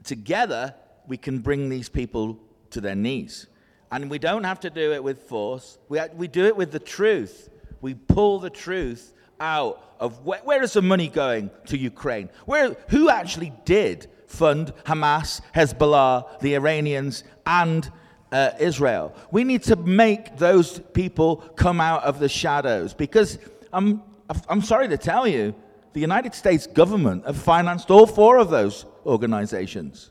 together 0.04 0.74
we 1.06 1.16
can 1.16 1.38
bring 1.38 1.68
these 1.68 1.88
people 1.88 2.38
to 2.70 2.80
their 2.80 2.96
knees. 2.96 3.46
And 3.90 4.10
we 4.10 4.18
don't 4.18 4.44
have 4.44 4.60
to 4.60 4.70
do 4.70 4.92
it 4.92 5.02
with 5.02 5.22
force, 5.22 5.78
we, 5.88 6.00
we 6.14 6.28
do 6.28 6.44
it 6.46 6.56
with 6.56 6.72
the 6.72 6.78
truth. 6.78 7.50
We 7.80 7.94
pull 7.94 8.40
the 8.40 8.50
truth 8.50 9.12
out 9.40 9.82
of 10.00 10.24
where, 10.24 10.40
where 10.40 10.62
is 10.62 10.72
the 10.72 10.82
money 10.82 11.08
going 11.08 11.50
to 11.66 11.78
Ukraine? 11.78 12.28
Where, 12.44 12.76
who 12.88 13.08
actually 13.08 13.52
did 13.64 14.08
fund 14.26 14.72
Hamas, 14.84 15.40
Hezbollah, 15.54 16.40
the 16.40 16.54
Iranians, 16.54 17.24
and 17.46 17.90
uh, 18.32 18.50
Israel? 18.58 19.14
We 19.30 19.44
need 19.44 19.62
to 19.64 19.76
make 19.76 20.36
those 20.36 20.80
people 20.92 21.36
come 21.56 21.80
out 21.80 22.02
of 22.04 22.18
the 22.18 22.28
shadows 22.28 22.94
because 22.94 23.38
I'm, 23.72 24.02
I'm 24.48 24.62
sorry 24.62 24.88
to 24.88 24.98
tell 24.98 25.26
you, 25.26 25.54
the 25.92 26.00
United 26.00 26.34
States 26.34 26.66
government 26.66 27.26
have 27.26 27.36
financed 27.36 27.90
all 27.90 28.06
four 28.06 28.38
of 28.38 28.50
those 28.50 28.84
organizations. 29.06 30.10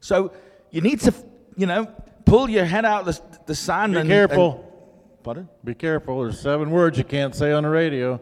So 0.00 0.32
you 0.70 0.80
need 0.80 1.00
to, 1.00 1.14
you 1.56 1.66
know, 1.66 1.86
pull 2.24 2.48
your 2.48 2.64
head 2.64 2.84
out 2.84 3.04
the, 3.04 3.20
the 3.46 3.54
sand 3.54 3.92
Be 3.94 4.00
and. 4.00 4.08
careful. 4.08 4.52
and- 4.52 5.22
pardon? 5.24 5.48
Be 5.64 5.74
careful. 5.74 6.22
There's 6.22 6.40
seven 6.40 6.70
words 6.70 6.96
you 6.98 7.04
can't 7.04 7.34
say 7.34 7.52
on 7.52 7.62
the 7.64 7.68
radio. 7.68 8.20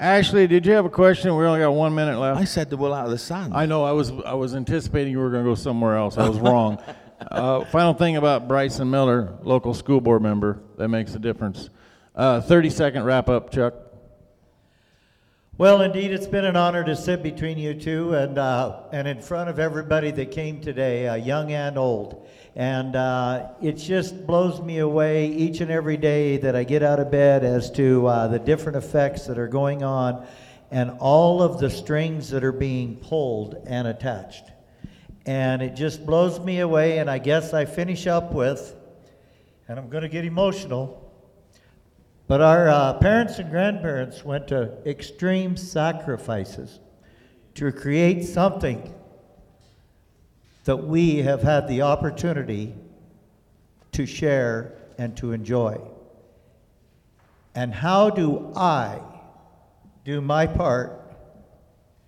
Ashley, 0.00 0.46
did 0.48 0.66
you 0.66 0.72
have 0.72 0.84
a 0.84 0.90
question? 0.90 1.36
We 1.36 1.44
only 1.44 1.60
got 1.60 1.70
one 1.70 1.94
minute 1.94 2.18
left. 2.18 2.40
I 2.40 2.44
said 2.44 2.70
the 2.70 2.76
wool 2.76 2.92
out 2.92 3.04
of 3.04 3.10
the 3.12 3.18
sand. 3.18 3.54
I 3.54 3.66
know. 3.66 3.84
I 3.84 3.92
was 3.92 4.10
I 4.10 4.34
was 4.34 4.54
anticipating 4.56 5.12
you 5.12 5.20
were 5.20 5.30
going 5.30 5.44
to 5.44 5.50
go 5.50 5.54
somewhere 5.54 5.96
else. 5.96 6.18
I 6.18 6.28
was 6.28 6.38
wrong. 6.40 6.82
uh, 7.30 7.64
final 7.66 7.94
thing 7.94 8.16
about 8.16 8.48
Bryson 8.48 8.90
Miller, 8.90 9.38
local 9.42 9.74
school 9.74 10.00
board 10.00 10.22
member, 10.22 10.58
that 10.78 10.88
makes 10.88 11.14
a 11.14 11.20
difference. 11.20 11.70
Uh, 12.16 12.40
Thirty 12.40 12.68
second 12.70 13.04
wrap 13.04 13.28
up, 13.28 13.52
Chuck. 13.52 13.74
Well, 15.62 15.82
indeed, 15.82 16.10
it's 16.10 16.26
been 16.26 16.44
an 16.44 16.56
honor 16.56 16.82
to 16.82 16.96
sit 16.96 17.22
between 17.22 17.56
you 17.56 17.72
two 17.72 18.14
and, 18.14 18.36
uh, 18.36 18.80
and 18.90 19.06
in 19.06 19.22
front 19.22 19.48
of 19.48 19.60
everybody 19.60 20.10
that 20.10 20.32
came 20.32 20.60
today, 20.60 21.06
uh, 21.06 21.14
young 21.14 21.52
and 21.52 21.78
old. 21.78 22.26
And 22.56 22.96
uh, 22.96 23.50
it 23.62 23.74
just 23.74 24.26
blows 24.26 24.60
me 24.60 24.78
away 24.78 25.28
each 25.28 25.60
and 25.60 25.70
every 25.70 25.96
day 25.96 26.36
that 26.38 26.56
I 26.56 26.64
get 26.64 26.82
out 26.82 26.98
of 26.98 27.12
bed 27.12 27.44
as 27.44 27.70
to 27.76 28.04
uh, 28.08 28.26
the 28.26 28.40
different 28.40 28.76
effects 28.76 29.26
that 29.26 29.38
are 29.38 29.46
going 29.46 29.84
on 29.84 30.26
and 30.72 30.96
all 30.98 31.40
of 31.40 31.60
the 31.60 31.70
strings 31.70 32.30
that 32.30 32.42
are 32.42 32.50
being 32.50 32.96
pulled 32.96 33.54
and 33.64 33.86
attached. 33.86 34.42
And 35.26 35.62
it 35.62 35.76
just 35.76 36.04
blows 36.04 36.40
me 36.40 36.58
away. 36.58 36.98
And 36.98 37.08
I 37.08 37.18
guess 37.18 37.54
I 37.54 37.66
finish 37.66 38.08
up 38.08 38.32
with, 38.32 38.74
and 39.68 39.78
I'm 39.78 39.90
going 39.90 40.02
to 40.02 40.08
get 40.08 40.24
emotional. 40.24 41.01
But 42.26 42.40
our 42.40 42.68
uh, 42.68 42.94
parents 42.94 43.38
and 43.38 43.50
grandparents 43.50 44.24
went 44.24 44.48
to 44.48 44.72
extreme 44.86 45.56
sacrifices 45.56 46.80
to 47.54 47.70
create 47.72 48.24
something 48.24 48.94
that 50.64 50.76
we 50.76 51.18
have 51.18 51.42
had 51.42 51.66
the 51.68 51.82
opportunity 51.82 52.74
to 53.92 54.06
share 54.06 54.74
and 54.98 55.16
to 55.16 55.32
enjoy. 55.32 55.80
And 57.54 57.74
how 57.74 58.08
do 58.10 58.52
I 58.56 59.00
do 60.04 60.20
my 60.20 60.46
part 60.46 60.98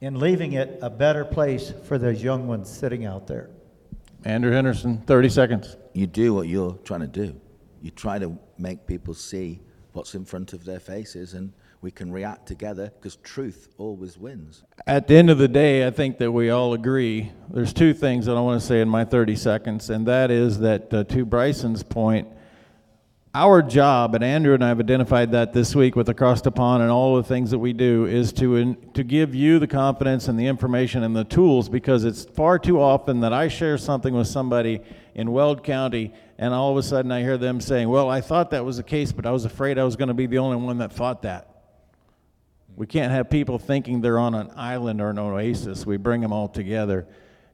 in 0.01 0.19
leaving 0.19 0.53
it 0.53 0.79
a 0.81 0.91
better 0.91 1.25
place 1.25 1.73
for 1.87 1.99
those 1.99 2.23
young 2.23 2.47
ones 2.47 2.71
sitting 2.71 3.05
out 3.05 3.27
there? 3.27 3.51
Andrew 4.25 4.53
Henderson, 4.53 4.99
30 5.07 5.29
seconds. 5.29 5.77
You 5.93 6.07
do 6.07 6.33
what 6.33 6.49
you're 6.49 6.79
trying 6.85 7.01
to 7.01 7.07
do. 7.07 7.39
You 7.83 7.91
try 7.91 8.19
to 8.19 8.39
make 8.57 8.87
people 8.87 9.13
see 9.13 9.61
what's 9.95 10.15
in 10.15 10.25
front 10.25 10.53
of 10.53 10.65
their 10.65 10.81
faces 10.81 11.35
and 11.35 11.53
we 11.81 11.91
can 11.91 12.11
react 12.11 12.47
together 12.47 12.91
because 12.97 13.17
truth 13.17 13.69
always 13.77 14.17
wins. 14.17 14.65
At 14.87 15.07
the 15.07 15.17
end 15.17 15.29
of 15.29 15.39
the 15.39 15.49
day, 15.49 15.87
I 15.87 15.91
think 15.91 16.19
that 16.19 16.33
we 16.33 16.49
all 16.49 16.73
agree. 16.73 17.31
There's 17.51 17.75
two 17.75 17.93
things 17.93 18.27
that 18.27 18.37
I 18.37 18.41
want 18.41 18.61
to 18.61 18.67
say 18.67 18.81
in 18.81 18.89
my 18.89 19.05
30 19.05 19.37
seconds, 19.37 19.91
and 19.91 20.07
that 20.07 20.31
is 20.31 20.61
that 20.61 20.93
uh, 20.95 21.05
to 21.05 21.27
Bryson's 21.27 21.83
point, 21.83 22.29
our 23.35 23.63
job, 23.63 24.15
and 24.15 24.23
Andrew 24.23 24.55
and 24.55 24.65
I 24.65 24.69
have 24.69 24.79
identified 24.79 25.33
that 25.33 25.53
this 25.53 25.75
week 25.75 25.97
with 25.97 26.09
Across 26.09 26.43
the 26.43 26.53
Pond 26.53 26.83
and 26.83 26.93
all 26.93 27.17
the 27.17 27.25
things 27.25 27.51
that 27.51 27.59
we 27.59 27.73
do, 27.73 28.07
is 28.07 28.33
to, 28.35 28.55
in, 28.55 28.77
to 28.93 29.03
give 29.03 29.35
you 29.35 29.59
the 29.59 29.67
confidence 29.67 30.29
and 30.29 30.39
the 30.39 30.47
information 30.47 31.03
and 31.03 31.17
the 31.17 31.25
tools 31.25 31.69
because 31.69 32.05
it's 32.05 32.25
far 32.25 32.61
too 32.61 32.81
often 32.81 33.21
that 33.21 33.33
I 33.33 33.49
share 33.49 33.77
something 33.77 34.15
with 34.15 34.29
somebody 34.29 34.81
in 35.17 35.33
Weld 35.33 35.65
County 35.65 36.13
and 36.39 36.55
all 36.55 36.71
of 36.71 36.77
a 36.77 36.83
sudden 36.83 37.11
I 37.11 37.23
hear 37.23 37.37
them 37.37 37.61
saying, 37.61 37.89
Well, 37.89 38.09
I 38.09 38.21
thought 38.21 38.51
that 38.51 38.65
was 38.65 38.77
the 38.77 38.83
case, 38.85 39.11
but 39.11 39.27
I 39.27 39.33
was 39.33 39.45
afraid 39.45 39.79
I 39.79 39.85
was 39.85 39.97
going 39.97 40.09
to 40.09 40.15
be 40.15 40.27
the 40.27 40.39
only 40.39 40.57
one 40.57 40.79
that 40.79 40.93
thought 40.93 41.23
that. 41.23 41.51
We 42.77 42.87
can't 42.87 43.13
have 43.13 43.31
people 43.31 43.59
thinking 43.59 44.01
they're 44.01 44.19
on 44.19 44.35
an 44.35 44.51
island 44.57 45.01
or 45.01 45.11
an 45.11 45.19
oasis. 45.19 45.87
We 45.87 45.97
bring 45.97 46.21
them 46.21 46.33
all 46.33 46.49
together. 46.49 47.07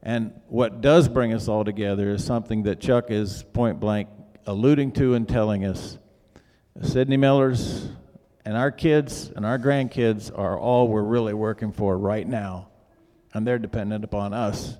And 0.03 0.33
what 0.49 0.81
does 0.81 1.09
bring 1.09 1.35
us 1.35 1.47
all 1.47 1.63
together 1.65 2.11
is 2.11 2.25
something 2.25 2.63
that 2.63 2.81
Chuck 2.81 3.11
is 3.11 3.43
point 3.53 3.81
blank 3.81 4.09
alluding 4.47 4.93
to 4.93 5.15
and 5.15 5.29
telling 5.29 5.65
us. 5.65 5.99
Sydney 6.83 7.17
Millers 7.17 7.89
and 8.45 8.57
our 8.57 8.71
kids 8.71 9.31
and 9.35 9.45
our 9.45 9.59
grandkids 9.59 10.37
are 10.37 10.59
all 10.59 10.89
we're 10.89 11.03
really 11.03 11.35
working 11.35 11.73
for 11.73 11.97
right 11.97 12.27
now. 12.27 12.69
And 13.33 13.47
they're 13.47 13.59
dependent 13.59 14.05
upon 14.05 14.33
us. 14.33 14.77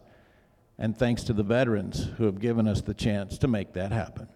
And 0.79 0.97
thanks 0.97 1.25
to 1.25 1.33
the 1.33 1.43
veterans 1.43 2.09
who 2.17 2.25
have 2.25 2.41
given 2.41 2.67
us 2.67 2.81
the 2.81 2.95
chance 2.95 3.39
to 3.39 3.49
make 3.49 3.75
that 3.75 3.93
happen. 3.93 4.29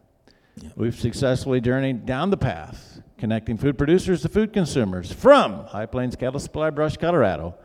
We've 0.77 0.95
successfully 0.95 1.61
journeyed 1.61 2.07
down 2.07 2.31
the 2.31 2.37
path, 2.37 3.01
connecting 3.19 3.57
food 3.57 3.77
producers 3.77 4.23
to 4.23 4.29
food 4.29 4.53
consumers 4.53 5.11
from 5.11 5.65
High 5.65 5.87
Plains 5.87 6.17
Cattle 6.17 6.39
Supply 6.39 6.71
Brush, 6.71 6.97
Colorado. 6.97 7.57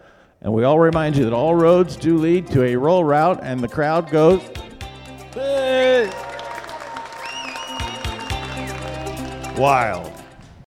And 0.42 0.54
we 0.54 0.64
all 0.64 0.80
remind 0.80 1.18
you 1.18 1.26
that 1.26 1.34
all 1.34 1.54
roads 1.54 1.98
do 1.98 2.18
lead 2.18 2.48
to 2.48 2.64
a 2.64 2.76
Rural 2.76 3.04
Route, 3.04 3.42
and 3.44 3.60
the 3.60 3.68
crowd 3.68 4.10
goes. 4.10 4.42
Wild. 9.60 10.19